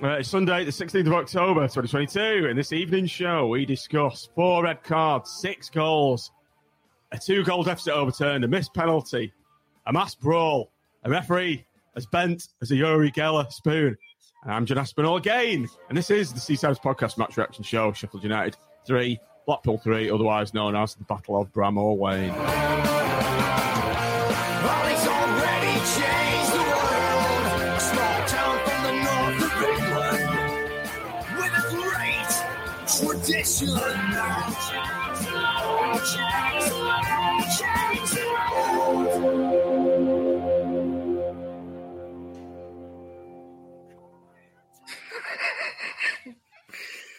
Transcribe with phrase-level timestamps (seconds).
[0.00, 2.46] Uh, it's Sunday, the 16th of October, 2022.
[2.46, 6.30] In this evening's show, we discuss four red cards, six goals,
[7.10, 9.32] a two goal deficit overturned, a missed penalty,
[9.88, 10.70] a mass brawl,
[11.02, 13.96] a referee as bent as a Uri Geller spoon.
[14.44, 15.66] And I'm John Aspinall again.
[15.88, 20.54] And this is the Seasiders Podcast Match Reaction Show, Sheffield United 3, Blackpool 3, otherwise
[20.54, 23.67] known as the Battle of Bramall Lane.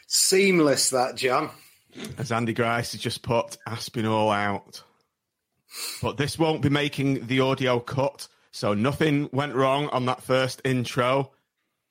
[0.07, 1.51] Seamless, that John.
[2.17, 4.81] As Andy Grice has just put Aspinall out.
[6.01, 10.59] But this won't be making the audio cut, so nothing went wrong on that first
[10.66, 11.34] intro.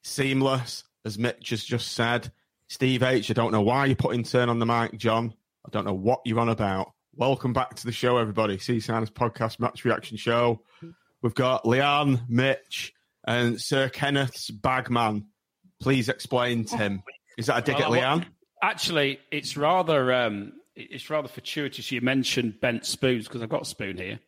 [0.03, 2.33] Seamless, as Mitch has just said.
[2.71, 5.33] Steve H, I don't know why you're putting turn on the mic, John.
[5.67, 6.93] I don't know what you're on about.
[7.15, 8.59] Welcome back to the show, everybody.
[8.59, 10.61] Seasiders podcast match reaction show.
[11.23, 12.93] We've got Leanne, Mitch,
[13.27, 15.29] and Sir Kenneth's bagman.
[15.81, 17.03] Please explain, Tim.
[17.39, 18.27] Is that a dig at Well, I Leanne?
[18.63, 23.67] Actually, it's rather um, it's rather fortuitous you mentioned bent spoons because I've got a
[23.67, 24.21] spoon here,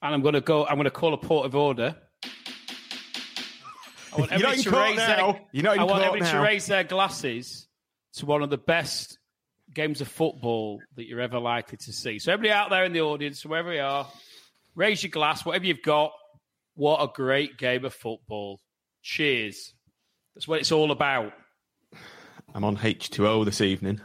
[0.00, 0.64] and I'm going to go.
[0.64, 1.94] I'm going to call a port of order.
[4.14, 6.84] I want everybody to raise their, You're not in I want everybody to raise their
[6.84, 7.68] glasses
[8.14, 9.18] to one of the best
[9.74, 12.18] games of football that you're ever likely to see.
[12.18, 14.06] So everybody out there in the audience, wherever you are,
[14.74, 16.12] raise your glass, whatever you've got.
[16.74, 18.60] What a great game of football!
[19.02, 19.74] Cheers.
[20.34, 21.32] That's what it's all about.
[22.54, 24.00] I'm on H2O this evening.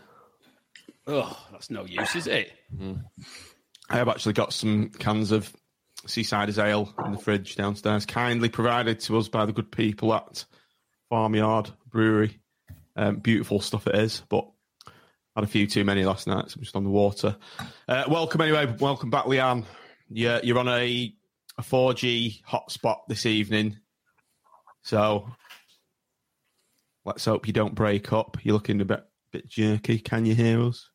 [1.06, 2.52] Oh, that's no use, is it?
[2.76, 3.04] Mm.
[3.90, 5.54] I have actually got some cans of
[6.06, 10.44] Seaside's Ale in the fridge downstairs, kindly provided to us by the good people at
[11.10, 12.40] Farmyard Brewery.
[12.98, 14.48] Um, beautiful stuff it is, but
[15.36, 17.38] had a few too many last night, so I'm just on the water.
[17.88, 19.66] Uh, welcome anyway, welcome back, Leanne.
[20.10, 21.14] You're, you're on a,
[21.60, 23.78] a 4G hotspot this evening,
[24.82, 25.30] so
[27.06, 28.38] let's hope you don't break up.
[28.42, 30.00] You're looking a bit bit jerky.
[30.00, 30.90] Can you hear us?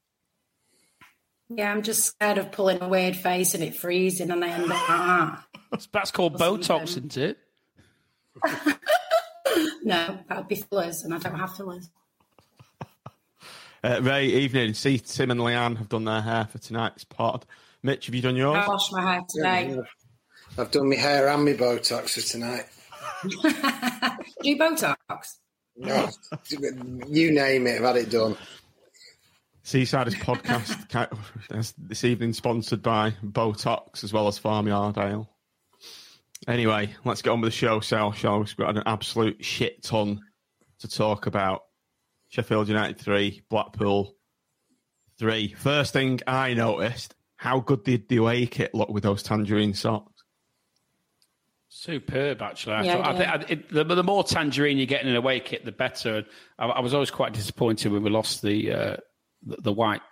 [1.49, 4.73] Yeah, I'm just scared of pulling a weird face and it freezing and I end
[4.73, 4.79] up.
[4.89, 5.47] Ah.
[5.71, 7.39] That's, that's called Botox, isn't it?
[9.83, 11.89] No, that would be fillers, and I don't have fillers.
[13.85, 14.75] Uh, Ray, evening.
[14.75, 17.45] See, Tim and Leanne have done their hair for tonight's pod.
[17.83, 18.65] Mitch, have you done yours?
[18.65, 19.77] I washed my hair today.
[20.57, 22.67] I've done my hair and my Botox for tonight.
[24.43, 25.39] Do you Botox?
[25.77, 26.09] No,
[27.09, 28.37] you name it, I've had it done.
[29.65, 35.29] Seasiders podcast this evening sponsored by Botox as well as Farmyard Ale.
[36.49, 38.41] Anyway, let's get on with the show, Sal, shall we?
[38.41, 40.21] We've got an absolute shit ton
[40.81, 41.63] to talk about.
[42.31, 44.15] Sheffield United 3, Blackpool
[45.19, 45.55] 3.
[45.55, 50.11] First thing I noticed, how good did the away kit look with those tangerine socks?
[51.69, 52.75] Superb, actually.
[52.75, 55.17] I Yeah, thought, I think I, it, the, the more tangerine you get in an
[55.17, 56.17] away kit, the better.
[56.19, 56.27] And
[56.59, 58.97] I, I was always quite disappointed when we lost the, uh,
[59.43, 60.03] the the white,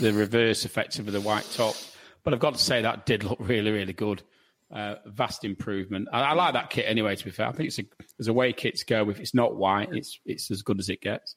[0.00, 1.74] the reverse effective of the white top.
[2.22, 4.22] But I've got to say that did look really, really good.
[4.70, 6.08] Uh, vast improvement.
[6.12, 7.14] I, I like that kit anyway.
[7.14, 7.84] To be fair, I think it's a
[8.18, 9.08] there's a way kits go.
[9.08, 11.36] If it's not white, it's it's as good as it gets.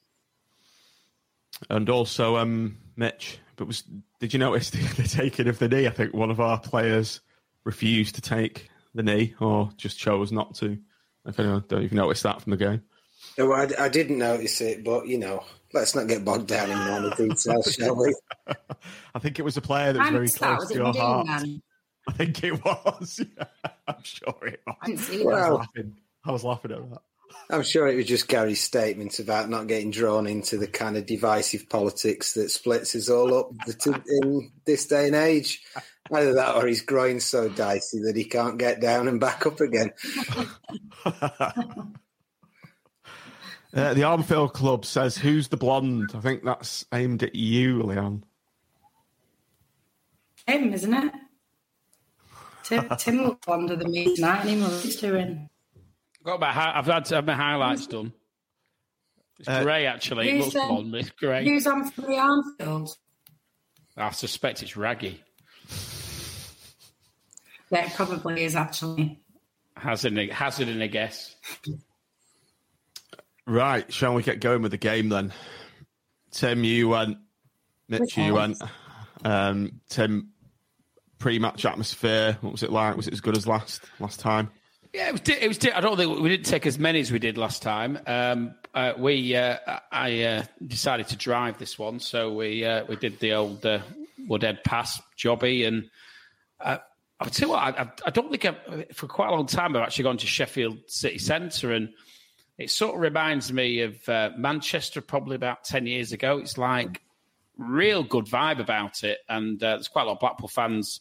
[1.70, 3.84] And also, um, Mitch, But was
[4.20, 5.86] did you notice the, the taking of the knee?
[5.86, 7.20] I think one of our players
[7.64, 10.78] refused to take the knee, or just chose not to.
[11.26, 12.82] If anyone don't even notice that from the game.
[13.36, 16.78] No, I, I didn't notice it, but you know, let's not get bogged down in
[16.78, 18.14] all the details, shall we?
[19.14, 21.26] I think it was a player that was I'm very close was to your heart.
[21.26, 21.62] then?
[22.12, 23.20] I think it was.
[23.38, 23.44] Yeah,
[23.86, 24.76] I'm sure it was.
[24.82, 25.96] I didn't see I was laughing.
[26.24, 27.02] I was laughing at that.
[27.50, 31.06] I'm sure it was just Gary's statement about not getting drawn into the kind of
[31.06, 33.50] divisive politics that splits us all up
[34.22, 35.62] in this day and age.
[36.10, 39.60] Either that or he's growing so dicey that he can't get down and back up
[39.60, 39.92] again.
[43.74, 48.24] Uh, the Armfield Club says, "Who's the blonde?" I think that's aimed at you, Leon.
[50.46, 51.12] Him, isn't it?
[52.68, 55.48] Tim, Tim looked blonder than me tonight, and he knows what he's doing.
[56.24, 58.12] Got about hi- I've had to have my highlights done.
[59.38, 60.28] It's Uh, grey actually.
[60.28, 61.44] It Who's, looks um, blonde, but it's grey.
[61.44, 62.90] Who's on for the Armfield?
[63.96, 65.22] I suspect it's Raggy.
[67.70, 69.20] Yeah, it probably is actually.
[69.76, 71.36] Hazard, a- hazard and a guess.
[73.46, 75.32] Right, shall we get going with the game then?
[76.32, 77.18] Tim, you went.
[77.88, 78.58] Mitch, you went.
[79.24, 80.30] Um, Tim,
[81.18, 82.38] pre-match atmosphere.
[82.40, 82.96] What was it like?
[82.96, 84.50] Was it as good as last last time?
[84.92, 85.20] Yeah, it was.
[85.26, 85.58] It was.
[85.74, 87.98] I don't think we didn't take as many as we did last time.
[88.06, 89.56] Um, uh, we, uh,
[89.92, 93.80] I uh, decided to drive this one, so we uh, we did the old uh,
[94.26, 95.90] Woodhead Pass jobby, and
[96.60, 96.78] uh,
[97.20, 97.62] I'll tell you what.
[97.62, 100.78] I, I- don't think I've, for quite a long time I've actually gone to Sheffield
[100.86, 101.90] City Centre, and
[102.56, 103.98] it sort of reminds me of
[104.38, 106.38] Manchester, probably about ten years ago.
[106.38, 107.02] It's like
[107.58, 111.00] real good vibe about it, and there's quite a lot of Blackpool fans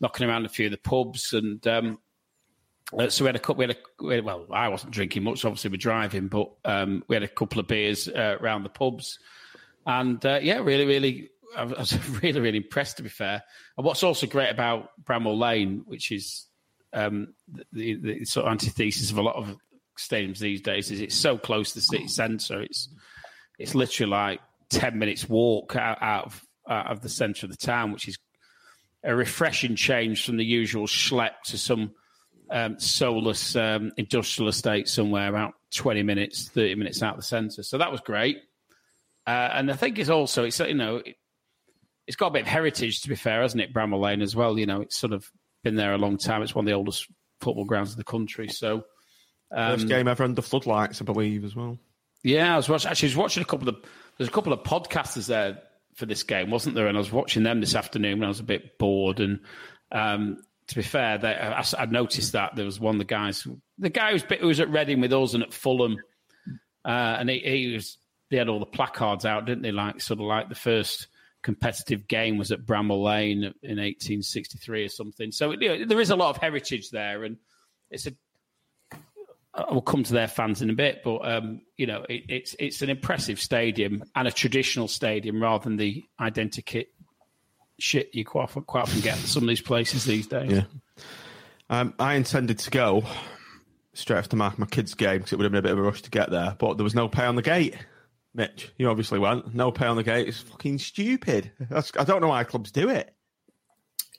[0.00, 1.98] knocking around a few of the pubs, and um,
[2.96, 3.56] uh, so we had a couple.
[3.56, 5.44] We had a we well, I wasn't drinking much.
[5.44, 9.18] Obviously, we're driving, but um, we had a couple of beers uh, around the pubs,
[9.86, 12.98] and uh, yeah, really, really, I was- really, really impressed.
[12.98, 13.42] To be fair,
[13.76, 16.46] and what's also great about Bramall Lane, which is
[16.92, 19.56] um, the, the, the sort of antithesis of a lot of
[19.98, 22.62] stadiums these days, is it's so close to the city centre.
[22.62, 22.88] It's
[23.58, 27.56] it's literally like ten minutes walk out, out of out of the centre of the
[27.56, 28.18] town, which is
[29.04, 31.92] a refreshing change from the usual schlep to some
[32.50, 37.62] um, soulless um, industrial estate somewhere about 20 minutes, 30 minutes out of the centre.
[37.62, 38.38] So that was great.
[39.26, 41.16] Uh, and I think it's also, it's you know, it,
[42.06, 44.58] it's got a bit of heritage, to be fair, hasn't it, Bramall Lane as well?
[44.58, 45.28] You know, it's sort of
[45.64, 46.42] been there a long time.
[46.42, 47.08] It's one of the oldest
[47.40, 48.48] football grounds in the country.
[48.48, 48.84] So,
[49.52, 51.78] First um, game ever under floodlights, I believe, as well.
[52.24, 53.76] yeah, I was watching, actually I was watching a couple of
[54.16, 55.62] there's a couple of podcasters there
[55.96, 56.86] for this game, wasn't there?
[56.86, 59.18] And I was watching them this afternoon when I was a bit bored.
[59.18, 59.40] And
[59.90, 60.38] um,
[60.68, 63.46] to be fair, they, I, I noticed that there was one of the guys,
[63.78, 65.96] the guy who was at Reading with us and at Fulham,
[66.84, 67.98] uh, and he, he was
[68.30, 69.72] they had all the placards out, didn't they?
[69.72, 71.08] Like sort of like the first
[71.42, 75.30] competitive game was at Bramall Lane in 1863 or something.
[75.32, 77.36] So you know, there is a lot of heritage there, and
[77.90, 78.12] it's a
[79.56, 82.56] I will come to their fans in a bit, but um, you know, it, it's
[82.58, 86.86] it's an impressive stadium and a traditional stadium rather than the identikit
[87.78, 90.52] shit you quite often, quite often get at some of these places these days.
[90.52, 90.64] Yeah.
[91.68, 93.02] Um, I intended to go
[93.94, 95.82] straight after my, my kids' game because it would have been a bit of a
[95.82, 97.76] rush to get there, but there was no pay on the gate.
[98.34, 99.54] Mitch, you obviously went.
[99.54, 100.28] No pay on the gate.
[100.28, 101.50] It's fucking stupid.
[101.58, 103.14] That's, I don't know why clubs do it.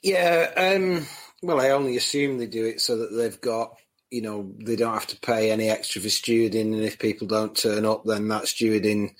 [0.02, 1.06] Yeah, um,
[1.42, 3.76] well, I only assume they do it so that they've got,
[4.10, 7.56] you know, they don't have to pay any extra for stewarding, and if people don't
[7.56, 9.14] turn up, then that stewarding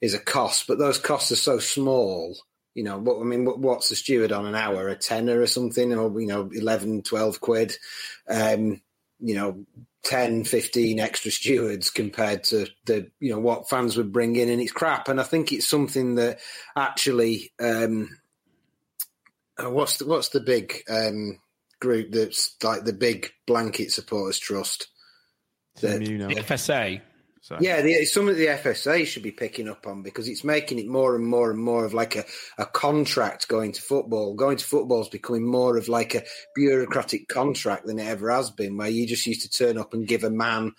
[0.00, 0.66] is a cost.
[0.66, 2.36] But those costs are so small,
[2.74, 2.98] you know.
[2.98, 4.88] What I mean, what, what's the steward on an hour?
[4.88, 7.74] A tenner or something, or you know, 11, 12 quid.
[8.28, 8.80] Um,
[9.20, 9.64] you know,
[10.04, 14.60] 10, 15 extra stewards compared to the, you know, what fans would bring in, and
[14.60, 15.08] it's crap.
[15.08, 16.40] And I think it's something that
[16.76, 17.52] actually.
[17.60, 18.18] Um,
[19.62, 21.38] uh, what's the what's the big um,
[21.82, 24.86] group that's like the big blanket supporters trust?
[25.80, 27.00] That- The FSA.
[27.60, 30.86] yeah, the, it's something the FSA should be picking up on because it's making it
[30.86, 32.24] more and more and more of like a,
[32.56, 34.34] a contract going to football.
[34.34, 36.22] Going to football is becoming more of like a
[36.54, 40.06] bureaucratic contract than it ever has been, where you just used to turn up and
[40.06, 40.72] give a man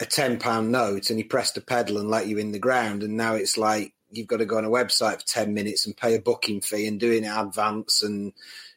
[0.00, 3.02] a ten pound note and he pressed a pedal and let you in the ground,
[3.02, 5.94] and now it's like you've got to go on a website for ten minutes and
[5.98, 8.32] pay a booking fee and do it in advance, and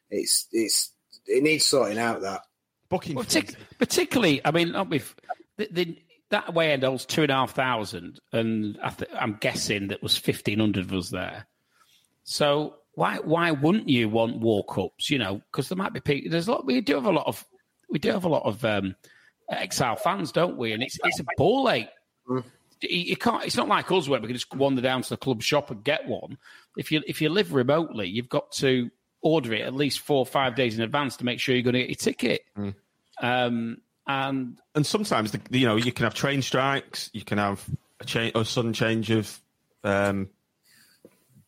[0.10, 0.92] it's it's
[1.32, 2.42] it needs sorting out that
[2.90, 3.16] booking.
[3.16, 5.16] Well, partic- particularly, I mean, not with
[5.58, 5.98] the, the,
[6.30, 10.04] that way end holds two and a half thousand, and I th- I'm guessing that
[10.04, 11.48] was fifteen hundred of us there.
[12.24, 15.10] So why why wouldn't you want walk ups?
[15.10, 16.32] You know, because there might be people.
[16.32, 16.66] There's a lot.
[16.66, 17.46] We do have a lot of
[17.90, 18.96] we do have a lot of um,
[19.50, 20.74] exile fans, don't we?
[20.74, 21.90] And it's it's a ball ache
[22.82, 23.46] you can't.
[23.46, 25.84] It's not like us where we can just wander down to the club shop and
[25.84, 26.38] get one.
[26.78, 28.90] If you if you live remotely, you've got to
[29.22, 31.74] order it at least four or five days in advance to make sure you're going
[31.74, 32.42] to get your ticket.
[32.58, 32.76] Mm.
[33.22, 37.64] Um, and and sometimes the, you know you can have train strikes, you can have
[38.00, 39.40] a change, a sudden change of
[39.84, 40.30] um,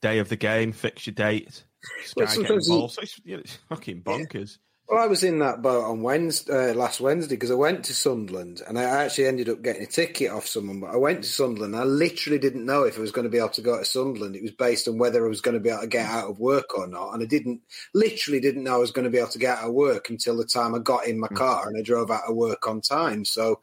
[0.01, 1.63] day of the game, fixture date.
[2.03, 4.58] Sky Well, get sometimes you- So it's, you know, it's fucking bonkers.
[4.88, 7.94] Well, I was in that boat on Wednesday, uh, last Wednesday because I went to
[7.94, 10.82] Sunderland and I actually ended up getting a ticket off someone.
[10.82, 11.74] But I went to Sunderland.
[11.74, 13.86] And I literally didn't know if I was going to be able to go to
[13.86, 14.36] Sunderland.
[14.36, 16.40] It was based on whether I was going to be able to get out of
[16.40, 17.13] work or not.
[17.13, 17.62] And I didn't,
[17.94, 20.36] literally didn't know I was going to be able to get out of work until
[20.36, 23.24] the time I got in my car and I drove out of work on time.
[23.24, 23.62] So,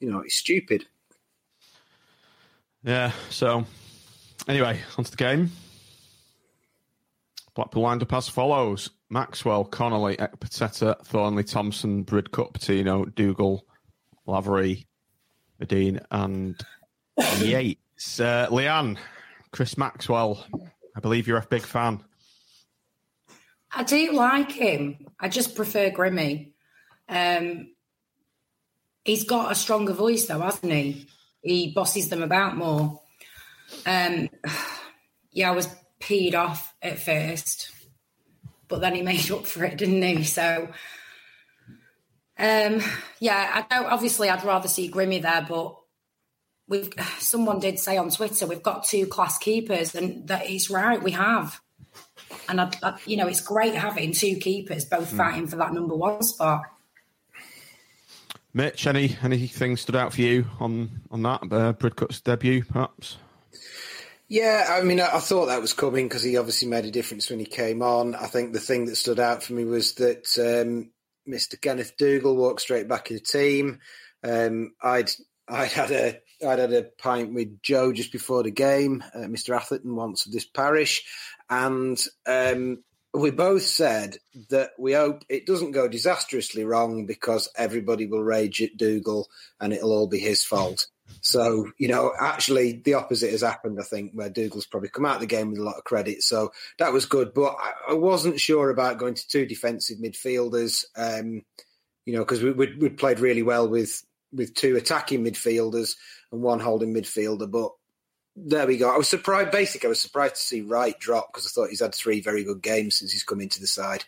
[0.00, 0.86] you know, it's stupid.
[2.82, 3.12] Yeah.
[3.28, 3.66] So
[4.48, 5.50] anyway, onto the game.
[7.54, 13.66] Blackpool lined up as follows: Maxwell, Connolly, Ekpiteta, Thorniley, Thompson, Bridcut, Patino, Dougall,
[14.26, 14.86] Lavery,
[15.60, 16.60] Madine, and
[17.38, 18.18] Yates.
[18.18, 18.98] Uh, Leanne,
[19.52, 20.44] Chris Maxwell.
[20.96, 22.02] I believe you're a big fan.
[23.74, 25.06] I do like him.
[25.18, 26.52] I just prefer Grimmy.
[27.08, 27.68] Um,
[29.04, 31.06] he's got a stronger voice, though, hasn't he?
[31.42, 33.00] He bosses them about more.
[33.86, 34.28] Um,
[35.32, 35.68] yeah, I was
[36.02, 37.70] peed off at first,
[38.68, 40.24] but then he made up for it, didn't he?
[40.24, 40.68] So,
[42.38, 42.80] um,
[43.20, 43.90] yeah, I don't.
[43.90, 45.76] Obviously, I'd rather see Grimmy there, but
[46.68, 46.92] we've.
[47.18, 51.02] Someone did say on Twitter we've got two class keepers, and that is right.
[51.02, 51.60] We have.
[52.48, 55.94] And I, I, you know, it's great having two keepers both fighting for that number
[55.94, 56.62] one spot.
[58.54, 63.16] Mitch, any anything stood out for you on on that uh, Bridcut's debut, perhaps?
[64.32, 67.28] Yeah, I mean, I, I thought that was coming because he obviously made a difference
[67.28, 68.14] when he came on.
[68.14, 70.90] I think the thing that stood out for me was that um,
[71.28, 71.60] Mr.
[71.60, 73.80] Kenneth Dougall walked straight back in the team.
[74.24, 75.10] Um, I'd
[75.46, 79.54] I'd had a I'd had a pint with Joe just before the game, uh, Mr.
[79.54, 81.04] Atherton once of this parish,
[81.50, 84.16] and um, we both said
[84.48, 89.28] that we hope it doesn't go disastrously wrong because everybody will rage at Dougall
[89.60, 90.86] and it'll all be his fault.
[91.20, 95.16] So, you know, actually the opposite has happened, I think, where Dougall's probably come out
[95.16, 96.22] of the game with a lot of credit.
[96.22, 97.34] So that was good.
[97.34, 101.42] But I, I wasn't sure about going to two defensive midfielders, um,
[102.04, 104.02] you know, because we, we, we played really well with,
[104.32, 105.94] with two attacking midfielders
[106.32, 107.50] and one holding midfielder.
[107.50, 107.72] But
[108.34, 108.92] there we go.
[108.92, 109.50] I was surprised.
[109.50, 112.44] Basically, I was surprised to see Wright drop because I thought he's had three very
[112.44, 114.04] good games since he's come into the side.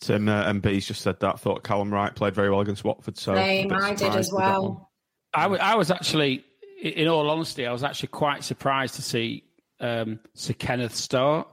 [0.00, 1.40] Tim uh, MB's just said that.
[1.40, 3.18] Thought Callum Wright played very well against Watford.
[3.18, 4.72] So Same, I did as with that one.
[4.72, 4.91] well.
[5.34, 6.44] I, w- I was actually,
[6.82, 9.44] in all honesty, I was actually quite surprised to see
[9.80, 11.48] um, Sir Kenneth start.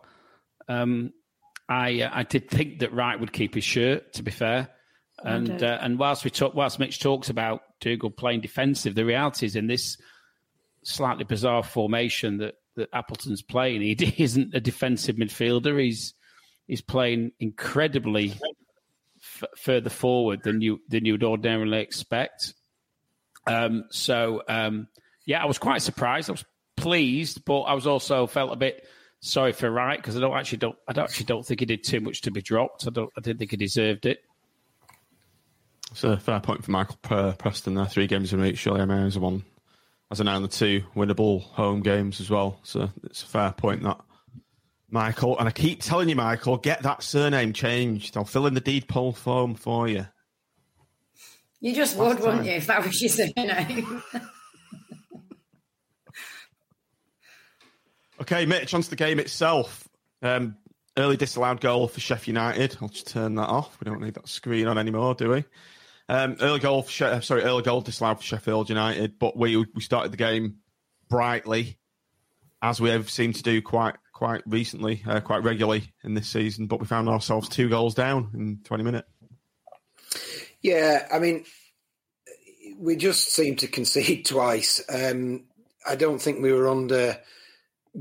[0.68, 1.14] Um,
[1.68, 4.14] I uh, I did think that Wright would keep his shirt.
[4.14, 4.70] To be fair,
[5.24, 9.46] and uh, and whilst we talk, whilst Mitch talks about Dougall playing defensive, the reality
[9.46, 9.98] is in this
[10.84, 15.80] slightly bizarre formation that that Appleton's playing, he isn't a defensive midfielder.
[15.82, 16.14] He's
[16.68, 18.34] he's playing incredibly
[19.22, 22.54] f- further forward than you than you would ordinarily expect.
[23.50, 24.88] Um, so um,
[25.26, 26.30] yeah, I was quite surprised.
[26.30, 28.86] I was pleased, but I was also felt a bit
[29.22, 31.84] sorry for Wright because I don't actually don't I don't actually don't think he did
[31.84, 32.88] too much to be dropped.
[32.88, 34.20] I don't I didn't think he deserved it.
[35.92, 37.86] It's a fair point for Michael Pre- Preston there.
[37.86, 38.56] Three games in.
[38.56, 39.44] Surely Emma has won,
[40.12, 42.60] as now the two winnable home games as well.
[42.64, 44.00] So it's a fair point that
[44.90, 45.38] Michael.
[45.40, 48.18] And I keep telling you, Michael, get that surname changed.
[48.18, 50.06] I'll fill in the deed poll form for you.
[51.62, 54.04] You just Last would, wouldn't you, if that was your surname?
[58.22, 59.88] Okay, Mitch, onto the game itself.
[60.22, 60.58] Um,
[60.98, 62.78] early disallowed goal for Sheffield United.
[62.82, 63.78] I'll just turn that off.
[63.80, 65.46] We don't need that screen on anymore, do we?
[66.10, 69.82] Um, early goal for she- sorry, early goal disallowed for Sheffield United, but we we
[69.82, 70.58] started the game
[71.08, 71.78] brightly,
[72.62, 76.68] as we have seemed to do quite quite recently, uh, quite regularly in this season.
[76.68, 79.08] But we found ourselves two goals down in twenty minutes.
[80.62, 81.46] Yeah, I mean,
[82.78, 84.84] we just seemed to concede twice.
[84.90, 85.46] Um,
[85.88, 87.18] I don't think we were under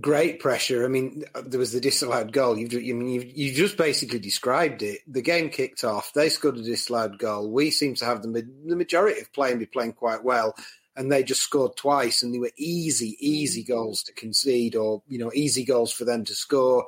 [0.01, 0.85] great pressure.
[0.85, 2.59] I mean, there was the disallowed goal.
[2.59, 5.01] You've, you mean, you've, you just basically described it.
[5.07, 6.13] The game kicked off.
[6.13, 7.51] They scored a disallowed goal.
[7.51, 10.55] We seem to have the, the majority of playing be playing quite well.
[10.97, 15.17] And they just scored twice, and they were easy, easy goals to concede, or you
[15.17, 16.87] know, easy goals for them to score.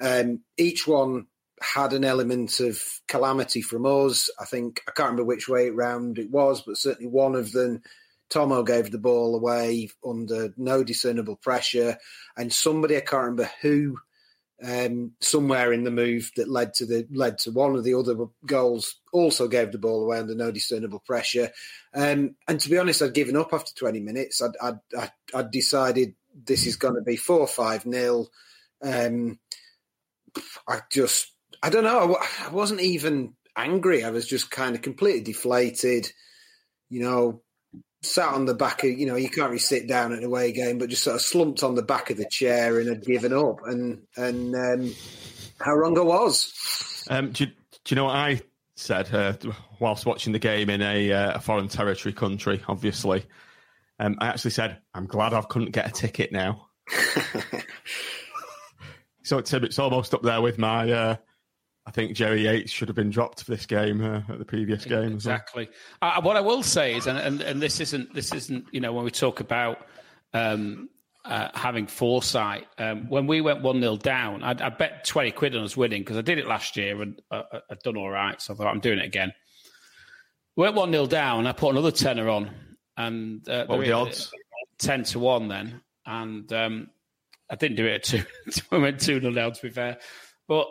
[0.00, 1.28] Um, each one
[1.62, 4.30] had an element of calamity from us.
[4.40, 7.82] I think I can't remember which way round it was, but certainly one of them.
[8.30, 11.98] Tomo gave the ball away under no discernible pressure,
[12.34, 13.98] and somebody I can't remember who
[14.64, 18.16] um, somewhere in the move that led to the led to one of the other
[18.46, 18.96] goals.
[19.12, 21.50] Also gave the ball away under no discernible pressure.
[21.94, 24.40] Um, and to be honest, I'd given up after 20 minutes.
[24.40, 28.28] I'd, I'd, I'd, I'd decided this is going to be four five nil.
[28.82, 29.38] Um,
[30.68, 31.31] I just
[31.62, 32.16] I don't know.
[32.16, 34.04] I, I wasn't even angry.
[34.04, 36.10] I was just kind of completely deflated.
[36.88, 37.42] You know,
[38.02, 40.52] sat on the back of, you know, you can't really sit down at an away
[40.52, 43.32] game, but just sort of slumped on the back of the chair and had given
[43.32, 43.60] up.
[43.64, 44.94] And and um,
[45.60, 47.06] how wrong I was.
[47.08, 47.50] Um, do, you,
[47.84, 48.40] do you know what I
[48.76, 49.34] said uh,
[49.78, 52.62] whilst watching the game in a, uh, a foreign territory country?
[52.68, 53.24] Obviously,
[53.98, 56.68] um, I actually said, "I'm glad I couldn't get a ticket now."
[59.22, 60.90] so Tim, it's almost up there with my.
[60.90, 61.16] Uh,
[61.84, 64.84] I think Jerry Yates should have been dropped for this game uh, at the previous
[64.84, 65.12] game.
[65.12, 65.68] Exactly.
[66.00, 66.12] Well.
[66.16, 68.92] Uh, what I will say is, and, and, and this isn't this isn't you know
[68.92, 69.86] when we talk about
[70.32, 70.88] um,
[71.24, 72.66] uh, having foresight.
[72.78, 76.02] Um, when we went one 0 down, I, I, bet twenty quid on us winning
[76.02, 78.40] because I did it last year and uh, uh, I'd done all right.
[78.40, 79.32] So I thought I'm doing it again.
[80.56, 81.46] We went one 0 down.
[81.48, 82.50] I put another tenner on,
[82.96, 84.32] and uh, what were the odds?
[84.78, 86.90] Ten to one then, and um,
[87.50, 88.24] I didn't do it at two.
[88.70, 89.52] we went two 0 down.
[89.52, 89.98] To be fair,
[90.46, 90.68] but.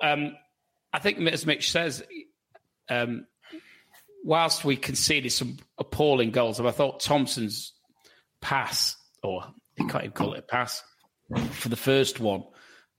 [0.93, 2.03] I think, as Mitch says,
[2.89, 3.25] um,
[4.23, 7.73] whilst we conceded some appalling goals, and I thought Thompson's
[8.41, 9.45] pass, or
[9.77, 10.83] you can't even call it a pass,
[11.51, 12.43] for the first one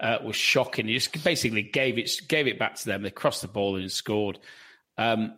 [0.00, 0.88] uh, was shocking.
[0.88, 3.02] He just basically gave it gave it back to them.
[3.02, 4.38] They crossed the ball and scored.
[4.98, 5.34] Um,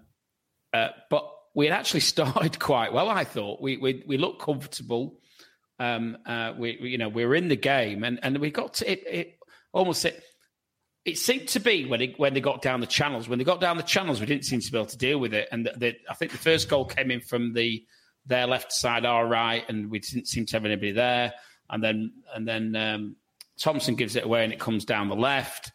[0.72, 3.08] uh, but we had actually started quite well.
[3.08, 5.20] I thought we we, we looked comfortable.
[5.80, 8.74] Um, uh, we, we, you know we were in the game and and we got
[8.74, 9.38] to it, it
[9.72, 10.22] almost it
[11.04, 13.28] it seemed to be when it, when they got down the channels.
[13.28, 15.34] When they got down the channels, we didn't seem to be able to deal with
[15.34, 15.48] it.
[15.52, 17.84] And the, the, I think the first goal came in from the
[18.26, 21.34] their left side, our right, and we didn't seem to have anybody there.
[21.68, 23.16] And then and then um,
[23.58, 25.72] Thompson gives it away, and it comes down the left.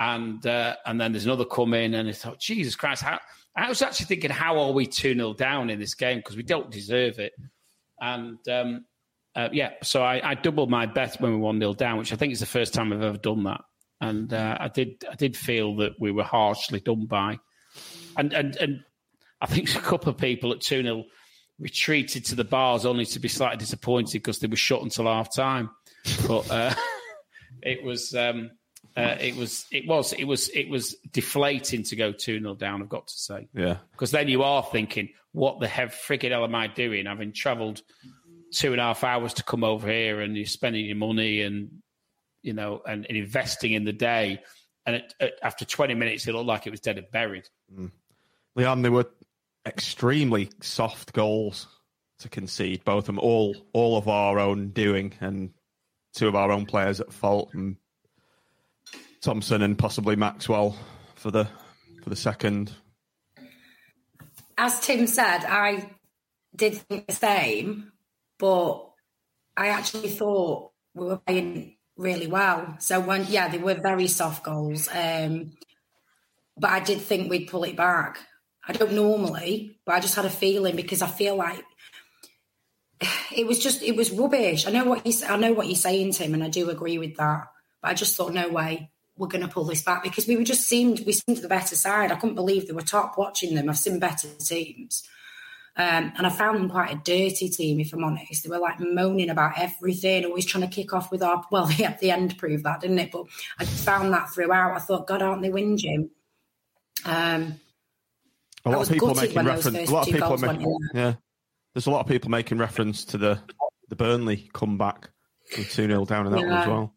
[0.00, 3.02] And uh, and then there's another come in, and I thought, Jesus Christ!
[3.02, 3.20] How,
[3.54, 6.42] I was actually thinking, how are we two 0 down in this game because we
[6.42, 7.34] don't deserve it.
[8.00, 8.86] And um,
[9.36, 12.16] uh, yeah, so I, I doubled my bet when we one 0 down, which I
[12.16, 13.60] think is the first time I've ever done that
[14.02, 17.38] and uh, I did I did feel that we were harshly done by,
[18.18, 18.84] and and and
[19.40, 21.04] I think a couple of people at two 0
[21.58, 25.34] retreated to the bars only to be slightly disappointed because they were shut until half
[25.34, 25.70] time,
[26.26, 26.74] but uh,
[27.62, 28.14] it was.
[28.14, 28.50] Um,
[28.94, 32.82] uh, it was it was it was it was deflating to go 2 0 down,
[32.82, 33.48] I've got to say.
[33.54, 33.78] Yeah.
[33.92, 37.06] Because then you are thinking, what the heck friggin' hell am I doing?
[37.06, 37.80] Having travelled
[38.52, 41.70] two and a half hours to come over here and you're spending your money and
[42.42, 44.42] you know, and, and investing in the day.
[44.84, 47.48] And it, it, after 20 minutes, it looked like it was dead and buried.
[47.72, 47.90] Mm.
[48.56, 49.06] Leon, they were
[49.66, 51.68] extremely soft goals
[52.18, 55.50] to concede, both of them, all all of our own doing, and
[56.12, 57.76] two of our own players at fault, and
[59.20, 60.76] Thompson and possibly Maxwell
[61.14, 61.48] for the
[62.02, 62.72] for the second.
[64.58, 65.90] As Tim said, I
[66.54, 67.92] did think the same,
[68.38, 68.90] but
[69.56, 72.76] I actually thought we were playing really well.
[72.78, 74.88] So when yeah, they were very soft goals.
[74.92, 75.52] Um,
[76.56, 78.18] but I did think we'd pull it back.
[78.66, 81.64] I don't normally, but I just had a feeling because I feel like
[83.34, 84.66] it was just it was rubbish.
[84.66, 87.16] I know what you I know what you're saying, Tim, and I do agree with
[87.16, 87.48] that.
[87.80, 90.44] But I just thought, no way, we're going to pull this back because we were
[90.44, 92.12] just seemed we seemed the better side.
[92.12, 93.68] I couldn't believe they were top watching them.
[93.68, 95.02] I've seen better teams.
[95.74, 98.44] Um, and I found them quite a dirty team, if I'm honest.
[98.44, 101.42] They were like moaning about everything, always trying to kick off with our.
[101.50, 103.10] Well, yeah, the end proved that, didn't it?
[103.10, 103.24] But
[103.58, 104.76] I found that throughout.
[104.76, 106.10] I thought, God, aren't they whinging?
[107.04, 107.58] Um,
[108.64, 109.88] a lot of people making reference.
[109.88, 111.14] A lot of people making, yeah.
[111.74, 113.40] There's a lot of people making reference to the
[113.88, 115.10] the Burnley comeback
[115.56, 116.46] with two 0 down in that yeah.
[116.46, 116.94] one as well.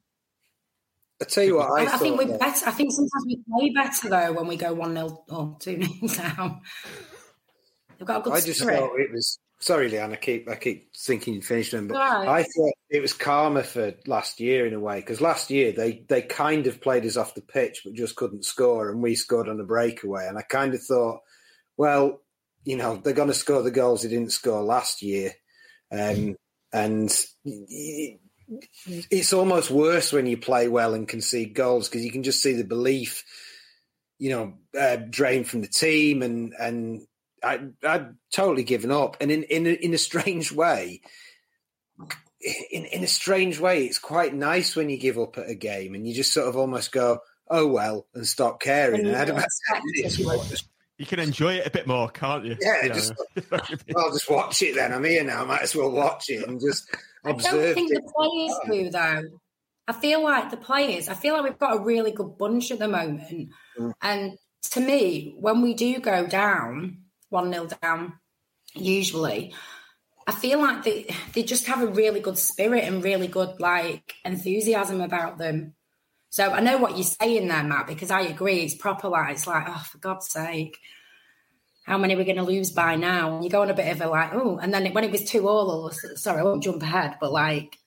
[1.22, 2.68] I tell you what, I, I, I think we better.
[2.68, 6.14] I think sometimes we play better though when we go one 0 or two 0
[6.36, 6.62] down.
[7.98, 8.80] They've got a good I just spirit.
[8.80, 9.40] thought it was.
[9.60, 10.12] Sorry, Leanne.
[10.12, 12.28] I keep I keep thinking you finished them, but right.
[12.28, 16.04] I thought it was karma for last year in a way because last year they
[16.10, 19.48] they kind of played us off the pitch but just couldn't score, and we scored
[19.48, 20.28] on a breakaway.
[20.28, 21.22] And I kind of thought,
[21.78, 22.22] well,
[22.66, 25.32] you know, they're going to score the goals they didn't score last year,
[25.92, 26.36] um,
[26.74, 27.10] and
[28.86, 32.54] it's almost worse when you play well and concede goals because you can just see
[32.54, 33.24] the belief,
[34.20, 37.02] you know, uh, drain from the team and and
[37.44, 39.18] I, I'd totally given up.
[39.22, 41.02] And in, in, a, in a strange way,
[42.72, 45.96] in, in a strange way, it's quite nice when you give up at a game
[45.96, 47.20] and you just sort of almost go,
[47.50, 49.06] oh, well, and stop caring.
[49.06, 50.68] And I had about 10 minutes.
[50.98, 52.56] You can enjoy it a bit more, can't you?
[52.62, 53.14] Yeah, just,
[53.52, 54.94] I'll just watch it then.
[54.94, 55.42] I'm here now.
[55.42, 56.90] I might as well watch it and just
[57.26, 57.54] observe.
[57.54, 58.02] I don't think it.
[58.02, 59.40] the players do, though.
[59.88, 62.80] I feel like the players, I feel like we've got a really good bunch at
[62.80, 63.50] the moment.
[63.78, 63.94] Mm.
[64.02, 64.38] And
[64.72, 67.05] to me, when we do go down,
[67.36, 68.14] 1 0 down,
[68.74, 69.54] usually,
[70.26, 74.16] I feel like they, they just have a really good spirit and really good like
[74.24, 75.76] enthusiasm about them.
[76.30, 78.62] So I know what you're saying there, Matt, because I agree.
[78.62, 80.78] It's proper like, it's like, oh, for God's sake,
[81.86, 83.36] how many are we going to lose by now?
[83.36, 85.24] And You go on a bit of a like, oh, and then when it was
[85.24, 87.78] two all, sorry, I won't jump ahead, but like,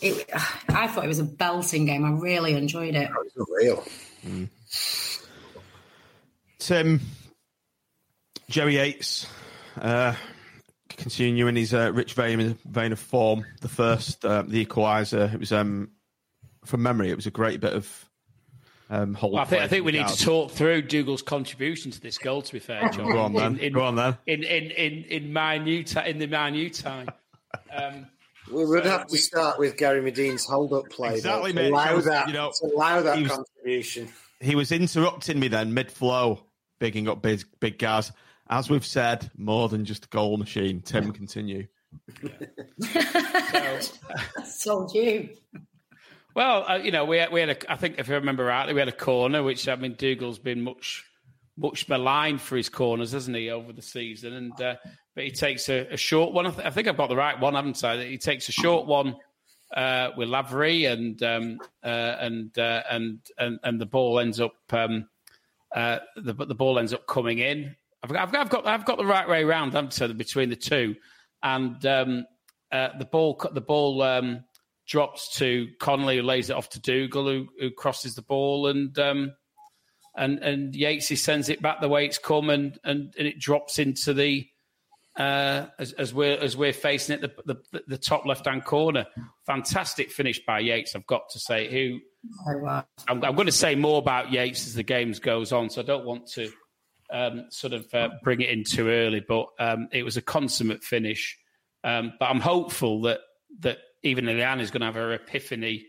[0.00, 0.30] it,
[0.68, 2.04] I thought it was a belting game.
[2.04, 3.10] I really enjoyed it.
[3.10, 3.84] It was real.
[4.26, 4.48] Mm.
[6.58, 7.00] Tim,
[8.50, 9.26] Jerry Yates,
[9.80, 10.14] uh,
[10.88, 13.44] continuing his uh, rich vein, vein of form.
[13.60, 15.90] The first, uh, the equaliser, it was um,
[16.64, 17.10] from memory.
[17.10, 18.10] It was a great bit of
[18.88, 19.34] um, hold.
[19.34, 22.40] Well, I think, I think we need to talk through Dougall's contribution to this goal.
[22.40, 23.12] To be fair, John.
[23.12, 23.56] Go on then.
[23.56, 24.16] In, in, Go on then.
[24.26, 27.08] In in in in minute in the minute time.
[27.74, 28.06] Um,
[28.50, 31.16] We would So have to start with Gary Madine's hold-up play.
[31.16, 31.70] Exactly, mate.
[31.70, 32.28] Allow So, that.
[32.28, 34.08] you know, allow that he was- contribution.
[34.40, 36.40] He was interrupting me then mid flow,
[36.78, 38.10] bigging up big, big Gaz.
[38.50, 40.80] As we've said, more than just a goal machine.
[40.80, 41.66] Tim, continue.
[44.64, 45.30] Told you.
[46.34, 48.74] Well, uh, you know, we had, we had a, I think if I remember rightly,
[48.74, 51.04] we had a corner, which I mean, Dougall's been much
[51.56, 54.32] much maligned for his corners, hasn't he, over the season?
[54.32, 54.76] And uh,
[55.14, 56.46] but he takes a, a short one.
[56.46, 58.04] I, th- I think I've got the right one, haven't I?
[58.04, 59.16] He takes a short one
[59.74, 64.54] uh, with Lavery, and um, uh, and, uh, and and and the ball ends up
[64.70, 65.08] um,
[65.74, 67.74] uh, the the ball ends up coming in.
[68.02, 70.50] I've got I've got I've got, I've got the right way around, haven't I, between
[70.50, 70.96] the two,
[71.42, 72.26] and um,
[72.72, 74.02] uh, the ball the ball.
[74.02, 74.44] Um,
[74.88, 78.98] drops to Connolly, who lays it off to Dougall, who, who crosses the ball, and
[78.98, 79.32] um,
[80.16, 83.78] and and Yatesy sends it back the way it's come, and and, and it drops
[83.78, 84.46] into the
[85.16, 89.06] uh, as, as we're as we're facing it, the the, the top left hand corner.
[89.46, 91.70] Fantastic finish by Yates, I've got to say.
[91.70, 92.00] Who.
[93.08, 95.84] I'm, I'm going to say more about Yates as the games goes on, so I
[95.84, 96.50] don't want to
[97.12, 99.24] um, sort of uh, bring it in too early.
[99.26, 101.38] But um, it was a consummate finish.
[101.84, 103.20] Um, but I'm hopeful that
[103.60, 105.86] that even Liliana is going to have her epiphany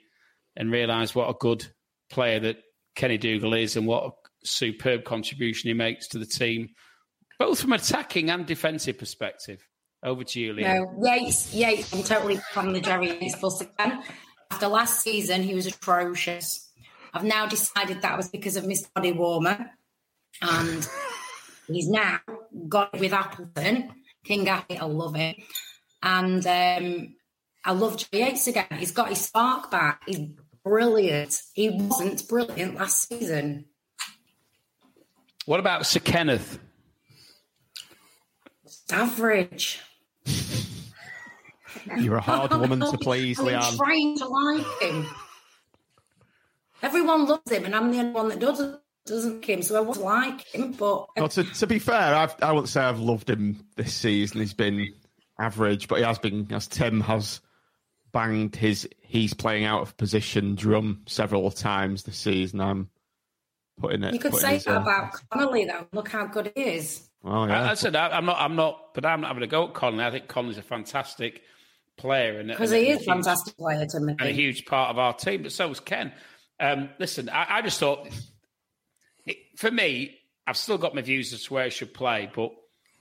[0.56, 1.66] and realise what a good
[2.10, 2.58] player that
[2.96, 4.12] Kenny Dougall is and what a
[4.44, 6.70] superb contribution he makes to the team,
[7.38, 9.66] both from attacking and defensive perspective.
[10.02, 10.98] Over to you, Leanne.
[10.98, 14.02] No, Yates, Yates, I'm totally on the Jerry Yates bus again.
[14.50, 16.70] After last season, he was atrocious.
[17.14, 19.72] I've now decided that was because of Miss Body Warmer.
[20.42, 20.88] And
[21.76, 22.20] he's now
[22.68, 23.92] got it with Appleton.
[24.24, 25.38] King Happy, I love it.
[26.04, 27.16] And um,
[27.66, 28.68] I love Jerry Yates again.
[28.78, 30.02] He's got his spark back.
[30.06, 30.28] He's
[30.64, 31.42] brilliant.
[31.54, 33.66] He wasn't brilliant last season.
[35.46, 36.60] What about Sir Kenneth?
[38.92, 39.82] Average.
[41.98, 45.08] You're a hard woman to please, I'm trying to like him.
[46.82, 48.80] Everyone loves him, and I'm the only one that doesn't
[49.10, 49.62] doesn't like him.
[49.62, 52.70] So I want to like him, but Well, to, to be fair, I've, I wouldn't
[52.70, 54.40] say I've loved him this season.
[54.40, 54.94] He's been
[55.38, 57.42] average, but he has been, as Tim has
[58.12, 62.62] banged his he's playing out of position drum several times this season.
[62.62, 62.90] I'm
[63.80, 64.14] putting it.
[64.14, 65.88] you could say his, that uh, about Connolly, though.
[65.94, 67.08] Look how good he is.
[67.24, 68.38] Oh I, yeah, I said I, I'm not.
[68.40, 68.94] I'm not.
[68.94, 70.04] But I'm not having a go at Conley.
[70.04, 71.42] I think Conley's a fantastic
[71.98, 74.98] player, and Because he a is a huge- fantastic player, and a huge part of
[74.98, 75.44] our team.
[75.44, 76.14] But so is Ken.
[76.60, 78.14] Um, listen, I, I just thought, it,
[79.60, 80.18] for me,
[80.48, 82.52] I've still got my views as to where he should play, but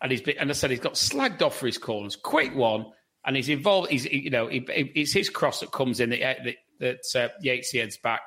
[0.03, 2.87] and he's been, and I said he's got slagged off for his corners, quick one,
[3.25, 3.93] and he's involved.
[3.93, 6.41] He's you know he, it's his cross that comes in that
[6.81, 8.23] that, uh, Yates heads back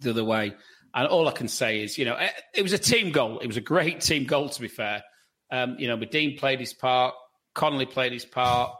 [0.00, 0.54] the other way.
[0.92, 3.38] And all I can say is, you know, it, it was a team goal.
[3.38, 5.04] It was a great team goal, to be fair.
[5.52, 7.14] Um, you know, Madine played his part,
[7.54, 8.72] Connolly played his part.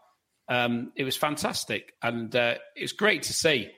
[0.48, 3.70] Um, it was fantastic, and uh, it was great to see.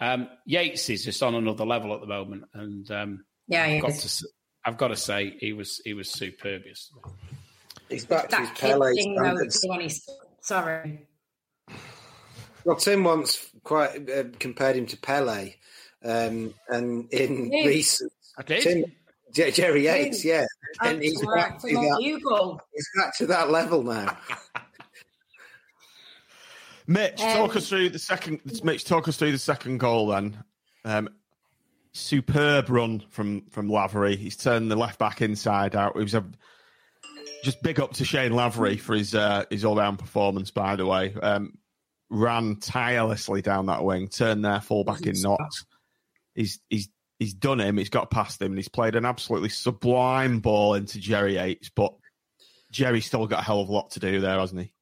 [0.00, 3.90] Um, Yates is just on another level at the moment, and um, Yeah, I've got
[3.90, 4.24] to, s-
[4.64, 7.00] I've got to say he was he was superb yesterday.
[7.88, 9.64] He's back to his That Pele thing, though, standards.
[9.68, 10.08] when he's
[10.42, 11.06] sorry.
[12.64, 15.54] Well, Tim once quite uh, compared him to Pele,
[16.04, 17.66] um, and in Did?
[17.66, 18.62] recent I did.
[18.62, 18.84] Tim,
[19.32, 20.46] J- Jerry Yates, yeah,
[20.82, 22.58] and he's back, to that, Hugo.
[22.74, 24.16] he's back to that level now.
[26.88, 28.40] Mitch, Um, talk us through the second.
[28.64, 30.08] Mitch, talk us through the second goal.
[30.08, 30.42] Then,
[30.84, 31.08] um,
[31.96, 34.16] superb run from from Lavery.
[34.16, 35.96] He's turned the left back inside out.
[35.96, 36.24] It was a
[37.42, 40.50] just big up to Shayne Lavery for his uh, his all round performance.
[40.50, 41.58] By the way, um,
[42.10, 45.64] ran tirelessly down that wing, turned their full back in knots.
[46.34, 47.78] He's he's he's done him.
[47.78, 51.70] He's got past him, and he's played an absolutely sublime ball into Jerry Yates.
[51.70, 51.94] But
[52.70, 54.72] Jerry's still got a hell of a lot to do there, hasn't he?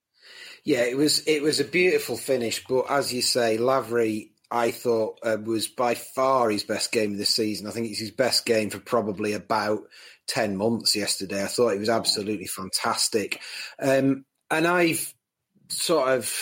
[0.64, 5.18] Yeah, it was it was a beautiful finish, but as you say, Lavery, I thought
[5.22, 7.66] uh, was by far his best game of the season.
[7.66, 9.82] I think it's his best game for probably about
[10.26, 10.94] ten months.
[10.94, 13.40] Yesterday, I thought it was absolutely fantastic,
[13.80, 15.12] um, and I've
[15.68, 16.32] sort of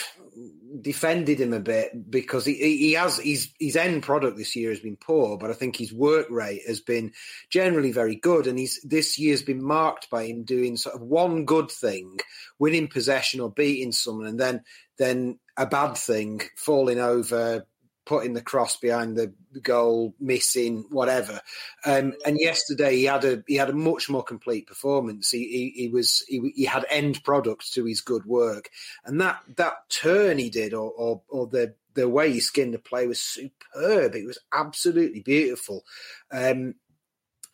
[0.81, 4.79] defended him a bit because he, he has his his end product this year has
[4.79, 7.13] been poor, but I think his work rate has been
[7.49, 11.45] generally very good, and he's this year's been marked by him doing sort of one
[11.45, 12.19] good thing,
[12.59, 14.63] winning possession or beating someone, and then
[14.97, 17.65] then a bad thing, falling over,
[18.05, 21.39] putting the cross behind the goal, missing, whatever.
[21.85, 25.31] Um, and yesterday he had a he had a much more complete performance.
[25.31, 28.69] He he, he was he, he, had end product to his good work,
[29.05, 32.79] and that that turn he did, or or, or the the way he skinned the
[32.79, 34.15] play was superb.
[34.15, 35.83] It was absolutely beautiful.
[36.31, 36.75] Um,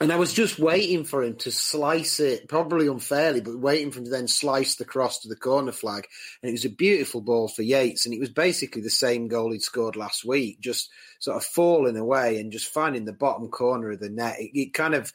[0.01, 3.99] and I was just waiting for him to slice it, probably unfairly, but waiting for
[3.99, 6.07] him to then slice the cross to the corner flag.
[6.41, 8.05] And it was a beautiful ball for Yates.
[8.05, 11.97] And it was basically the same goal he'd scored last week, just sort of falling
[11.97, 14.38] away and just finding the bottom corner of the net.
[14.39, 15.12] It, it kind of,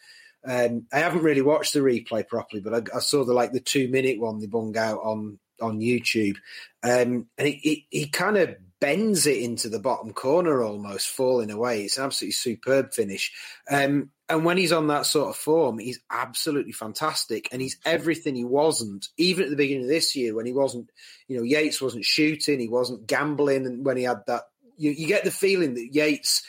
[0.47, 3.61] um, I haven't really watched the replay properly, but I, I, saw the like the
[3.61, 6.37] two minute one they bung out on on YouTube,
[6.83, 11.83] um, and it, he kind of bends it into the bottom corner almost, falling away.
[11.83, 13.33] It's absolutely superb finish.
[13.71, 17.49] Um, and when he's on that sort of form, he's absolutely fantastic.
[17.53, 20.91] And he's everything he wasn't, even at the beginning of this year when he wasn't,
[21.29, 23.67] you know, Yates wasn't shooting, he wasn't gambling.
[23.67, 24.43] And when he had that,
[24.77, 26.43] you, you get the feeling that Yates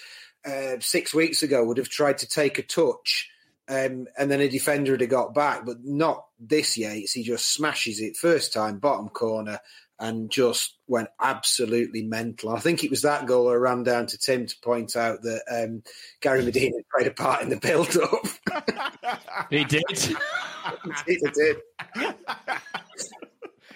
[0.45, 3.29] uh, six weeks ago would have tried to take a touch.
[3.67, 7.13] Um, and then a defender would have got back, but not this Yates.
[7.13, 9.59] He just smashes it first time, bottom corner,
[9.99, 12.49] and just went absolutely mental.
[12.49, 15.43] I think it was that goal I ran down to Tim to point out that
[15.49, 15.83] um,
[16.21, 19.47] Gary Madine played a part in the build-up.
[19.49, 19.83] he did.
[21.07, 21.57] he did.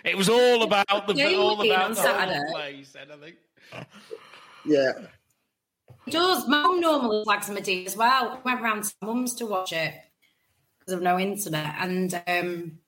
[0.04, 2.52] It was all about the yeah, all about on the Saturday.
[2.52, 3.36] play, he said, I think.
[4.66, 4.92] Yeah.
[6.06, 6.48] He does.
[6.48, 8.40] Mum normally flags Madine as well.
[8.44, 9.94] Went round to mum's to watch it
[10.80, 12.79] because of no internet, and um,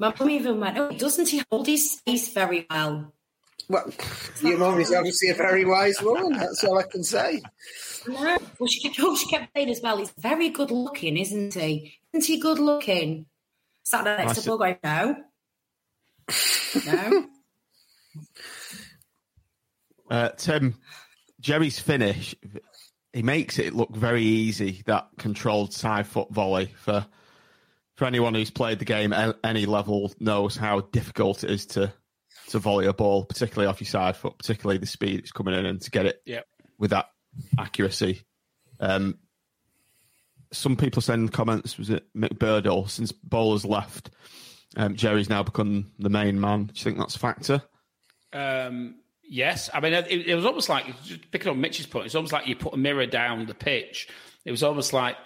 [0.00, 3.12] my mum even went, "Oh, doesn't he hold his space very well?"
[3.68, 3.88] Well,
[4.42, 6.32] your mum is obviously a very wise woman.
[6.32, 7.40] That's all I can say.
[8.08, 9.98] No, well, she kept, oh, she kept saying as well.
[9.98, 11.94] He's very good looking, isn't he?
[12.12, 13.26] Isn't he good looking?
[13.84, 14.48] Sat there next I to see.
[14.48, 15.16] Paul going, no,
[16.86, 17.26] no.
[20.10, 20.74] Uh, Tim,
[21.40, 22.34] Jerry's finish,
[23.12, 26.74] he makes it look very easy, that controlled side foot volley.
[26.78, 27.06] For
[28.00, 31.92] for anyone who's played the game at any level knows how difficult it is to,
[32.48, 35.66] to volley a ball, particularly off your side foot, particularly the speed it's coming in
[35.66, 36.46] and to get it Yep.
[36.78, 37.10] with that
[37.58, 38.22] accuracy.
[38.80, 39.18] Um,
[40.50, 44.08] some people send comments, was it McBurdle, since Bowler's left,
[44.78, 46.64] um, Jerry's now become the main man.
[46.64, 47.62] Do you think that's a factor?
[48.32, 48.94] Um,
[49.28, 52.06] yes, I mean it, it was almost like just picking up Mitch's point.
[52.06, 54.08] It's almost like you put a mirror down the pitch.
[54.46, 55.16] It was almost like,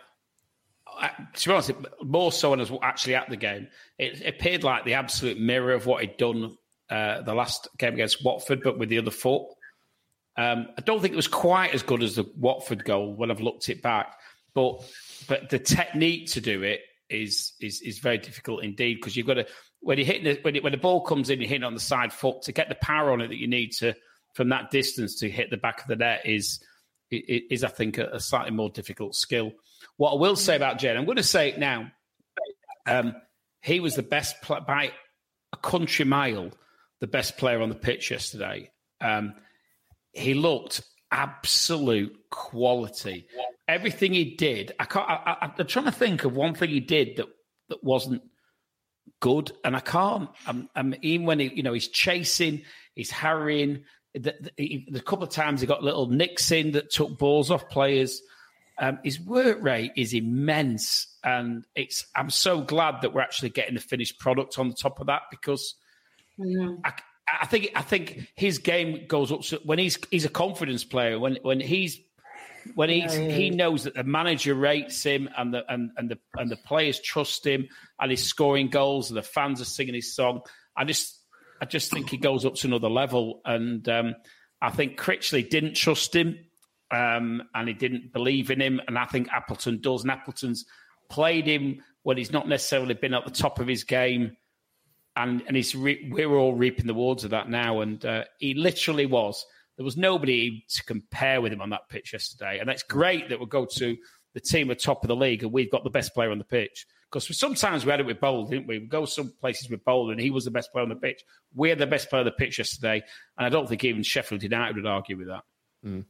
[1.35, 4.85] to be honest, more so when I was actually at the game, it, appeared like
[4.85, 6.57] the absolute mirror of what he'd done
[6.91, 9.43] uh, the last game against Watford, but with the other foot.
[10.37, 13.41] Um, I don't think it was quite as good as the Watford goal when I've
[13.41, 14.17] looked it back,
[14.53, 14.83] but
[15.29, 19.35] but the technique to do it is is is very difficult indeed because you've got
[19.35, 19.47] to
[19.81, 21.75] when you hit the, when, it, when the ball comes in, you hit it on
[21.75, 23.95] the side foot to get the power on it that you need to
[24.33, 26.61] from that distance to hit the back of the net is
[27.11, 29.53] is, is I think a, a slightly more difficult skill.
[29.97, 31.91] What I will say about Jane, I'm going to say it now.
[32.87, 33.15] Um,
[33.63, 34.93] he was the best by
[35.53, 36.51] a country mile,
[37.01, 38.71] the best player on the pitch yesterday.
[39.01, 39.35] Um,
[40.13, 43.27] he looked absolute quality.
[43.69, 45.09] Everything he did, I can't.
[45.09, 47.27] I, I'm trying to think of one thing he did that
[47.71, 48.23] that wasn't
[49.21, 50.29] good, and I can't.
[50.47, 52.63] I'm, I'm even when he, you know, he's chasing,
[52.95, 53.85] he's harrying.
[54.15, 57.51] The, the, he- the couple of times he got little nicks in that took balls
[57.51, 58.21] off players.
[58.79, 62.07] Um, his work rate is immense, and it's.
[62.17, 65.23] I'm so glad that we're actually getting the finished product on the top of that
[65.31, 65.75] because
[66.85, 66.93] I,
[67.43, 71.19] I think I think his game goes up so when he's he's a confidence player
[71.19, 72.01] when when he's
[72.75, 76.51] when he's he knows that the manager rates him and the and, and the and
[76.51, 77.69] the players trust him
[78.01, 80.41] and he's scoring goals and the fans are singing his song.
[80.77, 81.19] I just
[81.61, 84.15] I just think he goes up to another level and um,
[84.61, 86.39] I think Critchley didn't trust him
[86.91, 90.65] um, and he didn't believe in him and I think Appleton does and Appleton's
[91.11, 94.37] played him when he's not necessarily been at the top of his game
[95.17, 97.81] and and he's re- we're all reaping the rewards of that now.
[97.81, 99.45] And uh, he literally was.
[99.77, 103.39] There was nobody to compare with him on that pitch yesterday, and it's great that
[103.39, 103.97] we'll go to
[104.35, 106.45] the team at top of the league and we've got the best player on the
[106.45, 108.81] pitch Because sometimes we had it with Bold, didn't we?
[108.81, 111.23] We go some places with Bold, and he was the best player on the pitch.
[111.55, 113.03] We're the best player on the pitch yesterday,
[113.39, 115.43] and I don't think even Sheffield United would argue with that.
[115.85, 116.05] Mm.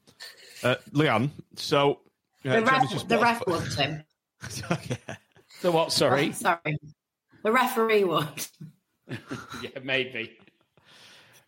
[0.62, 2.00] Uh, Leanne, so
[2.44, 4.04] uh, the ref, just the ref loved him.
[4.70, 5.16] yeah.
[5.62, 5.92] The what?
[5.92, 6.78] Sorry, sorry.
[7.42, 8.46] The referee would.
[9.08, 10.38] yeah, maybe.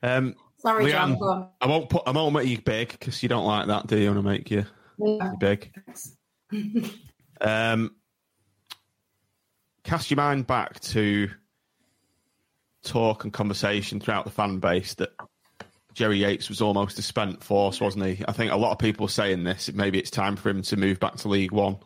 [0.03, 1.49] Um, Sorry, Leanne, John.
[1.61, 2.03] I won't put.
[2.07, 4.09] I won't make you big because you don't like that, do you?
[4.09, 4.65] Want to make you,
[4.99, 5.31] Yeah.
[5.31, 5.73] you big?
[7.41, 7.95] um,
[9.85, 11.31] cast your mind back to
[12.83, 15.11] talk and conversation throughout the fan base that
[15.96, 18.22] Jerry Yates was almost a spent force, wasn't he?
[18.28, 19.72] I think a lot of people are saying this.
[19.72, 21.78] Maybe it's time for him to move back to League One.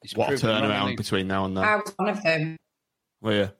[0.00, 1.64] He's what a turnaround hasn't between now and then.
[1.64, 2.56] I was one of them.
[3.20, 3.50] Were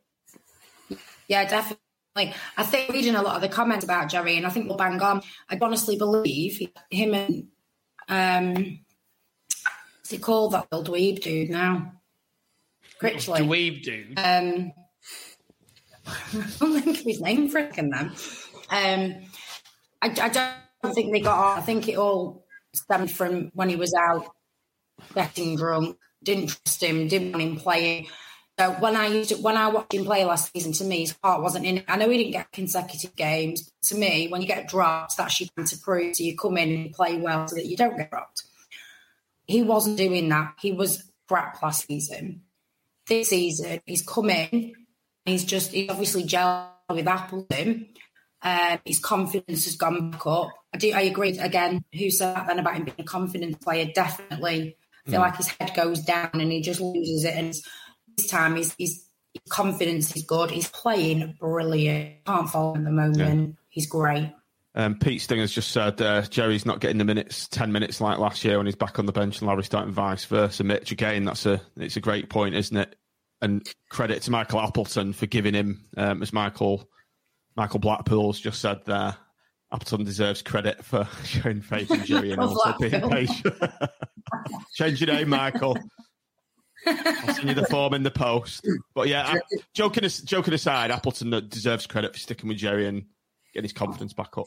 [0.88, 0.96] you?
[1.28, 2.34] Yeah, definitely.
[2.56, 5.02] I think reading a lot of the comments about Jerry, and I think we'll bang
[5.02, 5.20] on.
[5.50, 7.48] I honestly believe him and
[8.08, 8.78] um,
[9.98, 11.92] what's it called that old dweeb dude now?
[13.02, 13.40] Critchley.
[13.40, 14.18] Dweeb dude.
[14.18, 14.72] Um,
[16.32, 18.14] I don't think of his name freaking them.
[18.70, 19.14] Um,
[20.02, 21.58] I, I don't think they got on.
[21.58, 24.26] I think it all stemmed from when he was out
[25.14, 28.08] getting drunk, didn't trust him, didn't want him playing.
[28.58, 31.14] So when I used to, when I watched him play last season, to me his
[31.22, 31.84] heart wasn't in it.
[31.88, 33.70] I know he didn't get consecutive games.
[33.84, 36.16] To me, when you get dropped, that's your time to prove.
[36.16, 38.44] So you come in and play well so that you don't get dropped.
[39.46, 40.54] He wasn't doing that.
[40.58, 42.42] He was crap last season.
[43.06, 44.72] This season, he's come in.
[45.24, 47.88] He's just he's obviously gelled with Appleton.
[48.46, 50.50] Um, his confidence has gone back up.
[50.72, 50.92] I do.
[50.92, 51.36] I agree.
[51.38, 53.90] Again, who said that then about him being a confidence player?
[53.92, 54.76] Definitely.
[55.06, 55.24] I feel Mm.
[55.24, 57.34] like his head goes down and he just loses it.
[57.34, 57.54] And
[58.16, 59.04] this time, his, his
[59.48, 60.50] confidence is good.
[60.52, 62.24] He's playing brilliant.
[62.24, 63.56] Can't fault him at the moment.
[63.68, 64.32] He's great.
[64.76, 68.44] Um, Pete Stinger's just said uh, Jerry's not getting the minutes, ten minutes like last
[68.44, 70.62] year when he's back on the bench, and Larry's starting vice versa.
[70.64, 72.94] Mitch, again, that's a it's a great point, isn't it?
[73.40, 76.88] And credit to Michael Appleton for giving him, um, as Michael
[77.56, 79.16] Michael Blackpool's just said there.
[79.72, 83.54] Appleton deserves credit for showing faith in Jerry and also being patient.
[84.74, 85.76] Change your name, Michael.
[86.86, 88.66] I'll send you the form in the post.
[88.94, 89.40] But yeah, I-
[89.74, 93.06] joking joking aside, Appleton deserves credit for sticking with Jerry and
[93.52, 94.46] getting his confidence back up.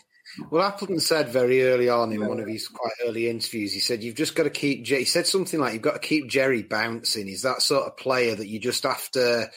[0.51, 4.03] Well, Appleton said very early on in one of his quite early interviews, he said,
[4.03, 6.61] You've just got to keep, Je-" he said something like, You've got to keep Jerry
[6.63, 7.27] bouncing.
[7.27, 9.49] He's that sort of player that you just have to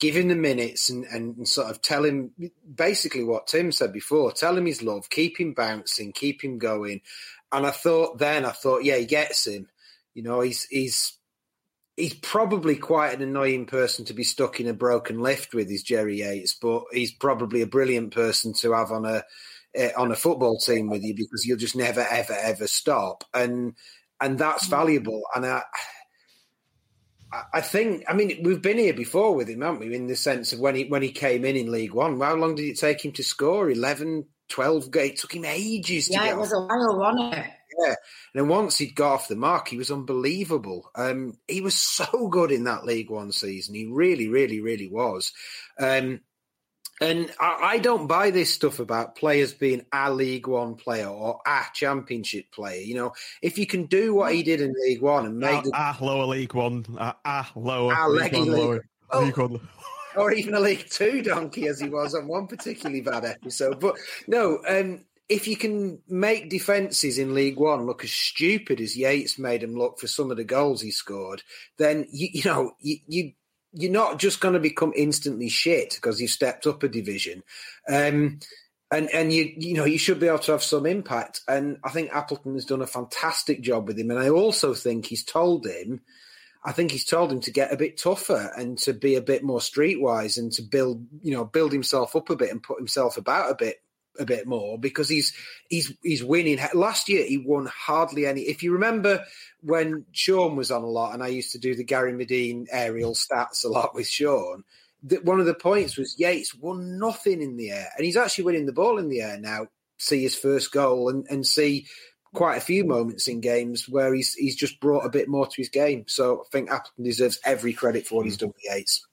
[0.00, 2.30] give him the minutes and, and sort of tell him
[2.74, 7.00] basically what Tim said before tell him his love, keep him bouncing, keep him going.
[7.50, 9.68] And I thought then, I thought, yeah, he gets him.
[10.14, 11.18] You know, he's, he's,
[11.96, 15.82] he's probably quite an annoying person to be stuck in a broken lift with, is
[15.82, 19.24] Jerry Yates, but he's probably a brilliant person to have on a
[19.78, 23.74] uh, on a football team with you because you'll just never, ever, ever stop, and
[24.20, 25.22] and that's valuable.
[25.34, 25.62] And I,
[27.54, 29.94] I- think, I mean, we've been here before with him, haven't we?
[29.94, 32.54] In the sense of when he when he came in in League One, how long
[32.54, 33.70] did it take him to score?
[33.70, 35.10] 11, 12 games.
[35.10, 37.46] It took him ages to Yeah, get it was off a while, wasn't it?
[37.78, 37.86] yeah.
[37.88, 37.96] And
[38.34, 40.90] then once he'd got off the mark, he was unbelievable.
[40.94, 43.74] Um, he was so good in that League One season.
[43.74, 45.32] He really, really, really was.
[45.78, 46.20] Um,
[47.00, 51.40] and I, I don't buy this stuff about players being a League One player or
[51.46, 52.80] a Championship player.
[52.80, 55.60] You know, if you can do what he did in League One and make Ah,
[55.62, 56.84] the, ah, lower League One.
[56.98, 57.94] Ah, ah lower.
[57.94, 58.58] Ah, league one, league.
[58.58, 58.84] lower.
[59.10, 59.20] Oh.
[59.22, 59.60] League One.
[60.16, 63.78] or even a League Two donkey as he was on one particularly bad episode.
[63.80, 68.96] But no, um, if you can make defences in League One look as stupid as
[68.96, 71.42] Yates made them look for some of the goals he scored,
[71.76, 72.96] then you, you know you.
[73.06, 73.32] you
[73.72, 77.42] you're not just going to become instantly shit because you've stepped up a division,
[77.88, 78.40] um,
[78.90, 81.42] and and you you know you should be able to have some impact.
[81.46, 85.06] And I think Appleton has done a fantastic job with him, and I also think
[85.06, 86.00] he's told him
[86.64, 89.42] I think he's told him to get a bit tougher and to be a bit
[89.44, 93.16] more streetwise and to build, you know, build himself up a bit and put himself
[93.16, 93.76] about a bit,
[94.18, 95.32] a bit more because he's
[95.68, 96.58] he's he's winning.
[96.74, 98.42] Last year he won hardly any.
[98.42, 99.24] If you remember
[99.60, 103.14] when Sean was on a lot, and I used to do the Gary Madine aerial
[103.14, 104.64] stats a lot with Sean.
[105.04, 108.44] That one of the points was Yates won nothing in the air, and he's actually
[108.44, 109.68] winning the ball in the air now.
[109.96, 111.86] See his first goal and, and see
[112.34, 115.54] quite a few moments in games where he's he's just brought a bit more to
[115.56, 116.04] his game.
[116.08, 119.06] So I think Appleton deserves every credit for what he's done with Yates.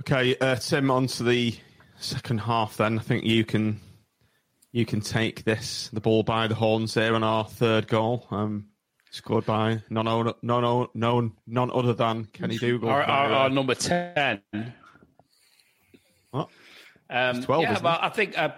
[0.00, 1.54] Okay, uh, Tim, on to the
[2.04, 2.76] second half.
[2.76, 3.80] Then I think you can
[4.72, 8.26] you can take this the ball by the horns there on our third goal.
[8.30, 8.68] Um,
[9.10, 12.88] scored by none o- none o- none none other than Kenny Dougall.
[12.88, 14.40] Our, our, our number 10.
[16.30, 16.48] What?
[17.10, 18.38] Um, 12, yeah, isn't well, I think.
[18.38, 18.50] Uh,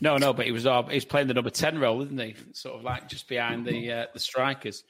[0.00, 2.34] no, no, but he was uh, he's playing the number 10 role, isn't he?
[2.52, 4.84] Sort of like just behind the uh, the strikers.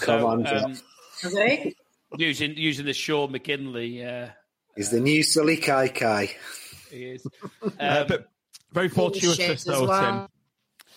[0.00, 0.76] Come on, um,
[2.18, 4.04] using using the Sean McKinley.
[4.04, 4.28] Uh,
[4.76, 6.30] He's the new Sullay Kaikai.
[6.96, 7.26] He is.
[7.62, 8.28] Uh, Um, but
[8.72, 10.28] very fortuitous though, well.
[10.28, 10.28] Tim.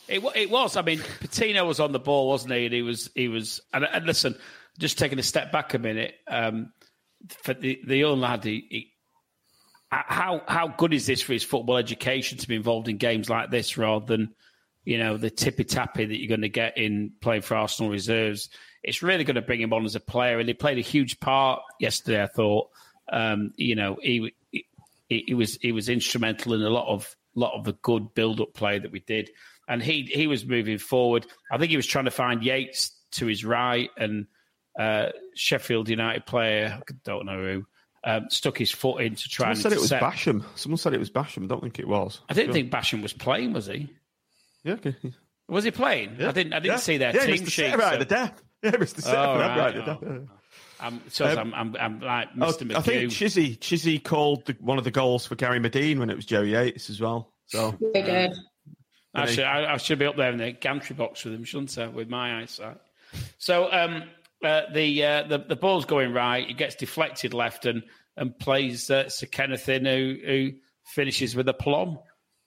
[0.10, 0.76] It, it was.
[0.76, 2.66] I mean, Patino was on the ball, wasn't he?
[2.66, 3.12] And he was.
[3.14, 3.62] He was.
[3.74, 4.36] And, and listen,
[4.80, 6.16] just taking a step back a minute.
[6.28, 6.74] Um,
[7.44, 8.94] for the the young lad, he, he,
[9.92, 13.52] how how good is this for his football education to be involved in games like
[13.52, 14.34] this rather than
[14.84, 18.50] you know the tippy tappy that you're going to get in playing for Arsenal reserves?
[18.82, 21.20] It's really going to bring him on as a player, and he played a huge
[21.20, 22.24] part yesterday.
[22.24, 22.70] I thought.
[23.12, 24.36] Um, you know, he,
[25.10, 28.40] he he was he was instrumental in a lot of lot of the good build
[28.40, 29.30] up play that we did,
[29.68, 31.26] and he he was moving forward.
[31.52, 34.28] I think he was trying to find Yates to his right, and
[34.80, 37.66] uh, Sheffield United player I don't know who
[38.04, 40.14] um, stuck his foot in to try Someone and said it was.
[40.14, 40.46] Basham.
[40.56, 41.44] Someone said it was Basham.
[41.44, 42.22] I don't think it was.
[42.30, 42.54] I didn't Sure.
[42.54, 43.90] think Basham was playing, was he?
[44.64, 44.96] Yeah, okay.
[45.48, 46.22] Was he playing?
[46.22, 46.54] I didn't.
[46.54, 46.78] I didn't yeah.
[46.78, 47.72] see their yeah, team sheet.
[47.72, 48.42] Right so- at the death.
[48.62, 49.02] Yeah, Mr.
[49.02, 49.88] Sitter Oh, right, right.
[49.88, 50.28] Oh.
[50.80, 50.82] Death.
[50.82, 50.88] yeah.
[50.88, 52.76] I'm, so Um, I'm, I'm, I'm like Oh, Mr.
[52.76, 56.16] I think Chizzy Chizzy called the, one of the goals for Gary Madine when it
[56.16, 57.34] was Joe Yates as well.
[57.48, 58.38] So They did.
[59.14, 61.76] I should, I, I should be up there in the gantry box with him, shouldn't
[61.78, 61.88] I?
[61.88, 62.78] With my eyesight.
[63.40, 64.04] So um,
[64.44, 66.48] uh, the, uh, the the ball's going right.
[66.48, 67.84] It gets deflected left and
[68.16, 70.52] and plays uh, Sir Kenneth in, who, who
[70.86, 72.00] finishes with a plum.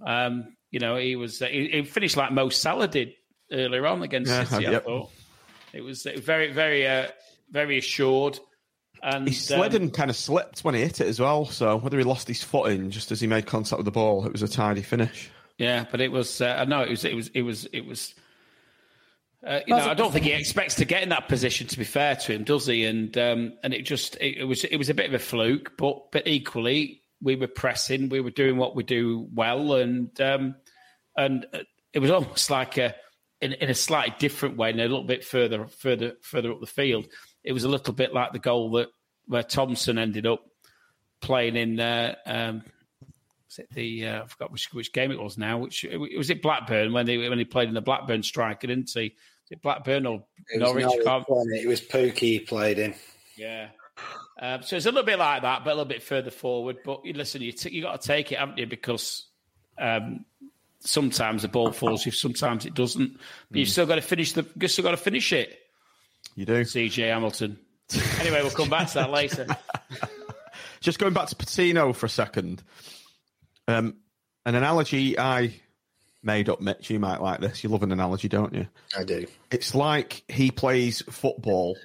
[0.07, 3.13] Um, you know, he was uh, he, he finished like Mo Salah did
[3.51, 4.69] earlier on against Yeah, City.
[4.69, 5.11] I thought
[5.73, 7.09] it was very very uh,
[7.53, 8.41] very assured.
[9.03, 11.45] And he slid um, and kind of slipped when he hit it as well.
[11.45, 14.33] So whether he lost his footing just as he made contact with the ball, it
[14.33, 15.31] was a tidy finish.
[15.59, 16.41] Yeah, but it was.
[16.41, 17.05] Uh, no, it was.
[17.05, 17.29] It was.
[17.29, 17.67] It was.
[17.67, 18.15] It was.
[19.45, 21.67] Uh, you know, I don't think he expects to get in that position.
[21.67, 22.85] To be fair to him, does he?
[22.85, 25.73] And um, and it just it, it was it was a bit of a fluke,
[25.77, 30.57] but but equally we were pressing, we were doing what we do well, and um,
[31.17, 31.59] and uh,
[31.93, 32.95] it was almost like a
[33.41, 36.67] in, in a slightly different way, and a little bit further further further up the
[36.67, 37.07] field.
[37.45, 38.89] It was a little bit like the goal that
[39.27, 40.45] where Thompson ended up
[41.21, 41.81] playing in.
[41.81, 42.63] Uh, um,
[43.47, 45.59] was it the uh, I forgot which which game it was now?
[45.59, 45.85] Which
[46.17, 49.15] was it Blackburn when they when he played in the Blackburn striker, didn't he?
[49.45, 50.85] Was it Blackburn or It Norwich?
[50.87, 51.69] It?
[51.69, 52.95] Was Pukki he played in.
[53.37, 53.69] yeah.
[54.41, 56.79] Um, so it's a little bit like that, but a little bit further forward.
[56.85, 58.67] But you listen, you t- you got to take it, haven't you?
[58.67, 59.27] Because
[59.79, 60.25] um,
[60.81, 63.19] sometimes the ball falls, you sometimes it doesn't.
[63.51, 64.47] But you've still got to finish the.
[64.59, 65.59] You've still got to finish it.
[66.35, 66.63] You do.
[66.63, 67.59] CJ Hamilton.
[68.21, 69.47] anyway, we'll come back to that later.
[70.81, 72.63] Just going back to Patino for a second.
[73.69, 73.97] Um,
[74.45, 75.55] an analogy I
[76.23, 76.91] made up, Mitch.
[76.91, 77.63] You might like this.
[77.63, 78.67] You love an analogy, don't you?
[78.97, 79.27] I do.
[79.51, 81.77] It's like he plays football.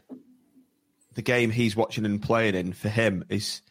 [1.14, 3.62] The game he's watching and playing in for him is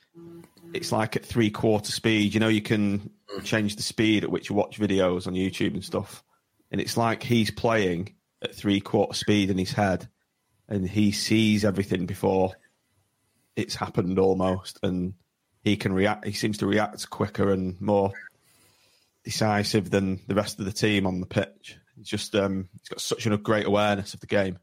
[0.74, 2.34] it's like at three quarter speed.
[2.34, 3.10] You know, you can
[3.44, 6.22] change the speed at which you watch videos on YouTube and stuff.
[6.70, 10.08] And it's like he's playing at three quarter speed in his head
[10.68, 12.52] and he sees everything before
[13.54, 14.78] it's happened almost.
[14.82, 15.14] And
[15.62, 18.12] he can react, he seems to react quicker and more
[19.24, 21.78] decisive than the rest of the team on the pitch.
[21.96, 24.58] He's just, um, he's got such a great awareness of the game.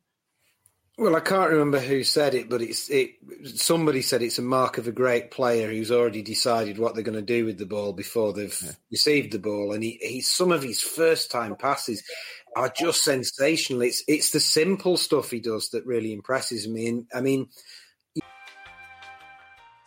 [0.95, 3.15] Well, I can't remember who said it, but it's it.
[3.55, 7.15] Somebody said it's a mark of a great player who's already decided what they're going
[7.15, 10.61] to do with the ball before they've received the ball, and he, he some of
[10.61, 12.03] his first time passes
[12.55, 13.81] are just sensational.
[13.81, 16.87] It's it's the simple stuff he does that really impresses me.
[16.87, 17.49] And I mean,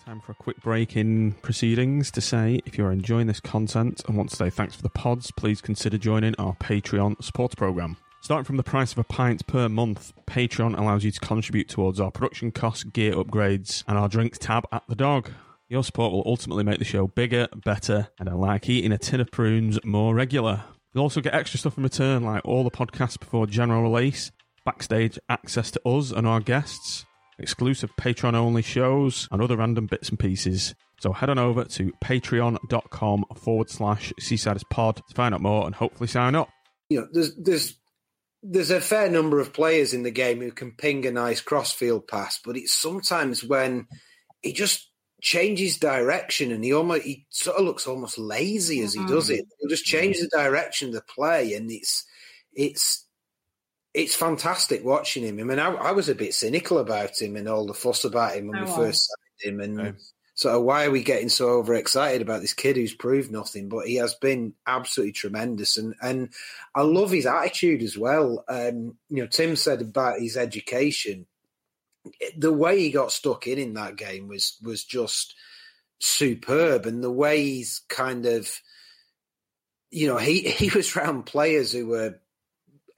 [0.06, 4.16] Time for a quick break in proceedings to say if you're enjoying this content and
[4.16, 7.96] want to say thanks for the pods, please consider joining our Patreon support program.
[8.20, 11.98] Starting from the price of a pint per month, Patreon allows you to contribute towards
[11.98, 15.30] our production costs, gear upgrades, and our drinks tab at the dog.
[15.68, 19.20] Your support will ultimately make the show bigger, better, and I like eating a tin
[19.20, 20.62] of prunes more regular.
[20.96, 24.32] You'll also get extra stuff in return, like all the podcasts before general release,
[24.64, 27.04] backstage access to us and our guests,
[27.38, 30.74] exclusive Patreon only shows, and other random bits and pieces.
[31.00, 35.74] So head on over to patreon.com forward slash Seasiders Pod to find out more and
[35.74, 36.48] hopefully sign up.
[36.88, 37.78] you know, there's there's
[38.42, 42.08] there's a fair number of players in the game who can ping a nice crossfield
[42.08, 43.86] pass, but it's sometimes when
[44.40, 44.88] he just
[45.26, 49.44] changes direction and he almost he sort of looks almost lazy as he does it.
[49.58, 52.04] He'll just change the direction of the play, and it's
[52.54, 53.04] it's
[53.92, 55.40] it's fantastic watching him.
[55.40, 58.36] I mean, I, I was a bit cynical about him and all the fuss about
[58.36, 58.76] him when I we was.
[58.76, 59.10] first
[59.42, 59.96] signed him, and
[60.34, 63.68] sort of why are we getting so overexcited about this kid who's proved nothing?
[63.68, 66.28] But he has been absolutely tremendous, and and
[66.72, 68.44] I love his attitude as well.
[68.48, 71.26] Um, you know, Tim said about his education.
[72.36, 75.34] The way he got stuck in in that game was was just
[75.98, 78.50] superb, and the way he's kind of,
[79.90, 82.20] you know, he he was around players who were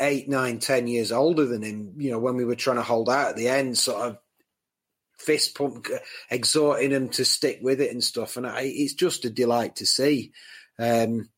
[0.01, 1.95] eight, nine, ten years older than him.
[1.99, 4.19] You know, when we were trying to hold out at the end, sort of
[5.19, 5.89] fist pump,
[6.31, 8.37] exhorting them to stick with it and stuff.
[8.37, 10.33] And I, it's just a delight to see.
[10.79, 11.29] Um,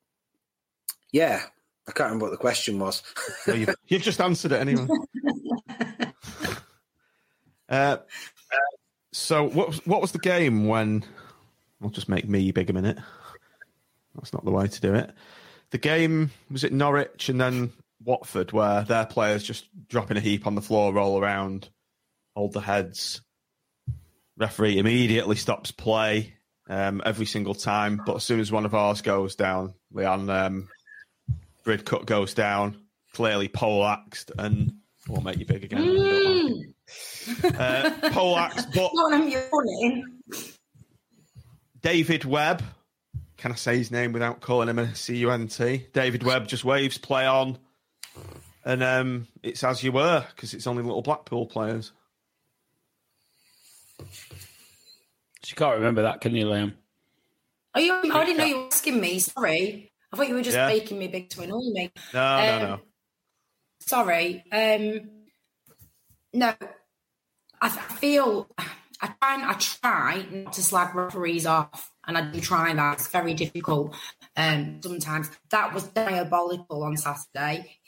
[1.12, 1.42] yeah,
[1.88, 3.02] I can't remember what the question was.
[3.46, 4.86] Well, you've, you've just answered it anyway.
[7.70, 7.98] uh,
[9.12, 11.04] so what what was the game when?
[11.82, 12.98] I'll just make me big a minute.
[14.14, 15.12] That's not the way to do it.
[15.70, 17.72] The game was it Norwich and then
[18.04, 21.68] Watford, where their players just drop in a heap on the floor, roll around,
[22.34, 23.22] hold the heads.
[24.36, 26.34] Referee immediately stops play
[26.68, 30.68] um, every single time, but as soon as one of ours goes down, Leon um,
[31.64, 32.80] Bridcutt goes down,
[33.12, 34.72] clearly poleaxed, and
[35.06, 35.82] won't make you big again.
[35.82, 36.74] Mm.
[37.44, 40.22] Uh, poleaxed, but Not I'm yawning.
[41.82, 42.62] David Webb.
[43.36, 45.86] Can I say his name without calling him a C U N T?
[45.92, 47.56] David Webb just waves play on,
[48.64, 51.92] and um, it's as you were because it's only little Blackpool players.
[55.42, 56.74] She can't remember that, can you, Liam?
[57.74, 57.94] Are you?
[57.94, 59.18] I didn't know you were asking me.
[59.18, 60.66] Sorry, I thought you were just Yeah.
[60.68, 61.90] making me big to annoy me.
[62.12, 62.80] No, Um, no, no.
[63.80, 64.44] Sorry.
[64.52, 65.10] Um,
[66.34, 66.54] no,
[67.60, 68.48] I, feel
[69.00, 69.50] I try.
[69.50, 72.94] I try not to slag referees off, and I do try that.
[72.94, 73.94] It's very difficult.
[74.36, 77.78] Um, sometimes that was diabolical on Saturday.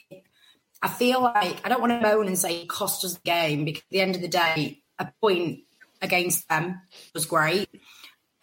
[0.81, 3.63] I feel like I don't want to moan and say it cost us the game
[3.63, 5.61] because at the end of the day, a point
[6.01, 6.81] against them
[7.13, 7.69] was great.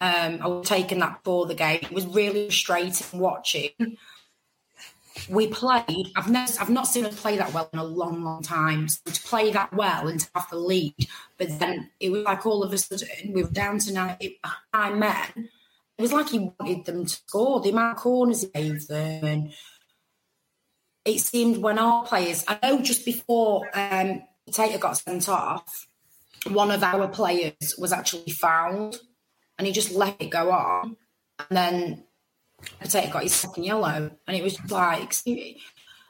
[0.01, 1.79] Um, I was taking that for the game.
[1.83, 3.69] It was really frustrating watching.
[5.29, 6.11] We played.
[6.15, 8.87] I've never, I've not seen us play that well in a long, long time.
[8.87, 10.95] So to play that well and to have the lead,
[11.37, 14.17] but then it was like all of a sudden we were down to nine,
[14.73, 15.49] nine men.
[15.97, 17.61] It was like he wanted them to score.
[17.61, 19.53] The amount of corners he gave them, and
[21.05, 25.87] it seemed when our players, I know just before um, Tater got sent off,
[26.49, 28.99] one of our players was actually fouled
[29.57, 30.97] and he just let it go on.
[31.49, 32.03] And then
[32.79, 34.11] Potato got his second yellow.
[34.27, 35.13] And it was like,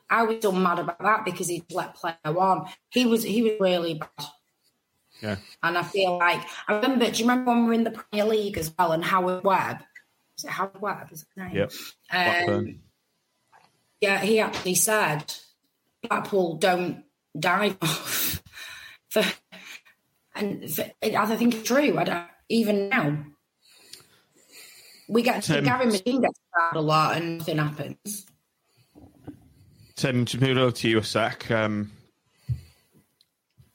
[0.10, 2.68] I was still mad about that because he'd let play go on.
[2.90, 4.28] He was he was really bad.
[5.22, 5.36] Yeah.
[5.62, 8.26] And I feel like, I remember, do you remember when we were in the Premier
[8.26, 9.84] League as well and Howard Webb?
[10.38, 11.12] Is it Howard Webb?
[11.12, 11.56] Is it name?
[11.56, 12.50] Yep.
[12.50, 12.80] Um,
[14.00, 15.32] yeah, he actually said
[16.02, 17.04] Blackpool don't
[17.40, 18.42] dive off.
[19.10, 19.24] for,
[20.34, 22.00] and for, I think it's true.
[22.00, 23.18] I don't, even now,
[25.12, 25.64] we get Tim.
[25.64, 28.26] Gary McKean gets fouled a lot and nothing happens.
[29.96, 31.52] Tim, to move over to you a sec.
[31.52, 31.92] Um,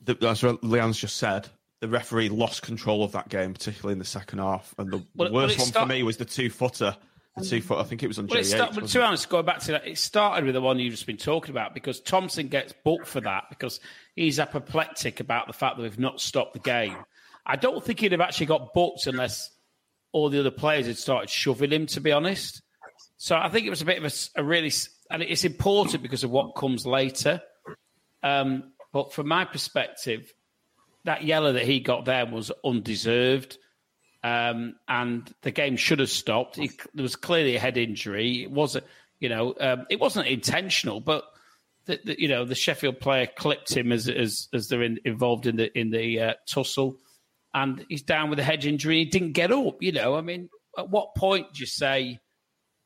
[0.02, 1.48] the, as Leon's just said,
[1.80, 4.74] the referee lost control of that game, particularly in the second half.
[4.78, 6.96] And the, the Well, well, worst it one start- for me was the two footer.
[7.36, 8.46] The two foot, I think it was on Well, it J8.
[8.46, 9.06] start, but wasn't to be it?
[9.08, 11.74] honest, going back to that, it started with the one you've just been talking about
[11.74, 13.78] because Thompson gets booked for that because
[14.14, 16.96] he's apoplectic about the fact that we've not stopped the game.
[17.44, 19.50] I don't think he'd have actually got booked unless
[20.12, 22.62] all the other players had started shoving him, to be honest.
[23.16, 24.72] So I think it was a bit of a really,
[25.10, 27.40] and it's important because of what comes later.
[28.22, 30.32] Um, but from my perspective,
[31.04, 33.58] that yellow that he got there was undeserved.
[34.22, 36.56] Um, and the game should have stopped.
[36.56, 38.42] He, there was clearly a head injury.
[38.42, 38.84] It wasn't,
[39.20, 41.24] you know, um, it wasn't intentional, but
[41.86, 45.46] the, the, you know the Sheffield player clipped him as as, as they're in, involved
[45.46, 46.98] in the in the uh, tussle,
[47.56, 48.98] and he's down with a head injury.
[48.98, 49.82] He didn't get up.
[49.82, 52.20] You know, I mean, at what point do you say,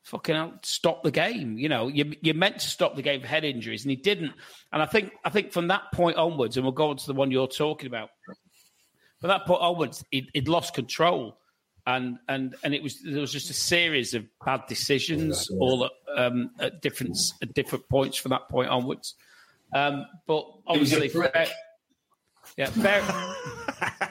[0.05, 1.57] "Fucking hell, stop the game"?
[1.57, 4.31] You know, you you're meant to stop the game for head injuries, and he didn't.
[4.71, 7.13] And I think I think from that point onwards, and we'll go on to the
[7.13, 8.09] one you're talking about.
[9.19, 11.37] From that point onwards, he'd, he'd lost control,
[11.85, 15.91] and and and it was there was just a series of bad decisions, all at,
[16.17, 19.15] um, at different at different points from that point onwards.
[19.75, 21.47] Um, but obviously, bear-
[22.57, 23.01] yeah, bear,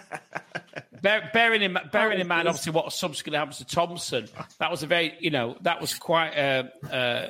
[1.03, 4.29] bear, bearing in bearing in mind, obviously, what subsequently happens to Thompson,
[4.59, 7.29] that was a very you know that was quite a, a,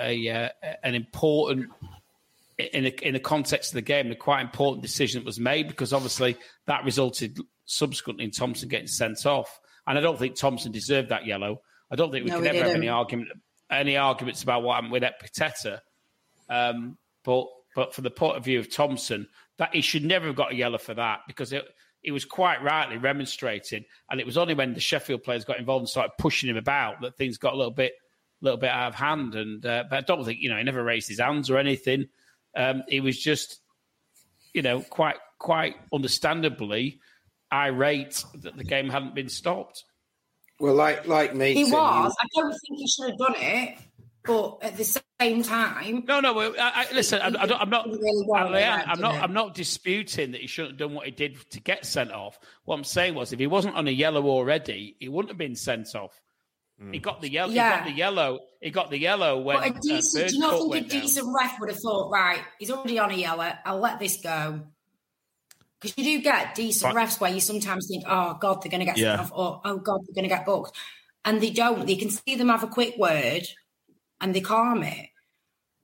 [0.00, 0.48] a, uh
[0.82, 1.70] an important
[2.58, 5.68] in a, in the context of the game, a quite important decision that was made
[5.68, 9.60] because obviously that resulted subsequently in Thompson getting sent off.
[9.86, 11.62] And I don't think Thompson deserved that yellow.
[11.90, 12.82] I don't think we No, can he ever have didn't.
[12.82, 13.28] any argument
[13.70, 15.80] any arguments about what happened with Ekpiteta.
[16.48, 20.36] Um, but but from the point of view of Thompson, that he should never have
[20.36, 21.64] got a yellow for that because it
[22.02, 25.82] it was quite rightly remonstrated, and it was only when the Sheffield players got involved
[25.82, 27.92] and started pushing him about that things got a little bit
[28.40, 29.34] little bit out of hand.
[29.34, 32.08] And uh, but I don't think you know he never raised his hands or anything.
[32.56, 33.60] Um, he was just
[34.52, 37.00] you know quite quite understandably
[37.52, 39.84] irate that the game hadn't been stopped.
[40.58, 42.14] Well, like like me, He Tim, was.
[42.20, 43.78] I don't think he should have done it,
[44.24, 44.84] but at the
[45.20, 46.32] same same time, No, no.
[46.32, 47.86] well, I, I, listen, I, I don't, I'm not.
[47.86, 49.14] Really wanted I, am, didn't not.
[49.14, 49.20] he?
[49.20, 52.38] I'm not disputing that he shouldn't have done what he did to get sent off.
[52.64, 55.56] What I'm saying was, if he wasn't on a yellow already, he wouldn't have been
[55.56, 56.18] sent off.
[56.92, 57.50] He got the yellow.
[57.50, 57.78] He Yeah.
[57.80, 58.40] got the yellow.
[58.62, 60.88] He got the yellow when but a uh, decent, do you not think a went
[60.88, 61.00] down.
[61.02, 64.62] decent ref would have thought, right, he's already on a yellow, I'll let this go.
[65.78, 68.80] Because you do get decent But- refs where you sometimes think, oh, God, they're going
[68.80, 69.16] to get Yeah.
[69.16, 70.74] sent off, or oh, God, they're going to get booked.
[71.26, 71.86] And they don't.
[71.86, 73.42] They can see them have a quick word
[74.22, 75.09] and they calm it.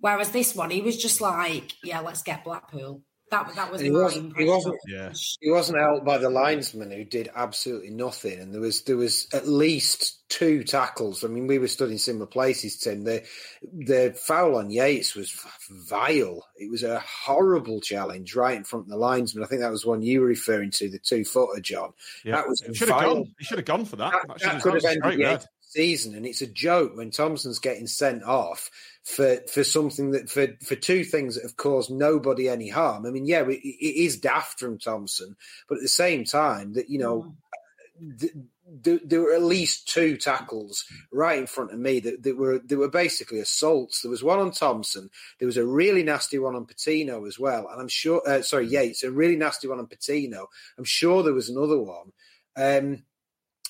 [0.06, 3.02] Whereas this one, he was just like, yeah, let's get Blackpool.
[3.32, 5.12] That, that was He wasn't- he wasn't- Yeah.
[5.40, 9.26] He wasn't helped by the linesman who did absolutely nothing, and there was there was
[9.32, 11.24] at least two tackles.
[11.24, 13.02] I mean, we were studying similar places, Tim.
[13.02, 13.24] The
[13.72, 15.32] the foul on Yates was
[15.88, 16.46] vile.
[16.56, 19.42] It was a horrible challenge right in front of the linesman.
[19.42, 21.94] I think that was one you were referring to, the two footer, John.
[22.24, 22.36] Yeah.
[22.36, 23.14] That was He should have vile.
[23.16, 23.34] gone.
[23.40, 24.12] He should have gone for that.
[24.12, 27.88] That, That that could have ended the season, and it's a joke when Thompson's getting
[27.88, 28.70] sent off
[29.06, 33.06] for for something that for for two things that have caused nobody any harm.
[33.06, 35.36] I mean, yeah, it, it is daft from Thompson,
[35.68, 37.34] but at the same time, that you know.
[38.20, 38.32] th-
[38.82, 42.58] th- there were at least two tackles right in front of me that, that were
[42.58, 44.02] that were basically assaults.
[44.02, 45.08] There was one on Thompson.
[45.38, 48.20] There was a really nasty one on Patino as well, and I'm sure.
[48.26, 50.48] Uh, sorry, Yates, a really nasty one on Patino.
[50.76, 52.12] I'm sure there was another one.
[52.56, 53.04] Um,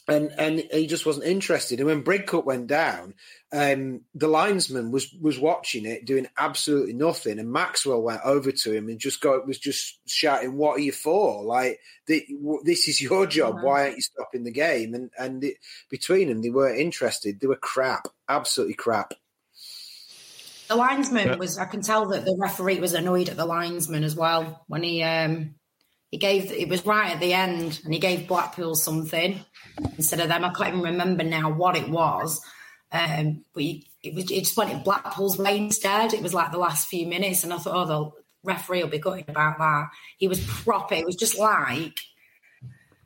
[0.08, 1.80] and and he just wasn't interested.
[1.80, 3.14] And when Bridcutt went down,
[3.52, 7.38] um, the linesman was was watching it, doing absolutely nothing.
[7.38, 10.92] And Maxwell went over to him and just got was just shouting, "What are you
[10.92, 11.42] for?
[11.42, 13.62] Like this is your job.
[13.62, 15.56] Why aren't you stopping the game?" And and it,
[15.90, 17.40] between them, they weren't interested.
[17.40, 19.12] They were crap, absolutely crap.
[20.68, 21.58] The linesman was.
[21.58, 25.02] I can tell that the referee was annoyed at the linesman as well when he
[25.02, 25.55] um
[26.16, 26.50] he gave.
[26.50, 29.38] It was right at the end, and he gave Blackpool something
[29.98, 30.44] instead of them.
[30.46, 32.40] I can't even remember now what it was.
[32.90, 34.30] Um, but he, it was.
[34.30, 36.14] It just went in Blackpool's way instead.
[36.14, 38.98] It was like the last few minutes, and I thought, oh, the referee will be
[38.98, 39.90] gutted about that.
[40.16, 40.94] He was proper.
[40.94, 41.98] It was just like.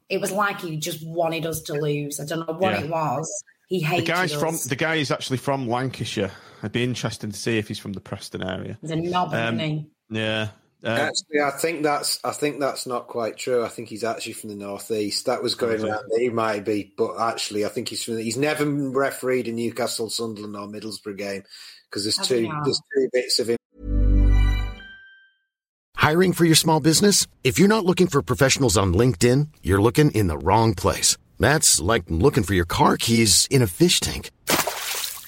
[0.09, 2.21] It was like he just wanted us to lose.
[2.21, 2.81] I don't know what Yeah.
[2.85, 3.45] it was.
[3.69, 4.41] He The guy's us.
[4.41, 6.31] from the guy is actually from Lancashire.
[6.61, 8.79] It'd be interesting to see if he's from the Preston area.
[8.81, 9.87] He's a knob, Um, isn't he?
[10.11, 10.49] Yeah.
[10.83, 13.63] Um, Actually, I think that's I think that's not quite true.
[13.63, 15.27] I think he's actually from the northeast.
[15.27, 15.89] That was going Is he?
[15.89, 16.05] around.
[16.17, 18.17] He might be, but actually, I think he's from.
[18.19, 21.43] He's never refereed a Newcastle, Sunderland, or Middlesbrough game
[21.91, 23.57] because there's two he there's two bits of him.
[25.97, 27.27] Hiring for your small business?
[27.45, 31.19] If you're not looking for professionals on LinkedIn, you're looking in the wrong place.
[31.39, 34.31] That's like looking for your car keys in a fish tank.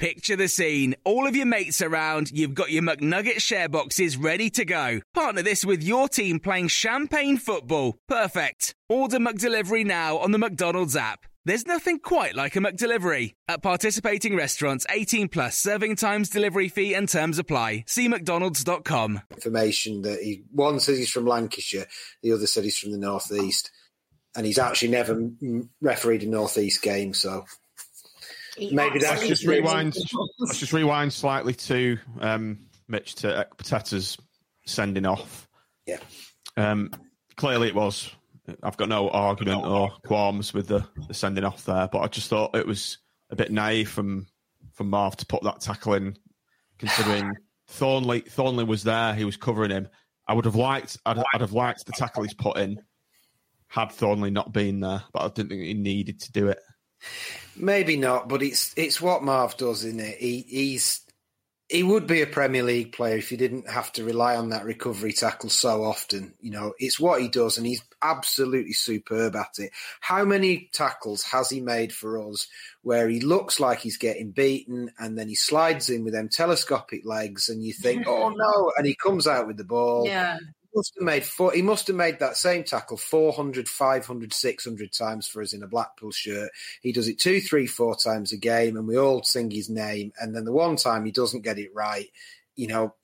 [0.00, 0.94] Picture the scene.
[1.04, 5.00] All of your mates around, you've got your McNugget share boxes ready to go.
[5.12, 7.98] Partner this with your team playing champagne football.
[8.08, 8.74] Perfect.
[8.88, 11.26] Order McDelivery now on the McDonald's app.
[11.44, 13.34] There's nothing quite like a McDelivery.
[13.46, 17.84] At participating restaurants, 18 plus serving times, delivery fee and terms apply.
[17.86, 19.20] See mcdonalds.com.
[19.34, 21.86] information that he one says he's from Lancashire,
[22.22, 23.70] the other said he's from the northeast,
[24.34, 25.28] and he's actually never
[25.82, 27.12] refereed a northeast game.
[27.12, 27.44] So
[28.60, 29.96] Maybe that's let's just rewind.
[30.38, 32.58] let's just rewind slightly to um,
[32.88, 34.18] Mitch to Pateta's
[34.66, 35.48] sending off.
[35.86, 35.98] yeah,
[36.56, 36.90] Um,
[37.36, 38.10] clearly, it was.
[38.62, 42.28] I've got no argument or qualms with the, the sending off there, but I just
[42.28, 42.98] thought it was
[43.30, 44.26] a bit naive from
[44.72, 46.16] from Marv to put that tackle in,
[46.78, 47.32] considering
[47.70, 49.88] Thorniley Thorniley was there, he was covering him.
[50.26, 52.80] I would have liked, I'd, I'd have liked the tackle he's put in
[53.70, 56.58] had Thorniley not been there, but I didn't think he needed to do it.
[57.56, 60.18] Maybe not, but it's it's what Marv does, isn't it?
[60.18, 61.00] He he's
[61.70, 64.64] he would be a Premier League player if he didn't have to rely on that
[64.64, 66.34] recovery tackle so often.
[66.40, 69.70] You know, it's what he does, and he's absolutely superb at it.
[70.00, 72.48] How many tackles has he made for us
[72.82, 77.06] where he looks like he's getting beaten, and then he slides in with them telescopic
[77.06, 80.06] legs, and you think, oh no, and he comes out with the ball.
[80.06, 80.38] Yeah.
[80.74, 85.26] Must have made four, he must have made that same tackle 400 500 600 times
[85.26, 86.50] for us in a blackpool shirt
[86.80, 90.12] he does it two three four times a game and we all sing his name
[90.20, 92.06] and then the one time he doesn't get it right
[92.54, 92.94] you know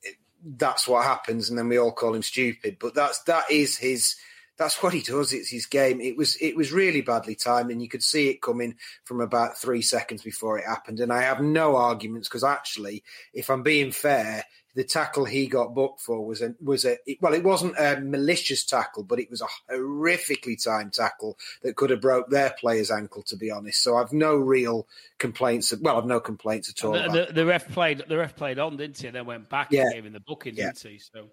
[0.59, 4.15] that's what happens and then we all call him stupid but that's that is his
[4.59, 5.33] that's what he does.
[5.33, 6.01] It's his game.
[6.01, 9.59] It was it was really badly timed, and you could see it coming from about
[9.59, 11.01] three seconds before it happened.
[11.01, 13.03] And I have no arguments because actually,
[13.35, 14.45] if I'm being fair,
[14.77, 18.63] the tackle he got booked for was a was a well, it wasn't a malicious
[18.65, 23.23] tackle, but it was a horrifically timed tackle that could have broke their player's ankle.
[23.25, 24.87] To be honest, so I've no real
[25.19, 25.75] complaints.
[25.81, 26.93] Well, I've no complaints at all.
[26.93, 28.05] The, the, the ref played.
[28.07, 29.07] The ref played on, didn't he?
[29.07, 29.85] And then went back Yeah.
[29.85, 30.73] and gave him the booking, Yeah.
[30.73, 30.99] didn't he?
[30.99, 31.29] So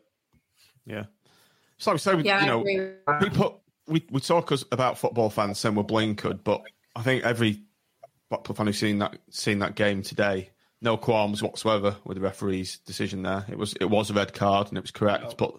[0.86, 1.04] Yeah.
[1.78, 3.54] So, so Yeah, you know, agree with we put
[3.88, 6.62] we, we talk us about football fans saying we're blinkered, but
[6.96, 7.64] I think every
[8.30, 10.52] Blackpool fan who's seen that seen that game today,
[10.84, 13.46] no qualms whatsoever with the referee's decision there.
[13.50, 15.54] It was it was a red card and it was correct, but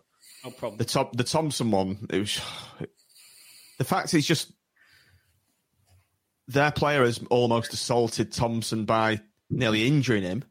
[0.44, 0.78] no problem.
[0.78, 2.40] the top the Thompson one, it was
[3.78, 4.52] the fact is just
[6.46, 10.44] their player has almost assaulted Thompson by nearly injuring him,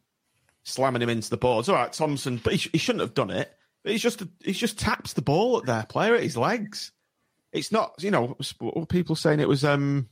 [0.64, 1.70] slamming him into the boards.
[1.70, 3.52] All right, Thompson, but he, sh- he shouldn't have done it.
[3.84, 6.92] But he's just he's just taps the ball at their player at his legs.
[7.52, 10.10] It's not, you know, what were people saying it was um,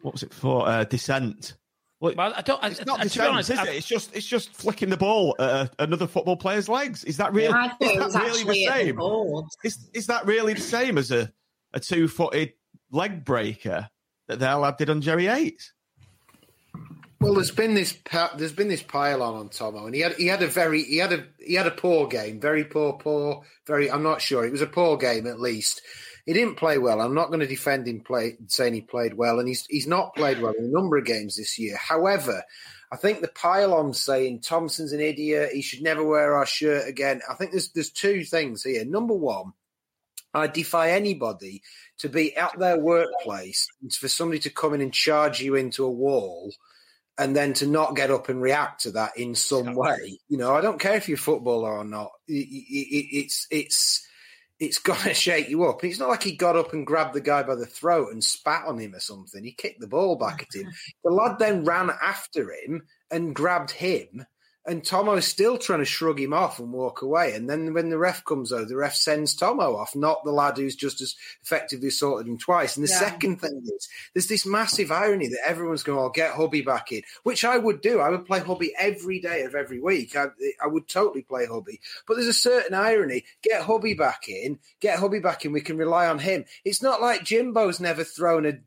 [0.00, 0.66] what was it for?
[0.66, 1.54] Uh, dissent.
[2.00, 2.64] Well, Well, I don't.
[2.64, 3.76] I, it's not I- to be honest, is I- it?
[3.76, 7.04] It's just it's just flicking the ball at another football player's legs.
[7.04, 7.52] Is that really?
[7.52, 9.00] I thought is that really the at the same?
[9.64, 11.30] Is is that really the same as a,
[11.74, 12.54] a two footed
[12.90, 13.88] leg breaker
[14.28, 15.72] that their lad did on Jerry Yates?
[17.20, 20.14] Well, there's been this pa- there's been this pile on on Tomo, and he had
[20.14, 23.42] he had a very he had a he had a poor game, very poor, poor,
[23.66, 23.90] very.
[23.90, 25.82] I'm not sure it was a poor game at least.
[26.30, 27.00] He didn't play well.
[27.00, 30.14] I'm not going to defend him play saying he played well, and he's he's not
[30.14, 31.76] played well in a number of games this year.
[31.76, 32.44] However,
[32.92, 36.86] I think the pile on saying Thompson's an idiot, he should never wear our shirt
[36.86, 37.20] again.
[37.28, 38.84] I think there's there's two things here.
[38.84, 39.54] Number one,
[40.32, 41.62] I defy anybody
[41.98, 45.84] to be at their workplace and for somebody to come in and charge you into
[45.84, 46.52] a wall
[47.18, 50.20] and then to not get up and react to that in some way.
[50.28, 52.12] You know, I don't care if you're a footballer or not.
[52.28, 54.06] It- it- it- It's it's
[54.60, 55.82] it's going to shake you up.
[55.82, 58.66] It's not like he got up and grabbed the guy by the throat and spat
[58.66, 59.42] on him or something.
[59.42, 60.70] He kicked the ball back at him.
[61.04, 64.26] The lad then ran after him and grabbed him.
[64.70, 67.34] And Tomo is still trying to shrug him off and walk away.
[67.34, 70.58] And then when the ref comes over, the ref sends Tomo off, not the lad
[70.58, 72.76] who's just as effectively assaulted him twice.
[72.76, 73.00] And the Yeah.
[73.00, 76.92] second thing is, there's this massive irony that everyone's going, "I'll oh, get Hubby back
[76.92, 77.98] in," which I would do.
[77.98, 80.14] I would play Hubby every day of every week.
[80.14, 80.28] I,
[80.62, 81.80] I would totally play Hubby.
[82.06, 83.24] But there's a certain irony.
[83.42, 84.60] Get Hubby back in.
[84.78, 85.50] Get Hubby back in.
[85.50, 86.44] We can rely on him.
[86.64, 88.60] It's not like Jimbo's never thrown a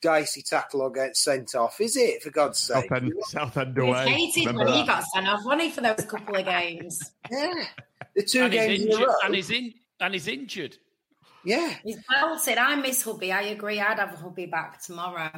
[0.00, 2.22] dicey tackle or get sent off, is it?
[2.22, 2.88] For God's sake.
[2.88, 4.12] Southend, Southend He was away.
[4.12, 7.12] hated Remember when he got sent off, wasn't he, for those couple of games?
[7.30, 7.64] Yeah.
[8.16, 9.06] The two and he's games in a injured.
[9.08, 9.14] row.
[9.24, 9.74] And he's in.
[10.00, 10.76] And he's injured.
[11.44, 11.74] Yeah.
[11.84, 12.58] He's belted.
[12.58, 13.30] I miss Hubby.
[13.30, 13.80] I agree.
[13.80, 15.30] I'd have Hubby back tomorrow.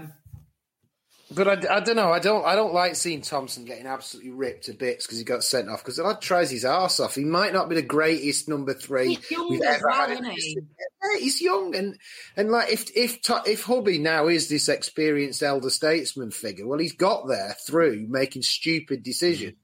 [1.35, 2.13] But I, I don't know.
[2.13, 2.45] I don't.
[2.45, 5.83] I don't like seeing Thompson getting absolutely ripped to bits because he got sent off.
[5.83, 7.15] Because the lad tries his arse off.
[7.15, 10.11] He might not be the greatest number three He's young we've ever well, had.
[10.11, 10.59] isn't he?
[10.59, 11.99] Yeah, he's young and
[12.37, 16.93] and like if if if Hubby now is this experienced elder statesman figure, well, he's
[16.93, 19.57] got there through making stupid decisions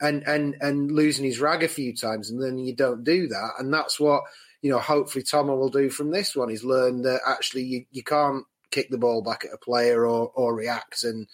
[0.00, 3.52] and and and losing his rag a few times, and then you don't do that,
[3.58, 4.22] and that's what
[4.62, 4.78] you know.
[4.78, 6.48] Hopefully, Tomo will do from this one.
[6.48, 8.44] He's learned that actually you, you can't
[8.76, 11.26] kick the ball back at a player or or react and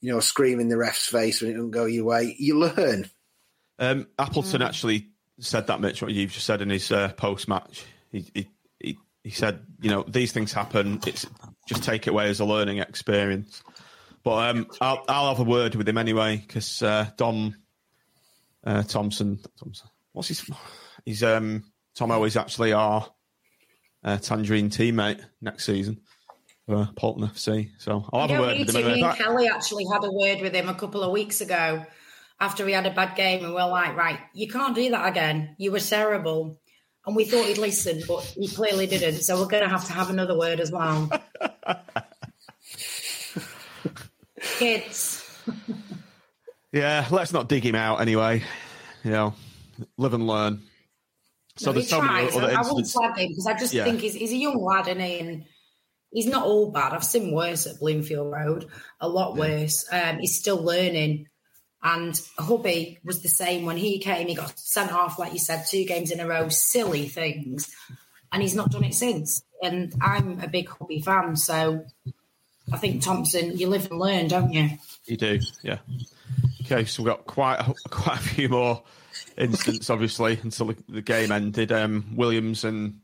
[0.00, 2.34] you know scream in the ref's face when it doesn't go your way.
[2.38, 3.10] You learn.
[3.78, 7.84] Um, Appleton actually said that, Mitch, what you've just said in his uh, post match.
[8.10, 8.48] He, he,
[8.80, 11.00] he, he said, you know, these things happen.
[11.06, 11.26] It's
[11.68, 13.62] just take it away as a learning experience.
[14.24, 17.54] But um, I'll, I'll have a word with him anyway because uh, Dom
[18.64, 20.50] uh, Thompson, Thompson, what's his?
[21.04, 21.62] He's um,
[21.94, 23.08] Tomo is actually our
[24.02, 26.00] uh, Tangerine teammate next season
[26.68, 27.70] for Poulton FC.
[27.78, 29.08] So I'll have You a word with him anyway.
[29.08, 31.84] and Kelly actually had a word with him a couple of weeks ago
[32.40, 35.54] after he had a bad game, and we're like, right, you can't do that again.
[35.58, 36.60] You were terrible.
[37.06, 39.22] And we thought he'd listen, but he clearly didn't.
[39.22, 41.10] So we're going to have to have another word as well.
[44.58, 45.24] Kids.
[46.72, 48.42] Yeah, let's not dig him out anyway.
[49.04, 49.34] You know,
[49.96, 50.60] live and learn.
[51.56, 52.92] So No, he there's so many other I, I wouldn't incidents.
[52.92, 53.84] slag him because I just Yeah.
[53.84, 55.18] think he's, he's a young lad, isn't he?
[55.20, 55.44] And
[56.12, 56.92] he's not all bad.
[56.92, 58.66] I've seen worse at Bloomfield Road,
[59.00, 59.86] a lot worse.
[59.90, 61.28] Um, he's still learning.
[61.82, 64.26] And Hubby was the same when he came.
[64.26, 67.72] He got sent off, like you said, two games in a row, silly things.
[68.32, 69.42] And he's not done it since.
[69.62, 71.36] And I'm a big Hubby fan.
[71.36, 71.84] So
[72.72, 74.70] I think Thompson, you live and learn, don't you?
[75.06, 75.78] You do, yeah.
[76.62, 78.82] Okay, so we've got quite a, quite a few more
[79.36, 81.70] incidents, obviously, until the, the game ended.
[81.70, 83.00] Um, Williams and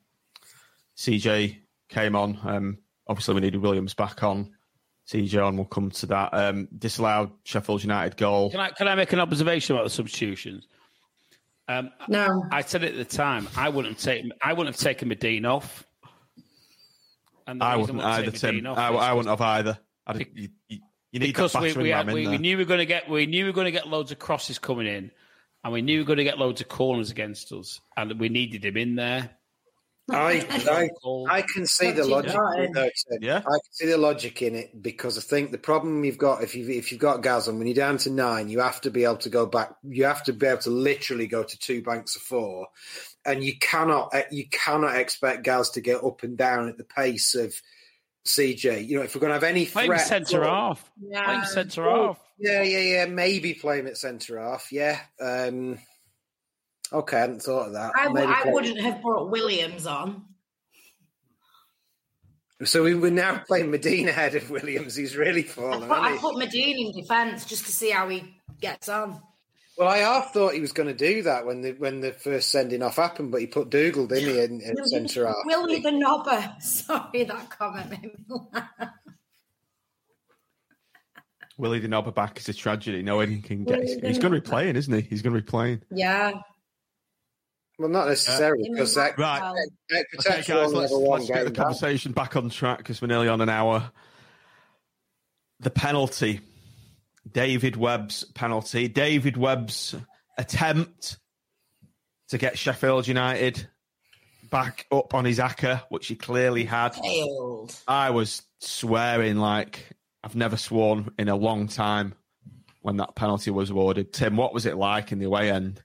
[0.97, 2.39] CJ came on.
[2.43, 4.53] Um, obviously, we needed Williams back on.
[5.07, 6.31] CJ on, we'll come to that.
[6.33, 8.51] Um, disallowed Sheffield United goal.
[8.51, 10.67] Can I can I make an observation about the substitutions?
[11.69, 12.45] Um, No.
[12.51, 13.49] I said it at the time.
[13.57, 14.33] I wouldn't have taken.
[14.43, 15.87] I wouldn't have taken Madine off.
[17.47, 18.57] And I wouldn't either, Tim.
[18.57, 19.79] Medina off I, I wouldn't have either.
[20.07, 20.79] I'd, you, you,
[21.13, 23.27] you need because we, we, had, we, we knew we were going to get we
[23.27, 25.11] knew we were going to get loads of crosses coming in,
[25.63, 28.29] and we knew we were going to get loads of corners against us, and we
[28.29, 29.31] needed him in there.
[30.11, 30.47] I,
[31.31, 32.35] I, I can see the logic.
[32.35, 32.93] in it.
[33.21, 33.39] Yeah.
[33.39, 36.55] I can see the logic in it because I think the problem you've got if
[36.55, 39.17] you if you've got Gazan when you're down to nine, you have to be able
[39.19, 39.75] to go back.
[39.83, 42.69] You have to be able to literally go to two banks of four,
[43.25, 47.35] and you cannot you cannot expect Gaz to get up and down at the pace
[47.35, 47.55] of
[48.27, 48.87] CJ.
[48.87, 50.91] You know, if we're going to have any Play him threat, centre half.
[51.01, 52.21] Play him centre half.
[52.39, 53.07] Yeah, yeah, yeah.
[53.07, 54.71] Maybe play him at centre half.
[54.73, 55.01] Yeah.
[55.21, 55.79] Um,
[56.95, 57.93] okay, I hadn't thought of that.
[57.97, 60.25] I, w- Maybe I wouldn't have brought Williams on.
[62.63, 64.95] So we we're now playing Medina ahead of Williams.
[64.95, 65.89] He's really I fallen.
[65.89, 66.21] put, I hasn't he?
[66.21, 69.21] put Medina in defence just to see how he gets on.
[69.77, 72.51] Well, I half thought he was going to do that when the when the first
[72.53, 75.35] sending off happened, but he put Dougall, didn't he, in, in centre half?
[75.47, 76.63] Willie the Knobber.
[76.63, 78.69] Sorry, that comment made me laugh.
[81.59, 83.03] Willie the Knobber back is a tragedy.
[83.03, 83.81] No one can get.
[83.81, 85.01] Willie He's, he's going to be playing, isn't he?
[85.03, 85.83] He's going to be playing.
[85.91, 86.33] Yeah.
[87.79, 89.67] Well, not necessarily Uh, because that, Right.
[89.91, 91.55] that Okay, guys, let's, one let's get the game back.
[91.65, 93.91] conversation back on track because we're nearly on an hour.
[95.61, 96.41] The penalty,
[97.31, 99.95] David Webb's penalty, David Webb's
[100.39, 101.19] attempt
[102.29, 103.69] to get Sheffield United
[104.51, 106.95] back up on his acca, which he clearly had.
[106.95, 107.75] Failed.
[107.89, 109.81] I was swearing like
[110.23, 112.15] I've never sworn in a long time
[112.83, 114.13] when that penalty was awarded.
[114.13, 115.83] Tim, what was it like in the away end?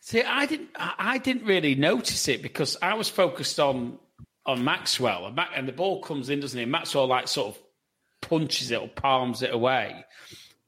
[0.00, 0.70] See, I didn't.
[0.76, 3.98] I didn't really notice it because I was focused on
[4.46, 6.66] on Maxwell, and, Mac, and the ball comes in, doesn't it?
[6.66, 7.62] Maxwell like sort of
[8.22, 10.04] punches it or palms it away,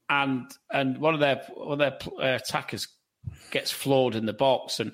[0.09, 2.87] and and one of their one of their uh, attackers
[3.51, 4.91] gets floored in the box, and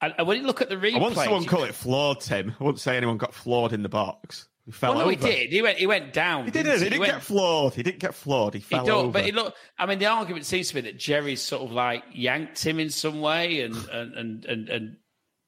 [0.00, 2.54] and, and when you look at the replay, I want someone call it flawed, Tim.
[2.60, 4.47] I wouldn't say anyone got floored in the box.
[4.68, 5.50] He fell well, no, he did.
[5.50, 5.78] He went.
[5.78, 6.44] He went down.
[6.44, 6.66] He didn't.
[6.72, 7.74] didn't He didn't went- get flawed.
[7.74, 8.52] He didn't get flawed.
[8.52, 9.12] He He fell don't, over.
[9.12, 9.54] but he look.
[9.78, 12.90] I mean, the argument seems to be that Jerry's sort of like yanked him in
[12.90, 14.96] some way, and and and and, and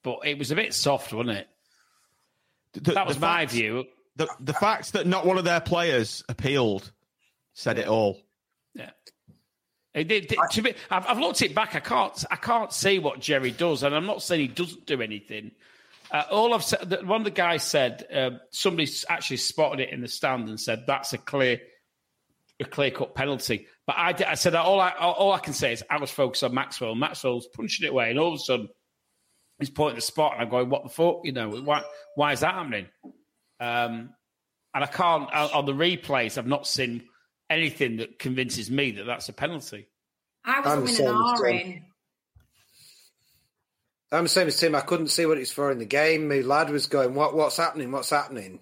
[0.03, 1.49] but it was a bit soft, wasn't it?
[2.73, 3.85] The- that was my fact- view.
[4.16, 6.91] The, the fact that not one of their players appealed
[7.53, 8.21] said it all.
[8.75, 8.91] Yeah.
[9.95, 11.75] It did, to be, I've, I've looked it back.
[11.75, 12.25] I can't.
[12.31, 15.51] I can't see what Jerry does, and I'm not saying he doesn't do anything.
[16.11, 17.06] Uh, all I've said.
[17.06, 20.84] One of the guys said uh, somebody actually spotted it in the stand and said
[20.86, 21.61] that's a clear,
[22.58, 23.66] a clear cut penalty.
[23.86, 26.54] But I, I said all I all I can say is I was focused on
[26.54, 26.94] Maxwell.
[26.94, 28.68] Maxwell's punching it away, and all of a sudden
[29.61, 31.84] he's pointing the spot, and I'm going, "What the fuck?" You know, why
[32.16, 32.86] why is that happening?
[33.61, 34.11] Um,
[34.74, 36.38] and I can't on the replays.
[36.38, 37.02] I've not seen
[37.48, 39.88] anything that convinces me that that's a penalty.
[40.44, 41.44] I was I'm umming the same and as Tim.
[41.44, 41.82] ahhing.
[44.12, 44.74] I'm the same as Tim.
[44.74, 46.28] I couldn't see what it's for in the game.
[46.28, 47.34] My lad was going, "What?
[47.34, 47.92] What's happening?
[47.92, 48.61] What's happening?"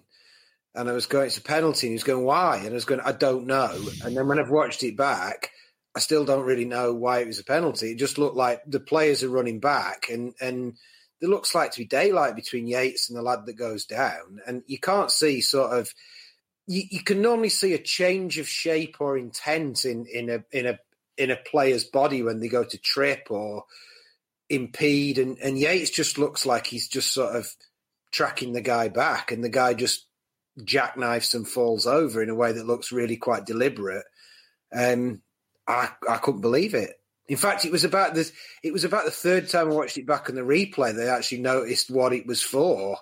[0.75, 2.85] And I was going, "It's a penalty." And he was going, "Why?" And I was
[2.85, 3.71] going, "I don't know."
[4.03, 5.51] And then when I've watched it back,
[5.95, 7.91] I still don't really know why it was a penalty.
[7.91, 10.77] It just looked like the players are running back, and and
[11.19, 14.63] there looks like to be daylight between Yates and the lad that goes down, and
[14.67, 15.93] you can't see sort of.
[16.67, 20.67] You, you can normally see a change of shape or intent in in a in
[20.67, 20.79] a
[21.17, 23.65] in a player's body when they go to trip or
[24.49, 27.47] impede and, and Yates just looks like he's just sort of
[28.11, 30.07] tracking the guy back and the guy just
[30.59, 34.05] jackknifes and falls over in a way that looks really quite deliberate.
[34.75, 35.21] Um
[35.67, 36.99] I I couldn't believe it.
[37.27, 38.29] In fact, it was about the
[38.63, 41.41] it was about the third time I watched it back on the replay they actually
[41.41, 42.97] noticed what it was for.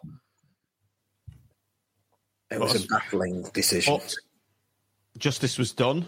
[2.52, 4.00] It was a baffling decision.
[5.18, 6.06] Justice was done.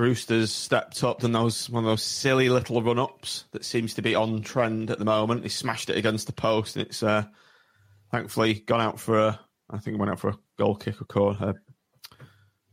[0.00, 4.00] Brewster's stepped up, and those one of those silly little run ups that seems to
[4.00, 5.42] be on trend at the moment.
[5.42, 7.24] He smashed it against the post, and it's uh,
[8.10, 9.40] thankfully gone out for a.
[9.68, 11.62] I think it went out for a goal kick or corner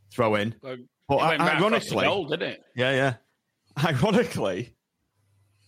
[0.09, 0.55] throw in.
[0.61, 0.77] Well,
[1.09, 2.63] But it went right across the ironically, goal, didn't it?
[2.77, 3.13] yeah, yeah.
[3.85, 4.73] Ironically,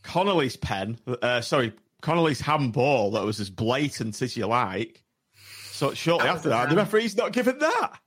[0.01, 5.03] Connolly's pen, uh, sorry, Connolly's handball that was as blatant as you like.
[5.72, 7.99] So shortly That after that, the referee's not given that.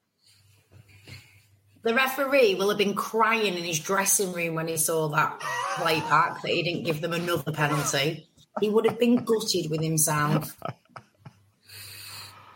[1.85, 5.41] The referee will have been crying in his dressing room when he saw that
[5.77, 8.29] play back that he didn't give them another penalty.
[8.61, 10.57] He would have been gutted with himself.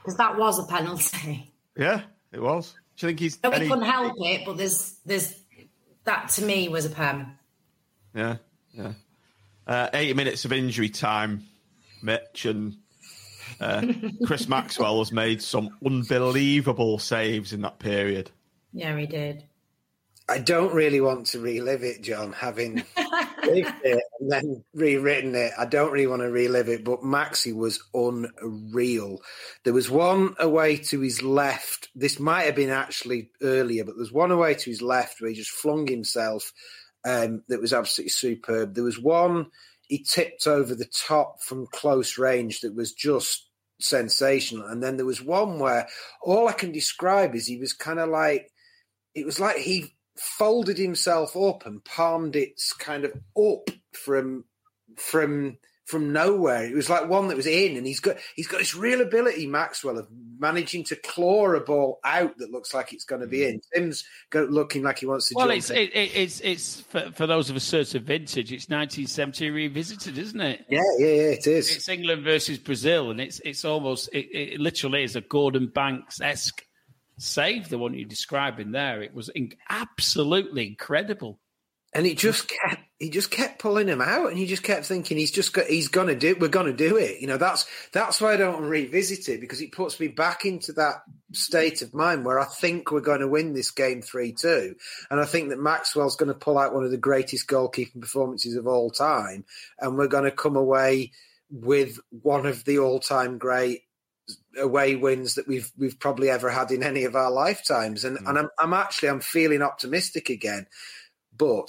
[0.02, 1.52] Because that was a penalty.
[1.76, 2.74] Yeah, it was.
[2.96, 5.34] Do you think he's No, we any- couldn't help it, but there's there's
[6.04, 7.32] that to me was a pen.
[8.14, 8.36] Yeah,
[8.72, 8.92] yeah.
[9.66, 11.42] Uh, 80 minutes of injury time,
[12.02, 12.76] Mitch, and
[13.60, 13.84] uh,
[14.26, 18.30] Chris Maxwell has made some unbelievable saves in that period.
[18.76, 19.44] Yeah, he did.
[20.28, 22.84] I don't really want to relive it, John, having
[23.44, 25.52] lived it and then rewritten it.
[25.56, 29.22] I don't really want to relive it, but Maxi was unreal.
[29.64, 31.88] There was one away to his left.
[31.94, 35.36] This might have been actually earlier, but there's one away to his left where he
[35.36, 36.52] just flung himself.
[37.04, 38.74] Um, that was absolutely superb.
[38.74, 39.46] There was one
[39.86, 43.48] he tipped over the top from close range that was just
[43.80, 44.66] sensational.
[44.66, 45.86] And then there was one where
[46.20, 48.50] all I can describe is he was kind of like,
[49.16, 54.44] it was like he folded himself up and palmed it kind of up from
[54.96, 55.56] from
[55.86, 56.64] from nowhere.
[56.66, 59.46] It was like one that was in, and he's got he's got this real ability,
[59.46, 60.08] Maxwell, of
[60.38, 63.54] managing to claw a ball out that looks like it's going to be hmm.
[63.54, 63.60] in.
[63.74, 64.04] Tim's
[64.34, 65.34] looking like he wants to.
[65.34, 68.52] Well, jump it's it, it, it's it's for, for those of a certain vintage.
[68.52, 70.66] It's 1970 revisited, isn't it?
[70.68, 71.74] yeah, yeah, yeah, it is.
[71.74, 76.20] It's England versus Brazil, and it's it's almost it, it literally is a Gordon Banks
[76.20, 76.65] esque
[77.18, 77.68] save.
[77.68, 81.38] The one you're describing there, it was in, absolutely incredible.
[81.94, 85.16] and he just kept he just kept pulling him out and he just kept thinking
[85.16, 86.40] he's just got he's gonna do it.
[86.40, 89.72] we're gonna do it you know that's that's why i don't revisit it because it
[89.72, 90.96] puts me back into that
[91.32, 94.74] state of mind where i think we're going to win this game 3-2
[95.10, 98.56] and i think that maxwell's going to pull out one of the greatest goalkeeping performances
[98.56, 99.44] of all time
[99.78, 101.12] and we're going to come away
[101.50, 103.82] with one of the all-time great
[104.58, 108.26] away wins that we've we've probably ever had in any of our lifetimes and hmm.
[108.26, 110.66] and I'm, I'm actually i'm feeling optimistic again
[111.36, 111.68] but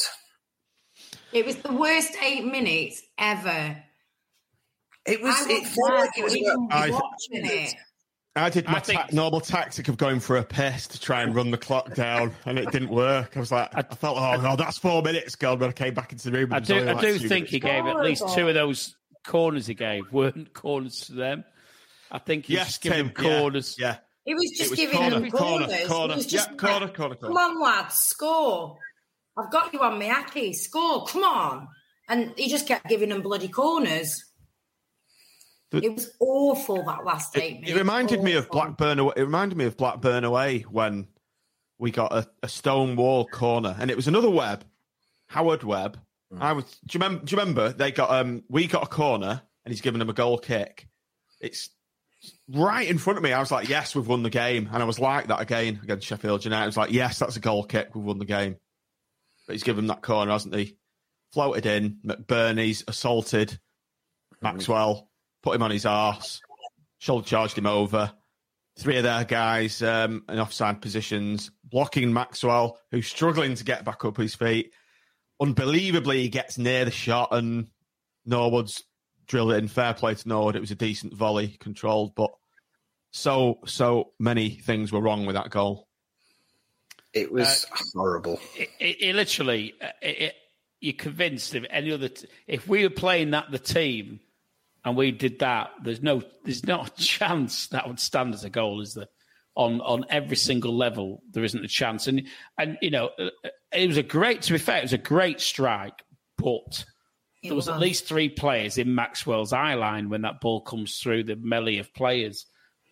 [1.33, 3.77] It was the worst eight minutes ever.
[5.05, 5.35] It was.
[5.35, 6.37] I It was felt like it was.
[6.37, 7.75] even I- watching it.
[8.35, 11.23] I did my I think- ta- normal tactic of going for a piss to try
[11.23, 13.35] and run the clock down, and it didn't work.
[13.35, 15.57] I was like, I, felt, oh god, that's four minutes gone.
[15.59, 17.47] When I came back into the room, it I do I like do two think
[17.47, 18.95] he minutes gave at least two of those
[19.25, 21.43] corners he gave weren't corners to them.
[22.11, 23.13] I think he was Yes, just giving Tim.
[23.13, 23.75] them yeah, corners.
[23.79, 25.87] Yeah, He was just was giving corner, them corners.
[25.87, 26.13] corner.
[26.13, 27.35] He was just Yeah, corner, like, corner, corner.
[27.35, 28.77] Come on, lads, score.
[29.37, 30.55] I've got you on Miyaki.
[30.55, 31.67] Score, come on.
[32.09, 34.23] And he just kept giving them bloody corners.
[35.71, 37.71] The- it was awful that last eight It, minutes.
[37.71, 38.99] it reminded me of Blackburn.
[38.99, 41.07] Away- It reminded me of Blackburn away when
[41.77, 44.63] we got a, a stone wall corner, and it was another Webb,
[45.27, 45.99] Howard Webb.
[46.39, 46.63] I was.
[46.85, 47.25] Do you remember?
[47.25, 47.69] Do you remember?
[47.73, 48.43] They got um.
[48.49, 50.87] We got a corner, and he's given them a goal kick.
[51.41, 51.69] It's
[52.49, 53.33] right in front of me.
[53.33, 56.07] I was like, "Yes, we've won the game," and I was like that again against
[56.07, 56.63] Sheffield United.
[56.63, 57.93] I was like, "Yes, that's a goal kick.
[57.93, 58.57] We've won the game."
[59.45, 60.77] But he's given that corner, hasn't he?
[61.33, 61.99] Floated in.
[62.05, 63.59] McBurnie's assaulted
[64.41, 65.09] Maxwell,
[65.43, 66.41] put him on his arse,
[66.99, 68.11] shoulder charged him over.
[68.79, 74.05] Three of their guys um, in offside positions, blocking Maxwell, who's struggling to get back
[74.05, 74.71] up his feet.
[75.41, 77.67] Unbelievably, he gets near the shot and
[78.25, 78.83] Norwood's
[79.27, 79.67] drilled it in.
[79.67, 80.55] Fair play to Norwood.
[80.55, 82.31] It was a decent volley, controlled, but
[83.11, 85.87] so, so many things were wrong with that goal.
[87.13, 88.39] It was Uh, horrible.
[88.55, 90.35] It, it, it literally, uh, it, it,
[90.81, 94.19] you're convinced if any other, t- if we were playing that the team,
[94.85, 98.49] and we did that, there's no, there's not a chance that would stand as a
[98.49, 99.07] goal, is there?
[99.55, 102.27] On on every single level, there isn't a chance, and
[102.59, 103.29] and you know, uh,
[103.73, 104.43] it was a great.
[104.43, 106.03] To be fair, it was a great strike,
[106.37, 106.85] but It
[107.47, 111.23] there was at least three players in Maxwell's eye line when that ball comes through
[111.23, 112.45] the melee of players.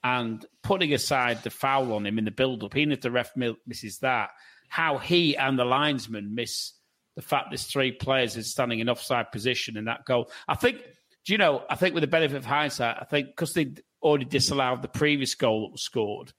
[0.04, 3.36] And putting aside the foul on him in the build up, even if the ref
[3.36, 4.30] mi- misses that,
[4.70, 6.74] how he and the linesman miss
[7.16, 10.30] the fact there's three players is standing in offside position in that goal.
[10.48, 10.78] I think,
[11.26, 14.26] do you know, I think with the benefit of hindsight, I think because they already
[14.26, 16.34] disallowed the previous goal that was scored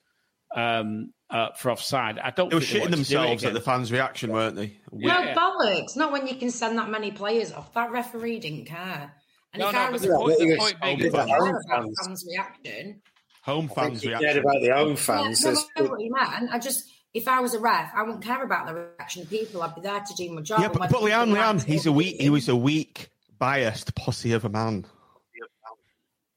[0.55, 3.53] um, uh, for offside, I don't They were shitting wanted to do it themselves at
[3.55, 4.77] the fans' reaction, weren't they?
[4.93, 5.97] No bollocks.
[5.97, 7.73] Not when you can send that many players off.
[7.75, 9.13] That referee didn't care.
[9.53, 11.29] And No, if no, I was the point- the point being I'll is give that
[11.29, 11.99] care home fans.
[12.07, 13.03] fans' reaction.
[13.43, 14.29] Home fans' He reaction.
[14.29, 15.43] cared about the home fans.
[15.43, 16.53] Yeah, no, There's- I what you meant.
[16.53, 19.63] I just, if I was a ref, I wouldn't care about the reaction of people.
[19.63, 20.61] I'd be there to do my job.
[20.61, 22.21] Yeah, but, but Leanne, people Leanne, he's a weak.
[22.21, 23.09] He was a weak,
[23.39, 24.87] biased pussy of a man.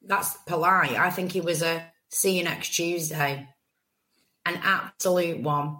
[0.02, 0.96] That's polite.
[0.96, 3.48] I think he was a see you next Tuesday.
[4.46, 5.78] An absolute one.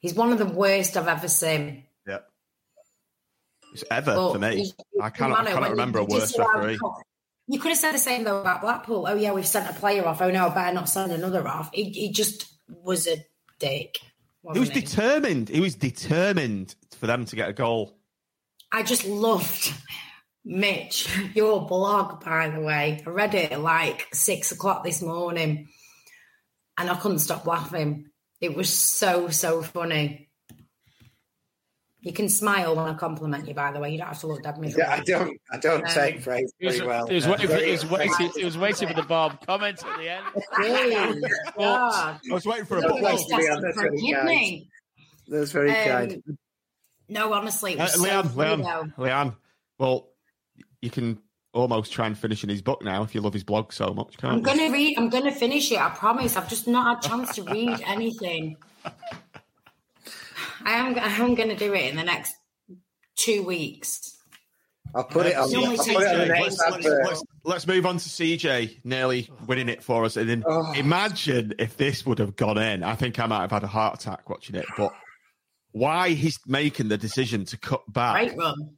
[0.00, 1.84] He's one of the worst I've ever seen.
[2.06, 2.18] Yeah.
[3.72, 4.72] It's ever But for me.
[5.00, 6.78] I cannot, I cannot remember a you worse referee.
[7.48, 9.06] You could have said the same though about Blackpool.
[9.08, 10.20] Oh yeah, we've sent a player off.
[10.20, 11.70] Oh no, I better not send another off.
[11.72, 13.16] He, he just was a
[13.58, 13.98] dick.
[14.42, 15.48] He was wasn't determined.
[15.48, 17.96] He was determined for them to get a goal.
[18.70, 19.72] I just loved
[20.44, 23.02] Mitch, your blog, by the way.
[23.06, 25.68] I read it like six o'clock this morning
[26.78, 28.06] and I couldn't stop laughing.
[28.40, 30.24] It was so, so funny.
[32.00, 33.90] You can smile when I compliment you, by the way.
[33.90, 34.88] You don't have to look dead miserable.
[34.88, 35.40] Yeah, I don't.
[35.50, 37.08] I don't Um, take praise very well.
[37.08, 38.32] he was waiting, for, Very he was waiting, effective.
[38.36, 40.24] he was waiting for the Bob comment at the end.
[40.54, 41.20] Jeez,
[41.58, 43.02] I was waiting for a Don't ball.
[43.02, 44.62] waste to be testing honest for a with.
[45.28, 46.22] That's very Um, kind.
[47.08, 48.94] No, honestly, it Uh, was so Leanne, funny, Leanne.
[48.96, 49.36] Leanne.
[49.78, 50.08] Well,
[50.80, 51.18] you can
[51.58, 54.16] almost try and finish in his book now if you love his blog so much,
[54.16, 54.96] can't I'm gonna read.
[54.98, 55.78] I'm gonna finish it.
[55.80, 56.36] I promise.
[56.36, 58.56] I've just not had a chance to read anything.
[58.84, 60.98] I am.
[60.98, 62.34] I am gonna do it in the next
[63.16, 64.16] two weeks.
[64.94, 65.50] I'll put it on.
[65.52, 68.08] No, I'll it's put it on the next let's, let's, let's, let's move on to
[68.08, 70.16] CJ nearly winning it for us.
[70.16, 70.72] And then Oh.
[70.74, 72.82] imagine if this would have gone in.
[72.82, 74.64] I think I might have had a heart attack watching it.
[74.76, 74.92] But
[75.72, 78.14] why he's making the decision to cut back?
[78.28, 78.54] Great run.
[78.56, 78.77] He's a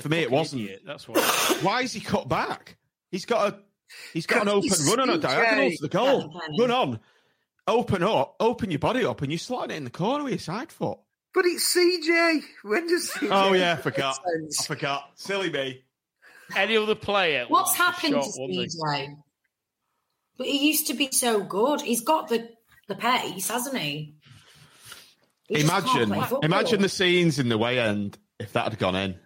[0.00, 0.62] For me, it wasn't.
[0.62, 1.20] idiot, That's why.
[1.62, 2.76] Why is he cut back?
[3.10, 3.58] He's got a
[4.12, 6.40] he's got an open run on a CJ diagonal to the goal.
[6.58, 7.00] Run on,
[7.66, 10.38] open up, open your body up, and you're slotting it in the corner with your
[10.38, 10.98] side foot.
[11.34, 12.42] But it's CJ.
[12.62, 14.18] When does CJ Oh yeah, I make forgot.
[14.26, 15.10] I forgot.
[15.14, 15.84] Silly me.
[16.54, 17.44] Any other player?
[17.48, 18.66] What's happened shot, to wouldn't he?
[18.66, 19.16] CJ?
[20.38, 21.80] But he used to be so good.
[21.80, 22.48] He's got the
[22.88, 24.14] the pace, hasn't he?
[25.48, 26.12] He Imagine,
[26.42, 29.16] imagine the scenes in the way end if that had gone in.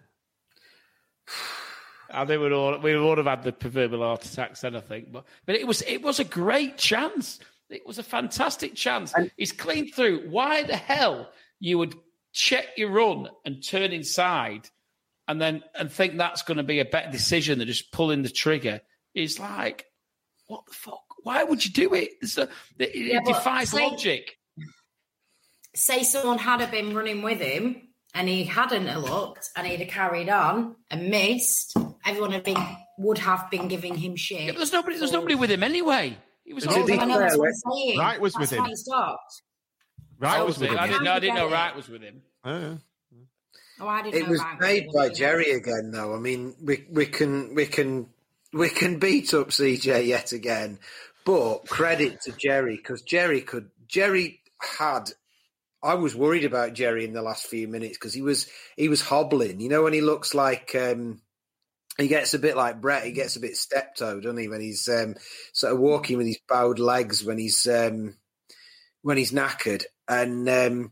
[2.13, 4.75] I think we'd all we would have had the proverbial heart attacks then.
[4.75, 7.39] I think, but but it was it was a great chance.
[7.69, 9.13] It was a fantastic chance.
[9.37, 10.29] He's clean through.
[10.29, 11.95] Why the hell you would
[12.33, 14.69] check your run and turn inside,
[15.27, 18.29] and then and think that's going to be a better decision than just pulling the
[18.29, 18.81] trigger?
[19.13, 19.85] Is like,
[20.47, 21.03] what the fuck?
[21.23, 22.09] Why would you do it?
[22.37, 22.49] A,
[22.79, 24.37] it, Yeah, it defies say- logic.
[25.73, 30.27] Say someone had been running with him and he hadn't looked and he'd have carried
[30.27, 31.77] on and missed.
[32.05, 32.57] Everyone had been
[32.97, 34.41] would have been giving him shit.
[34.41, 34.97] Yeah, there's nobody.
[34.97, 36.17] There's nobody with him anyway.
[36.43, 36.63] He was.
[36.65, 37.99] To all I know fair, that's what I'm saying.
[37.99, 38.65] Wright was That's with him.
[38.65, 39.41] he stopped.
[40.19, 40.77] Right, I, was with him.
[40.79, 41.13] I didn't know.
[41.13, 41.75] I didn't know How did he get Wright it?
[41.77, 42.21] was with him.
[42.43, 42.77] Oh.
[43.79, 45.09] Oh, I didn't It know was made with by.
[45.09, 46.13] Jerry again, though.
[46.15, 48.07] I mean, we we can we can
[48.53, 50.77] we can beat up CJ yet again,
[51.25, 53.69] but credit to Jerry because Jerry could.
[53.87, 55.11] Jerry had.
[55.83, 58.45] I was worried about Jerry in the last few minutes because he was
[58.77, 59.59] he was hobbling.
[59.59, 61.19] You know when he looks like um,
[62.01, 63.05] he gets a bit like Brett.
[63.05, 64.47] He gets a bit step-toed, doesn't he?
[64.47, 65.15] When he's um,
[65.53, 68.15] sort of walking with his bowed legs when he's um,
[69.01, 70.91] when he's knackered, and um,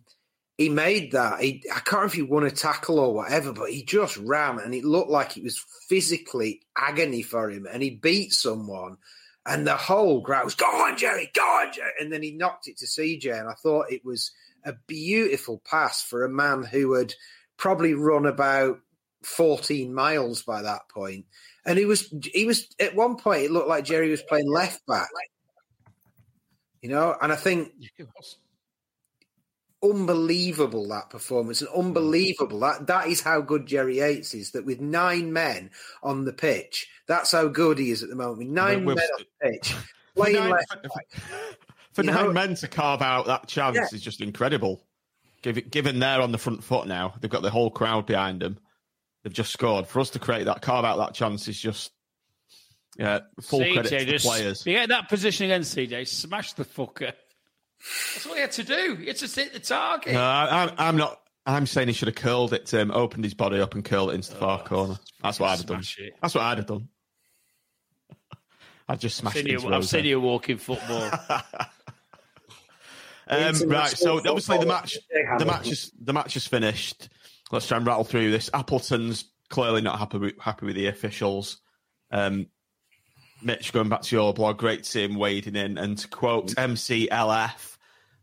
[0.57, 1.41] he made that.
[1.41, 4.60] He, I can't remember if he won a tackle or whatever, but he just ran,
[4.60, 8.97] and it looked like it was physically agony for him, and he beat someone.
[9.45, 11.32] And the whole crowd was, "Go on, Jerry!
[11.34, 14.32] Go on, Jerry!" And then he knocked it to CJ, and I thought it was
[14.66, 17.14] a beautiful pass for a man who had
[17.57, 18.80] probably run about
[19.24, 21.26] 14 miles by that point.
[21.65, 24.86] And he was, he was at one point, it looked like Jerry was playing left
[24.88, 25.09] back,
[26.82, 27.15] you know.
[27.22, 27.72] And I think
[29.84, 34.51] unbelievable that performance and unbelievable that that is how good Jerry Yates is.
[34.51, 35.72] That with nine men
[36.03, 38.39] on the pitch, that's how good he is at the moment.
[38.39, 39.80] With nine We've- men on the pitch, For
[40.15, 40.76] playing nine, left
[41.93, 43.88] for You nine know- men to carve out that chance Yeah.
[43.93, 44.84] is just incredible.
[45.41, 48.59] Given they're on the front foot now, they've got the whole crowd behind them.
[49.24, 49.88] They've just scored.
[49.88, 51.91] For us to create that, carve out that chance is just
[52.97, 54.65] yeah, full CJ credit to the just, players.
[54.65, 57.13] You get that position against CJ, smash the fucker.
[58.13, 58.95] That's what he had to do.
[58.95, 60.13] He had to hit the target.
[60.13, 61.20] No, I, I'm, I'm not.
[61.45, 64.15] I'm saying he should have curled it, um, opened his body up and curled it
[64.15, 64.99] into the far corner.
[65.24, 65.84] That's what I'd have done.
[65.97, 66.13] It.
[66.22, 66.89] That's what I'd have done.
[68.88, 69.53] I'd just I've smashed seen, it.
[69.53, 71.11] into you, I've Rose seen you walking football.
[73.32, 74.97] Um, right, so obviously the match,
[75.38, 77.09] the match is the match is finished.
[77.52, 78.50] Let's try and rattle through this.
[78.54, 81.58] Appleton's clearly not happy with, happy with the officials.
[82.12, 82.47] Um,
[83.41, 85.78] Mitch, going back to your blog, great to see him wading in.
[85.78, 87.78] And to quote MCLF,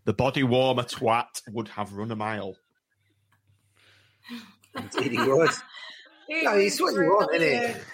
[0.04, 2.56] the body warmer twat would have run a mile.
[4.76, 5.50] Indeed he would.
[6.28, 7.84] No, it's what you want, isn't it?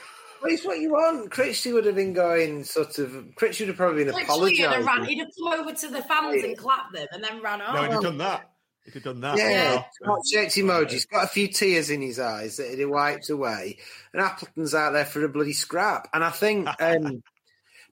[0.42, 1.30] Well, it's what you want.
[1.30, 3.10] Critchley would have been going sort of.
[3.36, 5.08] Critchley would have probably been Literally, he'd have, ran, apologising.
[5.08, 7.74] he'd have come over to the fans and clapped them and then ran off.
[7.74, 8.50] No, he'd have done that.
[8.84, 9.38] He'd have done that.
[9.38, 9.82] Yeah, Yeah.
[10.04, 11.08] hot shaped emojis.
[11.08, 13.78] Got a few tears in his eyes that he wiped away,
[14.12, 16.08] and Appleton's out there for a bloody scrap.
[16.12, 17.22] And I think, um,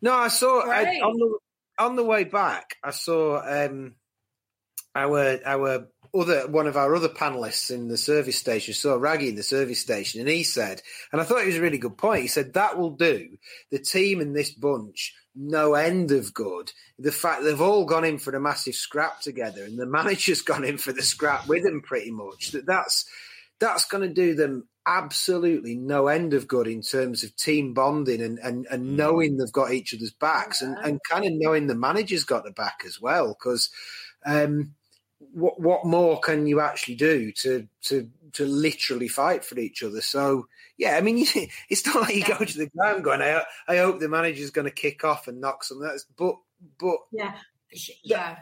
[0.03, 1.38] no, I saw I, on the
[1.78, 2.76] on the way back.
[2.82, 3.95] I saw um,
[4.95, 9.36] our our other one of our other panelists in the service station saw Raggy in
[9.36, 10.82] the service station, and he said,
[11.12, 12.22] and I thought it was a really good point.
[12.22, 13.38] He said that will do
[13.70, 16.72] the team in this bunch no end of good.
[16.99, 20.64] The fact they've all gone in for a massive scrap together, and the manager's gone
[20.64, 22.53] in for the scrap with them, pretty much.
[22.53, 23.07] That that's
[23.58, 28.22] that's going to do them absolutely no end of good in terms of team bonding
[28.22, 31.74] and, and, and knowing they've got each other's backs and, and kind of knowing the
[31.74, 33.28] manager's got the back as well.
[33.38, 33.68] Because
[34.24, 34.74] um,
[35.33, 40.01] what what more can you actually do to to to literally fight for each other?
[40.01, 41.18] So yeah, I mean,
[41.68, 44.67] it's not like you go to the ground going, I, I hope the manager's going
[44.67, 45.80] to kick off and knock some.
[45.80, 46.37] That's but
[46.79, 47.34] but Yeah.
[48.03, 48.37] Yeah.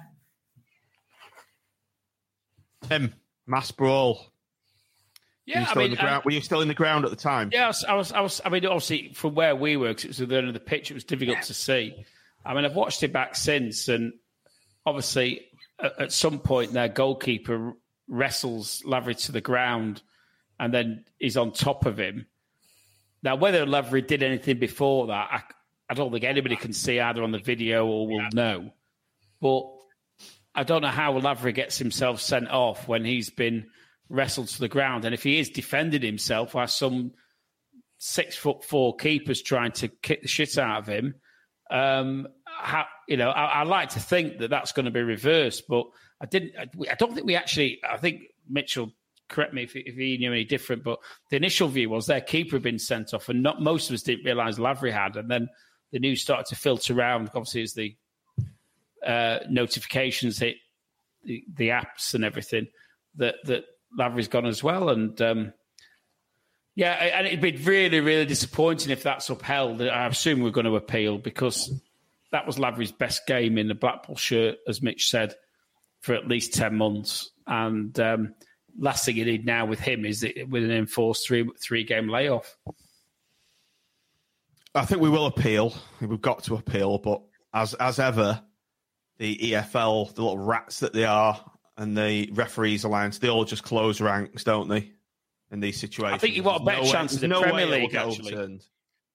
[2.89, 3.13] Tim,
[3.47, 4.33] mass brawl.
[5.45, 6.17] Yeah, were you I still in mean, the ground?
[6.17, 7.51] um, were you still in the ground at the time?
[7.53, 8.41] Yeah, I was, I was, I was.
[8.45, 10.61] I mean, obviously, from where we were, because it was at the end of the
[10.61, 12.05] pitch, it was difficult to see.
[12.45, 14.13] I mean, I've watched it back since, and
[14.85, 15.48] obviously,
[15.83, 17.75] at, some point, their goalkeeper
[18.09, 20.03] wrestles Lavery to the ground,
[20.59, 22.27] and then is on top of him.
[23.23, 25.43] Now, whether Lavery did anything before that, I,
[25.91, 28.73] I don't think anybody can see either on the video or will know.
[29.41, 29.65] But
[30.55, 33.69] I don't know how Lavery gets himself sent off when he's been
[34.09, 37.13] wrestled to the ground, and if he is defending himself while some
[37.99, 41.15] six foot four keepers trying to kick the shit out of him.
[41.71, 45.65] Um, how, you know, I, I like to think that that's going to be reversed,
[45.69, 45.87] but
[46.21, 46.53] I didn't.
[46.57, 47.81] I, I don't think we actually.
[47.89, 48.93] I think Mitchell.
[49.29, 52.57] Correct me if, if he knew any different, but the initial view was their keeper
[52.57, 55.17] had been sent off, and not most of us didn't realise Lavery had.
[55.17, 55.51] And then
[55.93, 57.31] the news started to filter around.
[57.35, 57.97] Obviously, as the
[59.07, 60.57] uh, notifications hit
[61.25, 62.69] the, the apps and everything,
[63.17, 63.65] that that
[63.99, 64.89] Lavery's gone as well.
[64.89, 65.53] And um,
[66.75, 69.83] yeah, and it'd be really, really disappointing if that's upheld.
[69.83, 71.71] I assume we're going to appeal because
[72.33, 75.35] that was Lavery's best game in the Blackpool shirt, as Mitch said,
[76.01, 77.31] for at least 10 months.
[77.47, 78.35] And um,
[78.79, 82.09] last thing you need now with him is it, with an enforced three three game
[82.09, 82.57] layoff.
[84.75, 85.75] I think we will appeal.
[86.01, 87.23] We've got to appeal, but
[87.55, 88.43] as as ever,
[89.19, 91.43] the EFL, the little rats that they are,
[91.77, 94.93] and the referees alliance, they all just close ranks, don't they?
[95.51, 97.55] In these situations, I think you've got a better no chance in the no Premier
[97.55, 98.35] way it will League, actually.
[98.35, 98.65] overturned.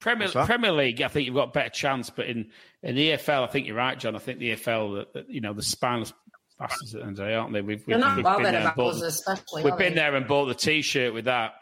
[0.04, 2.50] Premier, Premier League, I think you've got a better chance, but in,
[2.84, 4.18] in the EFL, I think you're right, John.
[4.18, 6.12] I think the EFL, that- that, you know, the spineless
[6.60, 7.62] bastards at the end of the day, aren't they?
[7.62, 9.64] We've, we've, not we've bothered been there and about bought, us, especially.
[9.64, 10.00] we've been they?
[10.02, 11.54] there and bought the T-shirt with that.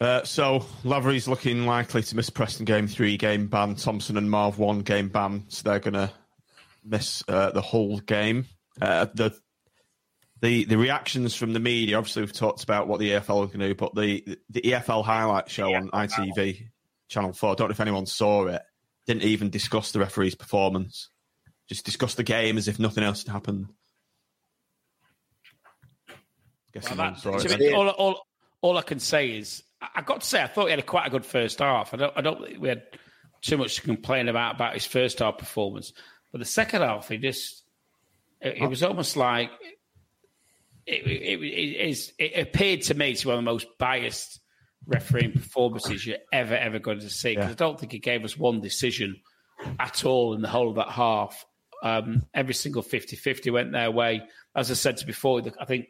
[0.00, 3.74] Uh, so Lavery's looking likely to miss Preston game three game ban.
[3.76, 6.10] Thompson and Marv one game ban, so they're going to
[6.84, 8.46] miss uh, the whole game.
[8.80, 9.34] Uh, the
[10.42, 11.96] the the reactions from the media.
[11.96, 15.72] Obviously, we've talked about what the EFL to do, but the the EFL highlight show
[15.74, 16.66] on ITV
[17.08, 17.52] Channel Four.
[17.52, 18.60] I don't know if anyone saw it.
[19.06, 21.08] Didn't even discuss the referee's performance.
[21.68, 23.68] Just discussed the game as if nothing else had happened.
[26.74, 28.26] Well, that- saw to it all, all,
[28.62, 30.82] all I can say is, I- I've got to say, I thought he had a
[30.82, 31.92] quite a good first half.
[31.94, 32.82] I don't, I don't think we had
[33.42, 35.92] too much to complain about about his first half performance,
[36.32, 37.62] but the second half, he just,
[38.40, 39.50] it, it was almost like,
[40.86, 44.40] it, it, it, is, it appeared to me to be one of the most biased
[44.86, 47.36] refereeing performances you're ever, ever going to see.
[47.36, 49.16] 'Cause I don't think he gave us one decision
[49.78, 51.44] at all in the whole of that half.
[51.84, 54.22] Um, every single 50 50 went their way.
[54.56, 55.86] As I said before, I think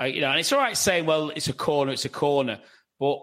[0.00, 2.60] uh, you know, and it's all right saying, "Well, it's a corner, it's a corner,"
[3.00, 3.18] but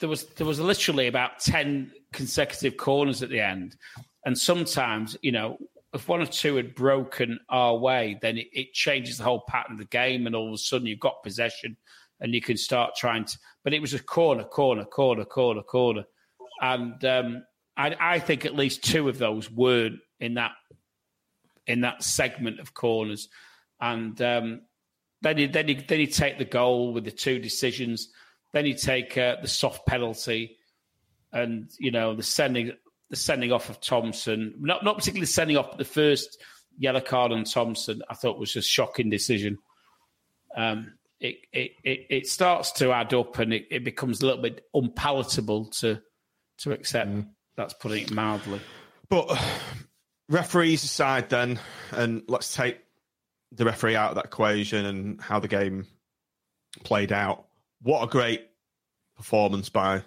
[0.00, 3.76] there was there was literally about ten consecutive corners at the end,
[4.24, 5.58] and sometimes, you know,
[5.94, 9.74] if one or two had broken our way, then it, it changes the whole pattern
[9.74, 11.76] of the game, and all of a sudden you've got possession,
[12.20, 13.38] and you can start trying to.
[13.62, 16.04] But it was a corner, corner, corner, corner, corner,
[16.60, 17.44] and um,
[17.76, 20.52] I, I think at least two of those weren't in that
[21.66, 23.28] in that segment of corners,
[23.80, 24.20] and.
[24.20, 24.60] Um,
[25.24, 28.10] then you then you then you take the goal with the two decisions.
[28.52, 30.58] Then you take uh, the soft penalty,
[31.32, 32.72] and you know the sending
[33.10, 34.54] the sending off of Thompson.
[34.58, 36.42] Not not particularly sending off but the first
[36.78, 38.02] yellow card on Thompson.
[38.08, 39.58] I thought was a shocking decision.
[40.56, 44.42] Um, it, it it it starts to add up, and it, it becomes a little
[44.42, 46.00] bit unpalatable to
[46.58, 47.10] to accept.
[47.56, 48.60] That's putting it mildly.
[49.08, 49.40] But
[50.28, 51.60] referees aside, then,
[51.92, 52.78] and let's take
[53.52, 55.86] the referee out of that equation and how the game
[56.82, 57.46] played out.
[57.82, 58.48] What a great
[59.16, 60.02] performance by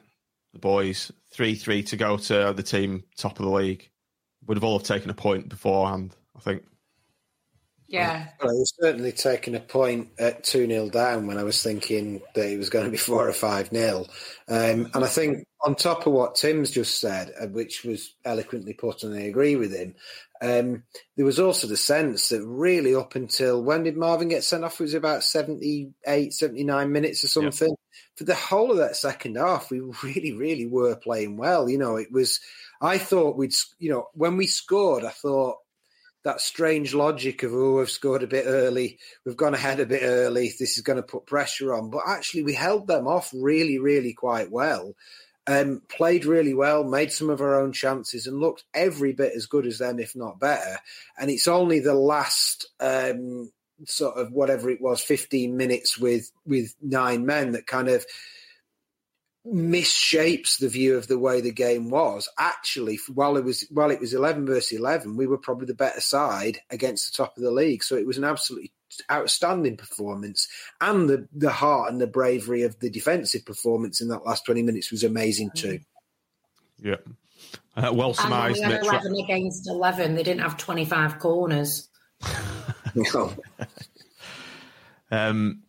[0.61, 1.11] the boys.
[1.31, 3.89] 3 3 to go to the team top of the league.
[4.47, 6.63] Would have all have taken a point beforehand, I think.
[7.87, 8.27] Yeah.
[8.41, 12.21] Well, I was certainly taking a point at 2 0 down when I was thinking
[12.35, 14.05] that it was going to be 4 or 5 0.
[14.49, 18.73] Um, and I think, on top of what Tim's just said, uh, which was eloquently
[18.73, 19.95] put, and I agree with him,
[20.41, 20.83] um,
[21.15, 24.79] there was also the sense that really up until when did Marvin get sent off?
[24.79, 27.75] It was about 78, 79 minutes or something.
[28.15, 31.69] For the whole of that second half, we really, really were playing well.
[31.69, 32.39] You know, it was,
[32.81, 35.57] I thought we'd, you know, when we scored, I thought,
[36.23, 40.01] that strange logic of oh we've scored a bit early we've gone ahead a bit
[40.03, 43.79] early this is going to put pressure on but actually we held them off really
[43.79, 44.93] really quite well
[45.47, 49.45] um, played really well made some of our own chances and looked every bit as
[49.45, 50.77] good as them if not better
[51.17, 53.51] and it's only the last um,
[53.85, 58.05] sort of whatever it was 15 minutes with with nine men that kind of
[59.53, 62.29] misshapes the view of the way the game was.
[62.37, 66.01] Actually, while it was while it was eleven versus eleven, we were probably the better
[66.01, 67.83] side against the top of the league.
[67.83, 68.71] So it was an absolutely
[69.11, 70.47] outstanding performance,
[70.81, 74.61] and the the heart and the bravery of the defensive performance in that last twenty
[74.63, 75.79] minutes was amazing too.
[76.79, 76.95] Yeah,
[77.75, 78.55] uh, well And surmised.
[78.57, 78.89] we had Mitch.
[78.89, 80.13] 11 against 11.
[80.15, 81.89] They didn't have 25 corners.
[83.13, 83.31] No.
[85.11, 85.61] Um,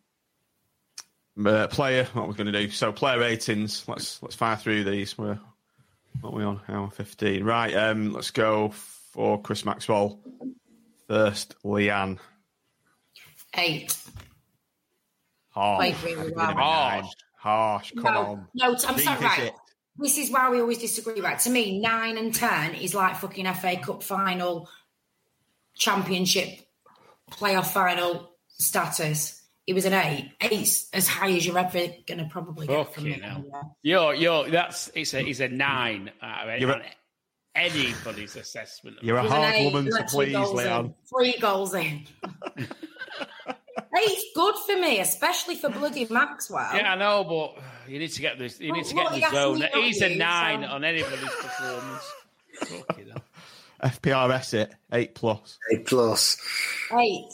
[1.45, 2.71] uh, player, what we're going to do?
[2.71, 3.87] So player ratings.
[3.87, 5.17] Let's let's fire through these.
[5.19, 5.39] We're
[6.21, 6.61] what are we on?
[6.69, 7.45] Hour fifteen.
[7.45, 7.75] Right.
[7.75, 8.71] Um, let's go
[9.13, 10.21] for Chris Maxwell
[11.07, 11.55] first.
[11.65, 12.19] Leanne.
[13.57, 13.97] Eight.
[15.51, 15.79] Harsh.
[15.79, 16.51] Played really well.
[16.51, 17.07] it.
[17.37, 17.93] Harsh.
[17.95, 18.49] Come no, on.
[18.55, 19.21] no, I'm sorry, right.
[19.39, 19.55] Revisit.
[20.01, 21.39] This is why we always disagree, right?
[21.41, 24.69] To me, nine and ten is like fucking FA Cup final,
[25.75, 26.61] championship,
[27.33, 29.43] playoff final status.
[29.67, 30.31] It was an eight.
[30.41, 33.27] Eight's as high as you're ever going to probably get from Fucking me.
[33.27, 33.77] hell.
[33.83, 36.83] You're, you're, that's, it's a, it's a nine out of You're a- on
[37.55, 38.99] anybody's assessment.
[38.99, 39.27] of You're a it.
[39.27, 40.85] It was an hard eight, woman to please, goals Leanne.
[40.85, 42.07] in, Three goals in.
[43.97, 46.75] Eight's good for me, especially for bloody Maxwell.
[46.75, 48.61] Yeah, I know, but you need to get this.
[48.61, 49.63] You need to get in what the he zone.
[49.63, 52.13] asked He's a nine so- on anybody's performance.
[52.65, 53.23] Fucking hell.
[53.85, 55.59] FPRS it eight plus.
[55.73, 56.37] A plus,
[56.99, 57.29] Eight.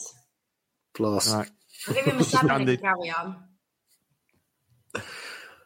[0.93, 1.33] plus.
[1.33, 1.49] Right.
[1.87, 2.81] I'll give him a seven if Standard.
[2.81, 3.35] carry on.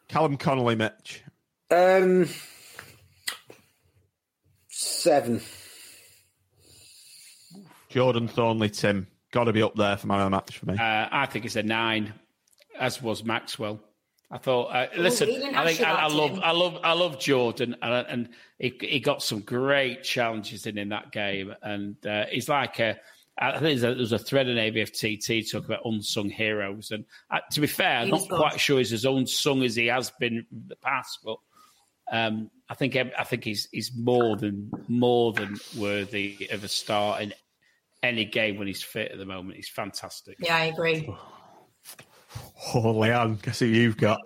[0.07, 1.23] Callum Connolly, Mitch.
[1.69, 2.27] Um,
[4.90, 5.41] seven.
[7.90, 9.07] Jordan Thorniley, Tim.
[9.32, 10.74] Got to be up there for man of the match for me.
[10.74, 12.14] Uh, I think it's a nine,
[12.80, 13.80] as was Maxwell.
[14.32, 14.68] I thought.
[14.68, 16.40] Uh, listen, he I think I, I love.
[16.40, 18.30] I love, I love Jordan, and, and
[18.60, 22.99] he, he got some great challenges in in that game, and uh, he's like a.
[23.41, 27.40] I think there's a, there's a thread in ABFTT talking about unsung heroes, and uh,
[27.52, 30.64] to be fair, I'm not quite sure he's as unsung as he has been in
[30.68, 31.38] the past, but
[32.11, 37.22] um, I think I think he's he's more than more than worthy of a start
[37.22, 37.34] in
[38.03, 39.56] any game when he's fit at the moment.
[39.56, 40.38] He's fantastic.
[40.40, 41.10] Yeah, I agree.
[42.76, 44.19] Oh, Leanne, guess who you've got?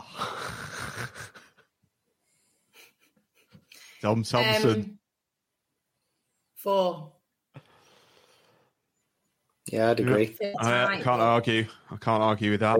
[4.02, 4.70] Tom Thompson.
[4.70, 5.00] Um,
[6.58, 7.14] four.
[9.72, 10.26] Yeah, I'd agree.
[10.26, 11.66] Feel I, I can't argue.
[11.90, 12.80] I can't argue with that.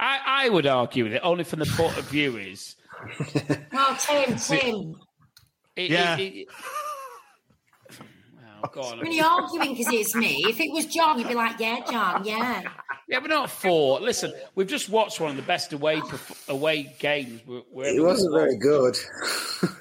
[0.00, 2.76] I, I would argue with it only from the point of view is
[3.72, 4.94] Well, Tim, Tim.
[5.76, 6.16] it, Yeah.
[6.18, 6.48] it- it-
[8.40, 8.96] Well, go.
[9.00, 12.24] When you're arguing because it's me, if it was John, you'd be like, yeah, John,
[12.24, 12.62] yeah.
[13.08, 14.00] Yeah, but not four.
[14.00, 16.00] Listen, we've just watched one of the best away
[16.48, 17.42] away games.
[17.44, 18.96] Where, where It wasn't very good.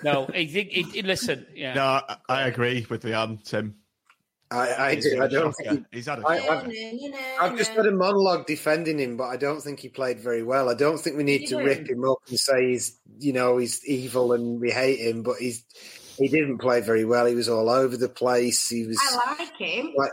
[0.03, 1.45] No, he, he, he, he- listen.
[1.55, 3.75] Yeah, No, I, I agree with Leanne, Tim.
[4.53, 5.69] I, I, He's do, been I a don't shocker.
[5.75, 5.85] think.
[5.91, 6.71] He's had a I- shocker.
[6.71, 10.43] I've, I've just had a monologue defending him, but I don't think he played very
[10.43, 10.69] well.
[10.69, 11.97] I don't think we need to He rip didn't.
[11.97, 15.23] him up and say he's, you know, he's evil and we hate him.
[15.23, 15.63] But he's
[16.17, 17.25] he didn't play very well.
[17.25, 18.69] He was all over the place.
[18.69, 20.11] He was I like him, like,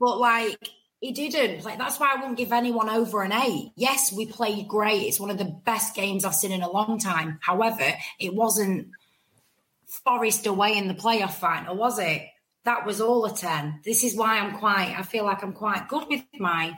[0.00, 0.58] but like,
[1.00, 1.64] he didn't.
[1.64, 3.70] Like, that's why I wouldn't give anyone over an eight.
[3.76, 5.02] Yes, we played great.
[5.02, 7.38] It's one of the best games I've seen in a long time.
[7.42, 7.84] However,
[8.18, 8.88] it wasn't
[10.04, 12.22] Forest away in the playoff final, was it?
[12.66, 13.80] That was all a 10.
[13.84, 16.74] This is why I'm quite, I feel like I'm quite good with my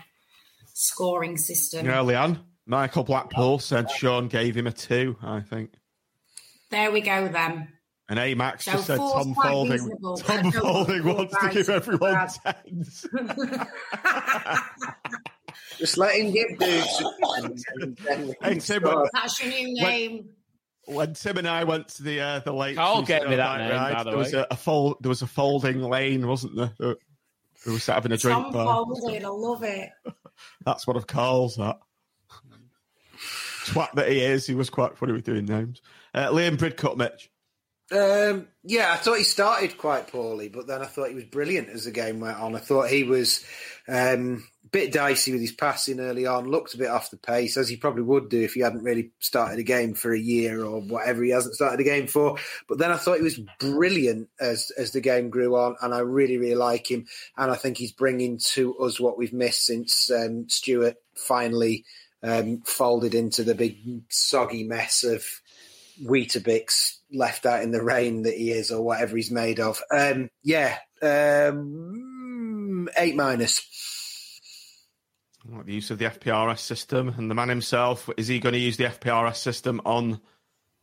[0.75, 1.87] scoring system.
[1.87, 2.41] Yeah, Leanne.
[2.67, 5.71] Michael Blackpool said Sean gave him a two, I think.
[6.71, 7.69] There we go then.
[8.11, 9.73] And A Max So just said Tom quite Folding.
[9.73, 13.07] reasonable, Tom don't Folding wants four to give everyone tens.
[15.79, 17.03] just let him get boots.
[17.37, 18.83] and then Hey, Tim.
[19.15, 20.29] That's your new When- name.
[20.89, 23.59] When Tim and I went to the uh, the lake, Carl Tuesday gave me that
[23.59, 24.97] name, ride, by the there was a, a fold.
[25.01, 26.73] There was a folding lane, wasn't there?
[26.81, 26.95] Uh,
[27.67, 28.87] We were sat having a drink Tom bar.
[28.87, 29.91] Folding, I love it.
[30.65, 31.79] That's what I've called that.
[33.67, 34.47] Twat that he is.
[34.47, 35.83] He was quite funny with doing names.
[36.15, 37.31] Uh, Liam Bridcutt, Mitch.
[37.91, 41.69] Um, yeah, I thought he started quite poorly, but then I thought he was brilliant
[41.71, 42.55] as the game went on.
[42.55, 43.45] I thought he was
[43.89, 47.69] um, bit dicey with his passing early on, looked a bit off the pace, as
[47.69, 50.81] he probably would do if he hadn't really started a game for a year or
[50.81, 52.37] whatever he hasn't started a game for.
[52.69, 56.01] But then I thought he was brilliant as as the game grew on, and I
[56.01, 57.07] really, really like him.
[57.37, 61.85] And I think he's bringing to us what we've missed since um, Stewart finally
[62.23, 65.25] um, folded into the big soggy mess of
[66.05, 69.83] Weetabix left out in the rain that he is or whatever he's made of.
[69.91, 72.08] Um, yeah, um,
[72.97, 73.65] eight minus.
[75.51, 78.11] Like the use of the FPRS system and the man himself.
[78.17, 80.21] Is he going to use the FPRS system on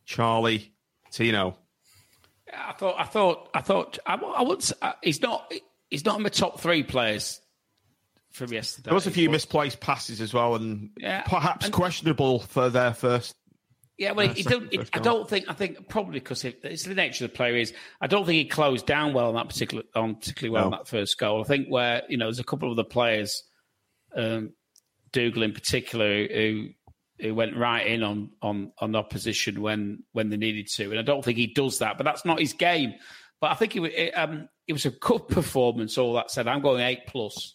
[0.04, 0.72] Charlie
[1.12, 1.56] Tino?
[2.52, 4.58] I thought, I thought, I thought, I, I would.
[4.62, 5.52] s- uh, He's not.
[5.90, 7.40] He's not in the top three players
[8.32, 8.86] from yesterday.
[8.86, 12.68] There was a few but- misplaced passes as well, and Yeah, perhaps and- questionable for
[12.70, 13.34] their first.
[13.98, 15.46] Yeah, well, uh, he second don't, it, I don't think.
[15.48, 17.72] I think probably because it, it's the nature of the player is.
[18.00, 20.88] I don't think he closed down well on that particular on particularly well on that
[20.88, 21.40] first goal.
[21.40, 23.42] I think where you know there's a couple of other players,
[24.14, 24.52] um,
[25.12, 26.68] Dougall in particular, who
[27.20, 31.02] who went right in on on on opposition when when they needed to, and I
[31.02, 31.96] don't think he does that.
[31.96, 32.94] But that's not his game.
[33.40, 35.96] But I think it, it, um, it was a good performance.
[35.96, 37.54] All that said, I'm going eight plus.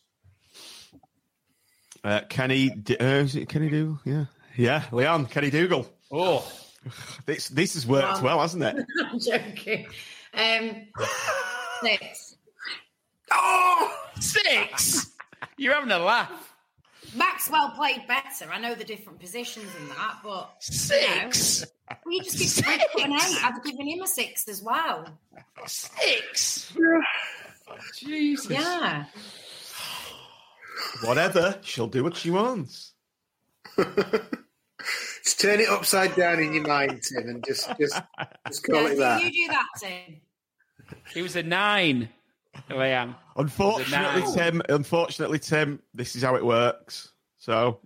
[2.04, 4.00] Uh, Kenny, D- uh, is it Kenny Dougall?
[4.06, 4.26] Yeah,
[4.58, 5.88] yeah, Leon, Kenny Dougall.
[6.12, 6.50] Oh,
[7.26, 8.86] this this has worked Um, well, hasn't it?
[9.06, 9.88] I'm joking.
[10.34, 10.88] Um,
[11.82, 12.36] six.
[13.32, 15.12] oh, six.
[15.58, 16.32] You're having a laugh.
[17.16, 18.50] Maxwell played better.
[18.52, 21.60] I know the different positions in that, but Six.
[21.60, 23.44] You, know, well, you just give Chris an eight.
[23.44, 25.06] I've given him a six as well.
[25.66, 26.74] Six.
[27.98, 28.50] Jesus.
[28.52, 29.06] Yeah.
[31.04, 32.94] Whatever, she'll do what she wants.
[35.42, 38.00] Just turn it upside down in your mind, Tim, and just just
[38.48, 39.24] just call Yeah, it that.
[39.24, 40.22] You do that, Tim.
[41.14, 42.10] He was a nine.
[42.70, 43.16] Leanne.
[43.38, 44.62] Unfortunately, Was it Tim.
[44.70, 45.82] Unfortunately, Tim.
[45.94, 47.12] This is how it works.
[47.38, 47.80] So,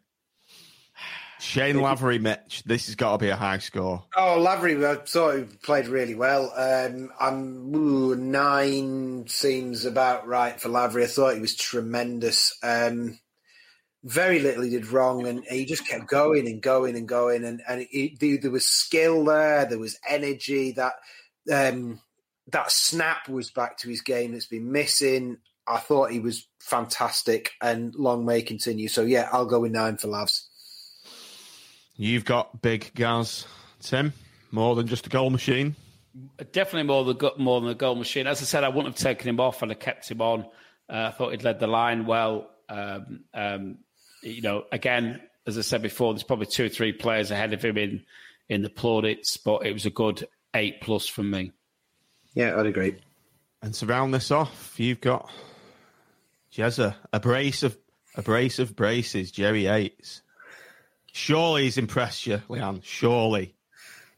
[1.40, 2.64] Shayne Lavery, Mitch.
[2.66, 4.04] This has got to be a high score.
[4.18, 6.52] Oh, Lavery, I thought he played really well.
[6.58, 11.04] Um, I'm ooh, nine seems about right for Lavery.
[11.04, 12.58] I thought he was tremendous.
[12.64, 13.20] Um,
[14.06, 17.44] very little he did wrong, and he just kept going and going and going.
[17.44, 20.72] And and he, there- there was skill there, there was energy.
[20.72, 20.94] That
[21.52, 22.00] um,
[22.52, 25.38] that snap was back to his game that's been missing.
[25.68, 28.88] I thought he was fantastic, and long may continue.
[28.88, 30.46] So yeah, I'll go with nine for Lavs.
[31.98, 33.48] You've got big Gaz,
[33.80, 34.14] Tim.
[34.52, 35.76] More than just a goal machine.
[36.52, 38.28] Definitely more than more than a goal machine.
[38.28, 40.46] As I said, I wouldn't have taken him off and I kept him on.
[40.90, 42.52] Uh, I thought he'd led the line well.
[42.70, 43.78] Um, um,
[44.26, 47.64] you know, again, as I said before, there's probably two or three players ahead of
[47.64, 48.04] him in
[48.50, 51.52] in the plaudits, but it was a good eight plus from me.
[52.34, 52.96] Yeah, I'd agree.
[53.62, 55.30] And to round this off, you've got
[56.54, 57.78] Jezza, a brace of
[58.16, 60.22] a brace of braces, Jerry Yates.
[61.12, 62.84] Surely he's impressed you, Leanne.
[62.84, 63.56] Surely.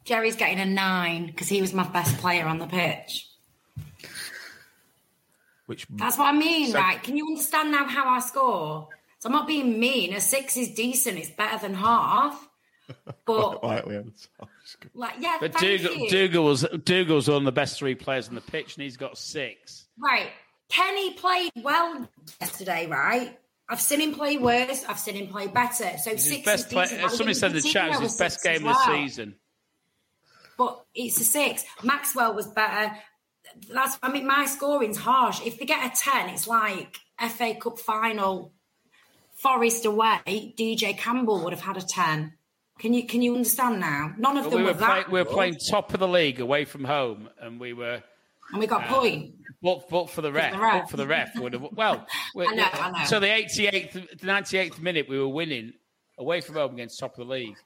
[0.03, 3.27] Jerry's getting a nine because he was my best player on the pitch.
[5.67, 7.01] Which That's what I mean, So- right?
[7.03, 8.87] Can you understand now how I score?
[9.19, 10.13] So I'm not being mean.
[10.13, 11.17] A six is decent.
[11.17, 12.47] It's better than half.
[13.25, 14.13] But Right, Leanne.
[14.93, 16.09] like, yeah, But Dougall, you.
[16.09, 19.17] Dougall was Dougall's one of the best three players on the pitch, and he's got
[19.17, 19.87] six.
[19.99, 20.29] Right.
[20.69, 22.07] Kenny played well
[22.39, 23.37] yesterday, right?
[23.69, 24.85] I've seen him play worse.
[24.85, 25.97] I've seen him play better.
[25.97, 27.11] So It's six best is play, decent.
[27.11, 29.35] Somebody said the chat it was his best game as of the season.
[30.57, 31.65] But it's a six.
[31.83, 32.95] Maxwell was better.
[33.69, 33.97] That's.
[34.01, 35.45] I mean, my scoring's harsh.
[35.45, 38.53] If they get a ten, it's like FA Cup final.
[39.37, 40.53] Forest away.
[40.57, 42.33] DJ Campbell would have had a ten.
[42.79, 44.13] Can you can you understand now?
[44.17, 45.11] None of But them we were, were play, that.
[45.11, 48.01] we were playing top of the league away from home, and we were.
[48.51, 49.33] and we got uh, point.
[49.61, 50.81] But, but for the ref, the ref.
[50.83, 52.05] but for the ref would have well.
[52.37, 53.05] I know, I know.
[53.05, 55.73] So the 88th, the 98th minute, we were winning
[56.19, 57.57] away from home against top of the league.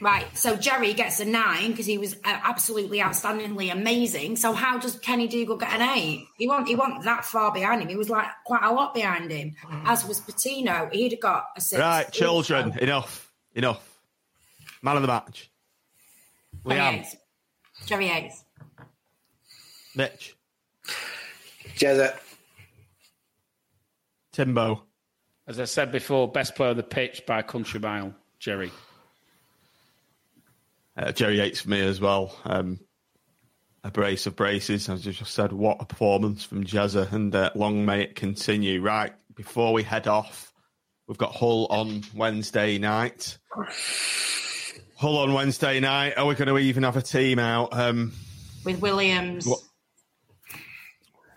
[0.00, 0.26] Right.
[0.36, 4.36] So Jerry gets a nine because he was uh, absolutely outstandingly amazing.
[4.36, 6.26] So how does Kenny Dougall get an eight?
[6.36, 7.88] He wasn't, he wasn't that far behind him.
[7.88, 9.54] He was like quite a lot behind him,
[9.84, 10.88] as was Patino.
[10.92, 11.80] He'd have got a six.
[11.80, 13.98] Right, children, enough, enough.
[14.82, 15.50] Man of the match.
[16.66, 17.16] Jerry Leanne,
[17.86, 18.44] Jerry Yates.
[19.94, 20.36] Mitch,
[21.76, 22.16] Jezza.
[24.32, 24.82] Timbo.
[25.46, 28.70] As I said before, best player of the pitch by a country mile, Jerry.
[30.96, 32.34] Uh, Jerry Yates for me as well.
[32.44, 32.80] Um,
[33.84, 34.88] a brace of braces.
[34.88, 38.80] As I just said, what a performance from Jezza, and uh, long may it continue.
[38.80, 40.52] Right, before we head off,
[41.06, 43.38] we've got Hull on Wednesday night.
[44.96, 46.16] Hull on Wednesday night.
[46.16, 48.12] Are we going to even have a team out um,
[48.64, 49.46] With Williams.
[49.46, 49.60] What-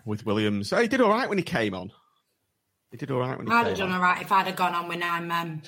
[0.06, 0.72] with Williams?
[0.72, 1.92] Oh, he did all right when he came on.
[2.90, 3.96] He did all right when he I'd have done on.
[3.96, 5.62] all right if I'd have gone on with nine men.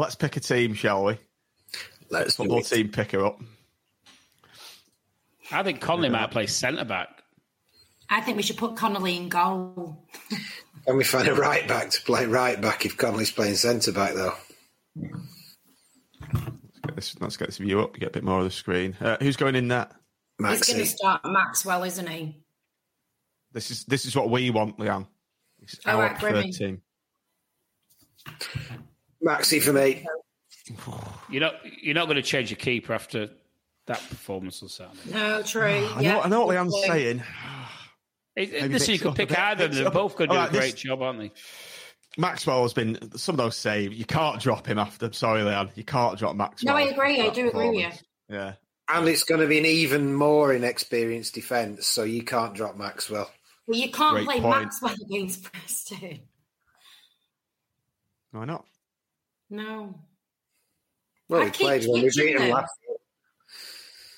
[0.00, 1.18] Let's pick a team, shall we?
[2.08, 3.38] Let's do Football team pick her up.
[5.52, 7.22] I think Conley might play centre back.
[8.08, 10.02] I think we should put Connolly in goal.
[10.86, 14.14] Can we find a right back to play right back if Conley's playing centre back
[14.14, 14.32] though?
[14.96, 17.94] Get this- let's get this view up.
[17.94, 18.96] Get a bit more of the screen.
[19.00, 19.92] Uh, who's going in that?
[20.38, 22.36] He's going to start Maxwell, isn't he?
[23.52, 25.06] This is this is what we want, Leanne.
[25.60, 26.56] It's All our right, preferred Grimmy.
[26.56, 26.82] team.
[29.24, 30.04] Maxi for me.
[31.30, 33.28] You're not you're not going to change your keeper after
[33.86, 35.10] that performance on Saturday.
[35.12, 35.86] No, true.
[35.90, 37.22] Ah, I know, yeah, I know what Leanne's good saying.
[38.36, 39.64] It- Maybe listen, you mix could pick bit, either.
[39.68, 41.32] mix They're both going to do All a right, this- great job, aren't they?
[42.18, 45.12] Maxwell has been some of those say you can't drop him after.
[45.12, 46.74] Sorry, Leon, you can't drop Maxwell.
[46.74, 47.20] No, I agree.
[47.20, 47.90] I do agree with you.
[48.28, 48.54] Yeah,
[48.88, 53.30] And it's going to be an even more inexperienced defence, so you can't drop Maxwell.
[53.66, 54.62] Well, you can't Great play point.
[54.64, 56.20] Maxwell against Preston.
[58.32, 58.64] why not?
[59.50, 59.94] No.
[61.28, 62.50] Well, I he played when we beat him him.
[62.50, 62.96] last year.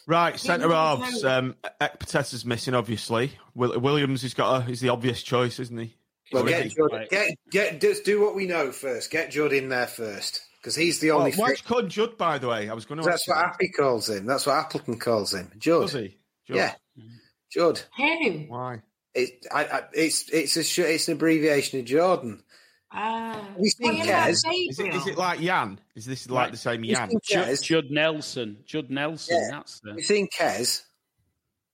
[0.07, 1.23] Right, centre no, halves.
[1.23, 1.39] no.
[1.39, 3.33] Um, Ekpiteta's missing, obviously.
[3.55, 5.95] Will, Williams has got a, is the obvious choice, isn't he?
[6.33, 6.69] Well, get he?
[6.71, 9.11] Judd, get get just do what we know first.
[9.11, 11.33] Get Judd in there first because he's the Oh, only.
[11.33, 12.69] why fit- is called Judd, by the way?
[12.71, 13.09] I was going to.
[13.09, 14.25] That's what Appy calls him.
[14.27, 15.53] That's what Appleton calls him.
[15.59, 15.83] Judd.
[15.83, 16.17] Does he?
[16.49, 16.57] Judd.
[16.57, 16.75] Yeah,
[17.53, 17.81] Judd.
[17.99, 18.31] Who?
[18.49, 18.83] Why?
[19.15, 22.43] It, I, I, it's it's a sh- it's an abbreviation of Jordan.
[22.95, 23.33] Ah.
[23.33, 24.31] Have you seen What about Kez?
[24.69, 25.79] Is it, is it like Jan?
[25.95, 27.11] Is this like the same You've Jan?
[27.25, 28.59] Judd, Judd Nelson.
[28.67, 29.37] Judd Nelson.
[29.41, 29.49] Yeah.
[29.57, 29.91] That's the.
[29.91, 30.83] Have you seen Kez?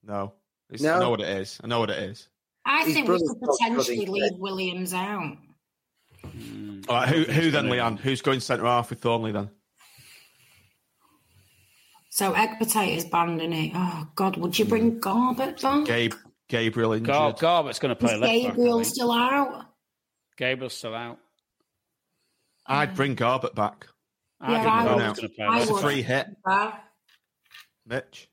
[0.05, 0.32] No.
[0.70, 0.95] It's, No?
[0.95, 1.61] I know what it is.
[1.62, 2.28] I know what it is.
[2.65, 4.40] I His think we could potentially leave Cake.
[4.40, 5.39] Williams out.
[6.89, 7.99] All right, who, who then, Leanne?
[7.99, 9.51] Who's going centre half with Thorniley then?
[12.11, 13.73] So egg potatoes banned in it.
[13.74, 15.86] Oh God, would you bring Garbutt back?
[15.86, 16.15] Gabe,
[16.49, 17.07] Gabriel injured.
[17.07, 18.43] Gar- Garbutt's going to play Is left back.
[18.57, 18.86] Gabriel think.
[18.95, 19.66] still out?
[20.39, 21.19] Gabriel's still out.
[22.66, 23.89] I'd bring Garbutt back.
[24.40, 25.16] I Yeah, think I Garbutt's would.
[25.16, 25.60] going to play I left.
[25.62, 25.82] It's a would.
[25.82, 26.73] free hit, Uh,
[27.86, 28.28] Mitch.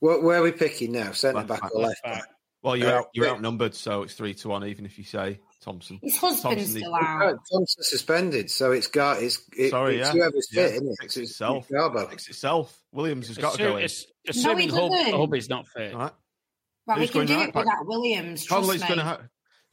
[0.00, 1.12] Where, where are we picking now?
[1.12, 2.14] Centre Left back back, or left left back?
[2.20, 2.28] back.
[2.62, 3.32] Well, you're Uh, out, you're yeah.
[3.32, 4.64] outnumbered, so it's three to one.
[4.66, 5.98] Even if you say Thompson.
[6.02, 7.38] his husband's Thompson, still the- Oh, out.
[7.52, 10.12] Thompson's suspended, so it's got it's, it, Sorry, it's yeah.
[10.12, 10.96] whoever's Yeah, fit, isn't it?
[11.00, 11.66] Fix It's- itself.
[11.68, 12.08] it's Garbo.
[12.10, 12.82] Fix itself.
[12.92, 13.84] Williams has got to go in.
[13.84, 15.12] Assu- ass- assuming he Hub, doesn't.
[15.14, 15.92] Hubby's not fit.
[15.92, 16.12] All right.
[16.86, 17.64] Right, we Who's can going do right it back?
[17.64, 18.44] without Williams.
[18.44, 18.88] Trust Connolly's me.
[18.88, 19.04] going to.
[19.04, 19.20] Ha-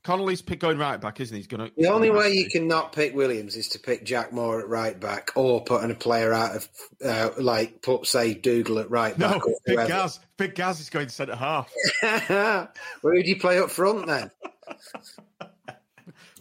[0.04, 1.40] Connolly's pick going right back, isn't he?
[1.42, 1.72] He's going to.
[1.78, 5.00] The only way you can not pick Williams is to pick Jack Moore at right
[5.00, 6.70] back, or putting a player out of
[7.06, 9.46] uh, like put say Dougall at right No, back.
[9.48, 9.88] or Big whoever.
[9.88, 10.20] Gaz.
[10.38, 11.72] Big Gaz is going centre half.
[12.02, 12.68] Where
[13.16, 14.32] who do you play up front then?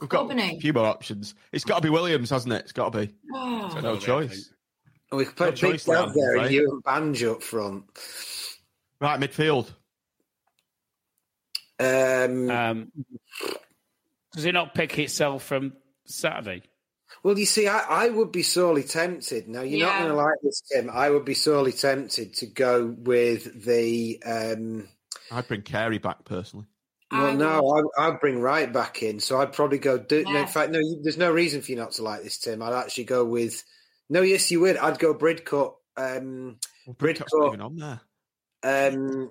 [0.01, 0.57] We've got Company.
[0.57, 1.35] a few more options.
[1.53, 2.63] It's got to be Williams, hasn't it?
[2.63, 3.15] It's got to be.
[3.35, 3.79] Oh.
[3.83, 4.51] No choice.
[5.13, 6.47] We could put No Big choice, Gav Liam, there right?
[6.47, 7.85] and you and Banjo up front.
[9.03, 9.69] Right, midfield.
[11.81, 12.93] Um, Um,
[14.33, 15.73] does it not pick itself from
[16.07, 16.63] Saturday?
[17.25, 19.49] well, you see, I, I would be sorely tempted.
[19.49, 20.89] Now, you're not going to like this, Tim.
[20.93, 24.23] I would be sorely tempted to go with the.
[24.25, 24.89] Um,
[25.33, 26.67] I'd bring Carey back personally.
[27.11, 29.19] well, no, I, I'd bring right back in.
[29.21, 29.99] So I'd probably go.
[29.99, 32.39] Do, no, in fact, no, you, there's no reason for you not to like this,
[32.39, 32.63] Tim.
[32.63, 33.65] I'd actually go with.
[34.09, 34.77] No, yes, you would.
[34.77, 35.75] I'd go Bridcutt.
[35.97, 37.27] Um, Well, Bridcutt.
[37.27, 38.01] Bridcutt's not even on there.
[38.93, 39.31] um,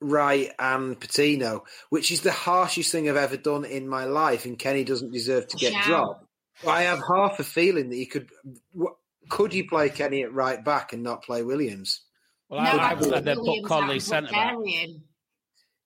[0.00, 4.58] Wright and Patino, which is the harshest thing I've ever done in my life, and
[4.58, 5.84] Kenny doesn't deserve to get Shout.
[5.86, 6.26] dropped.
[6.66, 8.28] I have half a feeling that you could.
[8.78, 8.94] wh-
[9.28, 12.02] Could you play Kenny at right back and not play Williams?
[12.48, 14.54] Well, No, I, I I'd would put then put Williams out Conley centre back.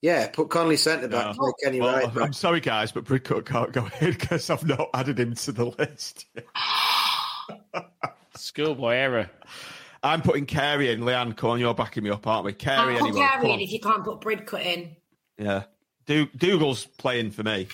[0.03, 1.33] Yeah, put Conley centre back, No.
[1.43, 2.25] play Kenny Well, right back.
[2.25, 5.65] I'm sorry, guys, but Bridcutt can't go in because I've not added him to the
[5.67, 6.27] list.
[8.37, 9.31] Schoolboy error.
[10.03, 11.01] I'm putting Carey in.
[11.01, 12.53] Leanne, come on, you're backing me up, aren't we?
[12.53, 13.21] Carey Can't put anyway.
[13.21, 14.97] Carey come in if you can't put Bridcutt in.
[15.37, 15.65] Yeah.
[16.07, 17.69] Du- Dougall's playing for me.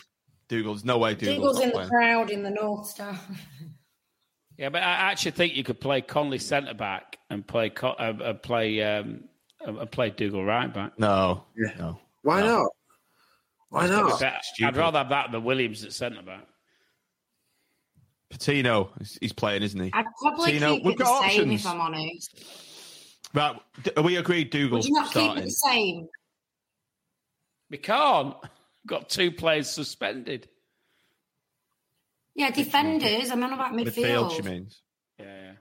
[0.48, 3.18] Dougall's no way Dougall's, Dougall's not in the crowd in the North Star.
[4.56, 8.14] Yeah, but I actually think you could play Conley centre back and play Co- uh,
[8.22, 9.24] uh, play um,
[9.66, 10.98] uh, uh, play Dougall right back.
[10.98, 11.44] No.
[11.56, 11.72] Yeah.
[11.78, 11.98] No.
[12.22, 12.70] Why not?
[13.70, 14.22] Why not?
[14.22, 16.46] I'd rather have that than Williams at centre back.
[18.30, 19.90] Patino, he's- he's playing, isn't he?
[19.92, 21.60] I'd probably Tino, keep we've it the got same options.
[21.60, 22.44] if I'm honest.
[23.32, 23.56] Right,
[23.96, 25.44] are we agreed Would Dougall's you not keep it starting?
[25.44, 26.08] the same?
[27.70, 28.36] We can't.
[28.86, 30.48] Got two players suspended.
[32.34, 33.30] Yeah, defenders.
[33.30, 33.94] I'm on about midfield.
[34.30, 34.82] Midfield, she means.
[35.18, 35.52] Yeah, yeah.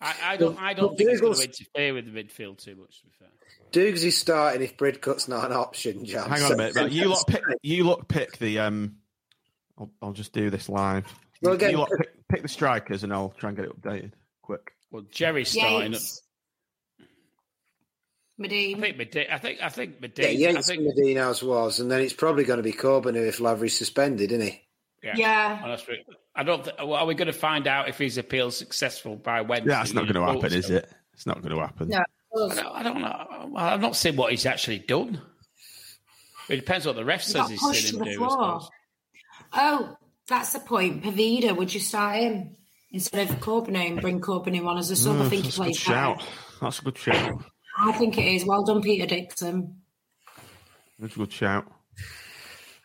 [0.00, 0.60] I, I don't.
[0.60, 3.00] I don't But think it's going to interfere with the midfield too much.
[3.00, 3.28] To be fair.
[3.72, 6.28] Dukes is starting if Bridcutt's not an option, John.
[6.28, 6.74] Hang on a minute.
[6.76, 7.42] Right, you lot pick.
[7.62, 8.58] You lot pick the.
[8.60, 8.96] Um,
[9.78, 11.06] I'll, I'll just do this live.
[11.42, 14.12] Well, again- you lot pick, pick the strikers, and I'll try and get it updated
[14.42, 14.72] quick.
[14.90, 15.92] Well, Jerry's starting.
[15.92, 16.22] Yates.
[18.38, 19.30] I think Madine.
[19.32, 19.62] I think.
[19.62, 20.56] I think Yeah, Madine.
[20.56, 20.82] I think.
[20.82, 24.46] and Madine's was, and then it's probably going to be Corbin if Lavery's suspended, isn't
[24.46, 24.62] he?
[25.02, 25.14] Yeah.
[25.16, 25.60] Yeah.
[25.64, 26.04] Honestly,
[26.34, 26.62] I don't.
[26.64, 29.70] Th- well, are we going to find out if his appeal successful by Wednesday?
[29.70, 30.90] Yeah, it's not going to happen, is it?
[31.14, 31.88] It's not going to happen.
[31.88, 31.98] No.
[31.98, 33.48] I don't, I don't know.
[33.52, 35.22] Well, I've not seen what he's actually done.
[36.50, 37.60] It depends what the ref says got he's
[37.90, 38.24] seen him the do.
[38.24, 38.70] I suppose.
[39.54, 39.96] Oh,
[40.28, 41.02] that's the point.
[41.02, 42.56] Pavida, would you start him
[42.90, 45.16] instead of Corbin and bring Corbin in one as a sub?
[45.16, 45.78] I mm, think he That's a good better.
[45.78, 46.22] shout.
[46.60, 47.42] That's a good shout.
[47.78, 48.44] I think it is.
[48.46, 49.80] Well done, Peter Dixon.
[50.98, 51.70] That's a good shout.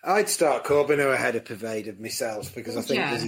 [0.03, 3.25] I'd start Corbin ahead of Pervaded myself because I think Yeah.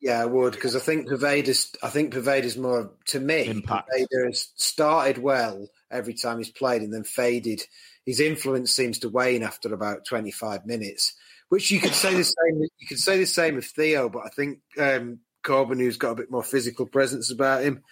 [0.00, 3.46] yeah, I would because I think Pervaders I think Pervaders more to me.
[3.46, 3.90] Impact.
[3.94, 7.62] Pervader has started well every time he's played and then faded
[8.04, 11.14] his influence seems to wane after about 25 minutes.
[11.48, 12.60] Which you could say the same.
[12.78, 16.16] You could say the same of Theo, but I think um, Corbin, who's got a
[16.16, 17.82] bit more physical presence about him.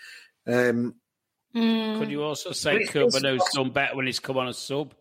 [0.47, 0.97] Um,
[1.55, 4.55] Could you also say But it Coburn who's done better when he's come on a
[4.55, 4.95] sub?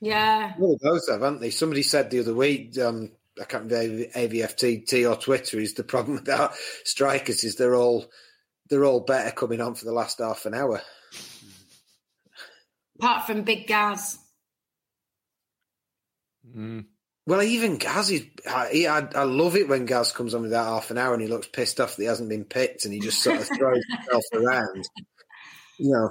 [0.00, 0.54] Yeah.
[0.58, 1.50] Well, they both have, haven't they?
[1.50, 6.14] Somebody said the other week, um, I can't remember AVFT or Twitter, is the problem
[6.18, 6.52] with our
[6.84, 8.10] strikers is they're all
[8.68, 10.82] they're all better coming on for the last half an hour.
[13.02, 14.18] Apart from Big Gaz.
[16.56, 16.84] Mm.
[17.26, 18.24] Well, even Gaz is.
[18.48, 21.12] I, he- I, I love it when Gaz comes on with that half an hour
[21.12, 23.46] and he looks pissed off that he hasn't been picked and he just sort of
[23.58, 24.88] throws himself around.
[25.78, 26.10] You know,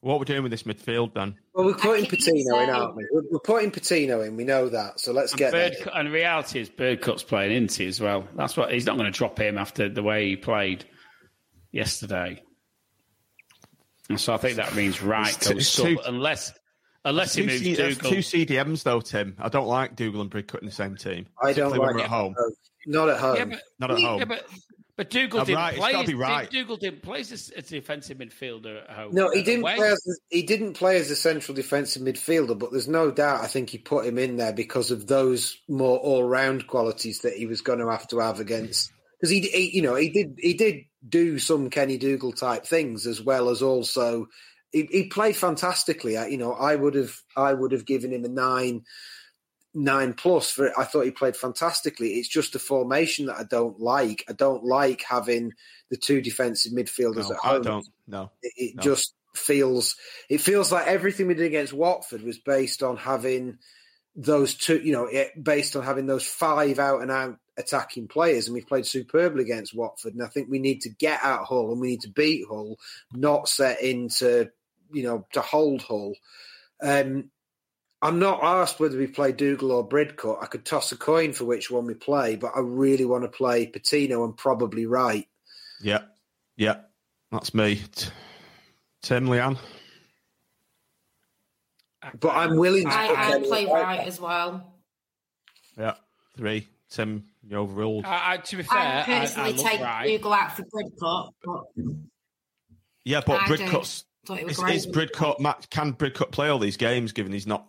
[0.00, 1.34] What we're doing with this midfield then?
[1.52, 3.04] well, we're putting Patino in, aren't we?
[3.10, 4.36] We're, we're putting Patino in.
[4.36, 5.00] We know that.
[5.00, 5.96] So let's And, get Bird, there.
[5.96, 8.28] and reality is Bridcutt's playing into as well.
[8.36, 10.84] That's what he's not going to drop him after the way he played
[11.72, 12.42] yesterday.
[14.08, 16.52] And so I think that means right It's goes it's sub two- unless
[17.04, 18.10] unless he moves C- Dougall.
[18.10, 19.36] two CDMs though, Tim.
[19.38, 21.26] I don't like Dougall and Bridcutt in the same team.
[21.42, 22.34] I don't particularly when like we're it at home.
[22.86, 23.36] Not at home.
[23.36, 24.18] Yeah, but, Not at home.
[24.20, 24.46] Yeah, but,
[24.96, 25.92] but Dougall didn't right, play.
[25.92, 26.50] be as- right.
[26.50, 29.14] Dougall didn't play as a, as defensive midfielder at home.
[29.14, 29.76] No, he didn't away.
[29.76, 33.46] play as he didn't play as a central defensive midfielder, but there's no doubt I
[33.46, 37.46] think he put him in there because of those more all round qualities that he
[37.46, 38.90] was going to have to have against.
[39.20, 43.06] Because he, he, you know, he did he did do some Kenny Dougall type things
[43.06, 44.26] as well as also
[44.70, 46.16] he, he played fantastically.
[46.16, 48.84] I- You know, I would have I would have given him a nine
[49.74, 50.72] nine plus for it.
[50.78, 52.14] I thought he played fantastically.
[52.14, 54.24] It's just a formation that I don't like.
[54.28, 55.52] I don't like having
[55.90, 57.88] the two defensive midfielders No, at I home don't.
[58.06, 58.30] No.
[58.42, 58.82] it, it No.
[58.82, 59.94] just feels
[60.28, 63.58] it feels like everything we did against Watford was based on having
[64.16, 68.46] those two, you know, it, based on having those five out and out attacking players,
[68.46, 70.14] and we've played superbly against Watford.
[70.14, 72.78] And I think we need to get at Hull and we need to beat Hull,
[73.12, 74.50] not set into,
[74.92, 76.14] you know, to hold Hull.
[76.82, 77.30] Um,
[78.00, 80.40] I'm not asked whether we play Dougall or Bridcutt.
[80.40, 83.28] I could toss a coin for which one we play, but I really want to
[83.28, 85.26] play Patino and probably right.
[85.82, 86.02] Yeah.
[86.56, 86.76] Yeah.
[87.32, 87.82] That's me.
[89.02, 89.58] Tim, Leanne.
[92.20, 92.94] But I'm willing to.
[92.94, 94.72] I, I play right right as well.
[95.76, 95.94] Yeah.
[96.36, 96.68] Three.
[96.90, 98.04] Tim, you overruled.
[98.06, 100.06] I, I, to be fair, I I, personally I look take right.
[100.06, 101.64] Dougall out for Bridcutt, but
[103.04, 103.60] Yeah, but I did.
[103.60, 107.46] Bridcutt's Thought it is, is Bridcutt Matt, can Bridcutt play all these games given he's
[107.46, 107.66] not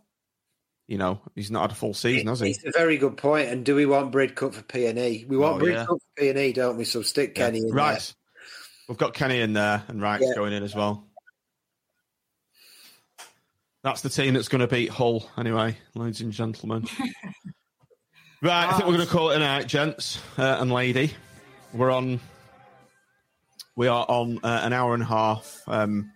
[0.88, 2.50] you know, he's not had a full season, has he?
[2.50, 3.48] It's a very good point.
[3.50, 5.24] And do we want Bridcutt for P and E?
[5.28, 5.86] We want Oh, Bridcutt yeah.
[5.86, 6.84] for P and E, don't we?
[6.84, 8.00] So stick Kenny in right.
[8.00, 8.16] there.
[8.88, 10.34] We've got Kenny in there and Wright's Yeah.
[10.34, 11.06] going in as well.
[13.84, 16.86] That's the team that's going to beat Hull, anyway, ladies and gentlemen.
[18.42, 21.14] right, I think we're going to call it a night, gents uh, and lady.
[21.74, 22.20] We're on.
[23.76, 25.62] We are on uh, an hour and a half.
[25.68, 26.12] Um,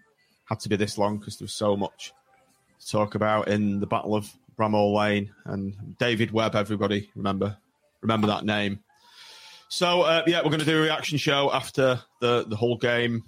[0.46, 2.14] had to be this long because there was so much
[2.80, 6.56] to talk about in the Battle of Bramall Lane and David Webb.
[6.56, 7.58] Everybody remember
[8.02, 8.80] remember that name.
[9.70, 13.24] So uh, yeah, we're going to do a reaction show after the the Hull game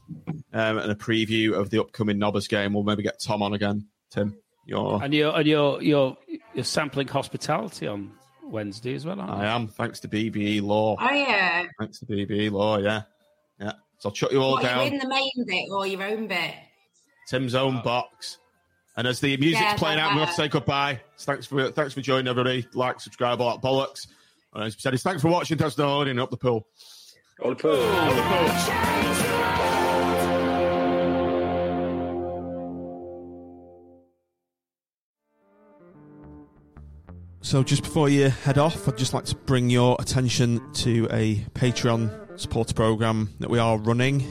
[0.54, 2.74] um, and a preview of the upcoming Nobbers game.
[2.74, 3.88] We'll maybe get Tom on again.
[4.12, 6.18] Tim, you're And you're and you're you're
[6.54, 8.12] you're sampling hospitality on
[8.50, 9.44] Wednesday as well, aren't you?
[9.44, 10.96] I am thanks to BBE Law.
[11.00, 11.66] oh yeah.
[11.80, 13.02] Thanks to BBE Law, yeah,
[13.60, 13.74] yeah.
[14.00, 14.88] So I'll shut you all What, you down.
[14.88, 16.54] in the main bit or your own bit?
[17.28, 18.38] Tim's own box.
[18.98, 21.02] And as the music's Yeah, playing out, we have to say goodbye.
[21.20, 22.66] Thanks for thanks for joining everybody.
[22.74, 24.08] Like, subscribe, all that bollocks.
[24.54, 25.58] And as we said, it's thanks for watching.
[25.58, 26.68] Thanks for downloading up the pool.
[27.44, 27.82] Up the pool.
[37.46, 41.36] So, just before you head off, I'd just like to bring your attention to a
[41.54, 44.26] Patreon supporter program that we are running.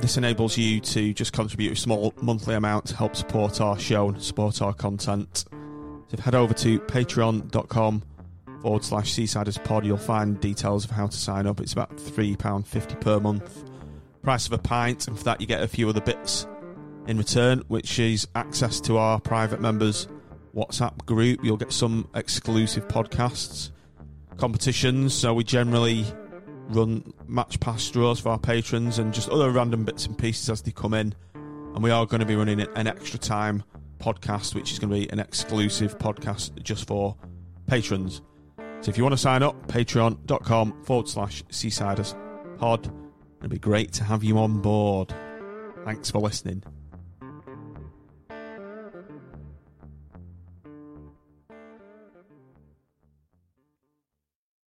[0.00, 4.10] This enables you to just contribute a small monthly amount to help support our show
[4.10, 5.46] and support our content.
[5.48, 8.02] So, if you head over to patreon.com
[8.60, 11.60] forward slash seasiders pod, you'll find details of how to sign up.
[11.60, 13.64] It's about £3.50 per month.
[14.22, 16.46] Price of a pint, and for that, you get a few other bits
[17.06, 20.08] in return, which is access to our private members
[20.54, 21.44] WhatsApp group.
[21.44, 23.70] You'll get some exclusive podcasts,
[24.36, 25.14] competitions.
[25.14, 26.04] So we generally
[26.68, 30.62] run match pass draws for our patrons and just other random bits and pieces as
[30.62, 31.14] they come in.
[31.34, 33.62] And we are going to be running an extra time
[33.98, 37.16] podcast, which is going to be an exclusive podcast just for
[37.66, 38.22] patrons.
[38.80, 42.14] So if you want to sign up, patreon.com forward slash seasiders
[42.58, 42.90] pod.
[43.40, 45.14] It'd be great to have you on board.
[45.84, 46.62] Thanks for listening.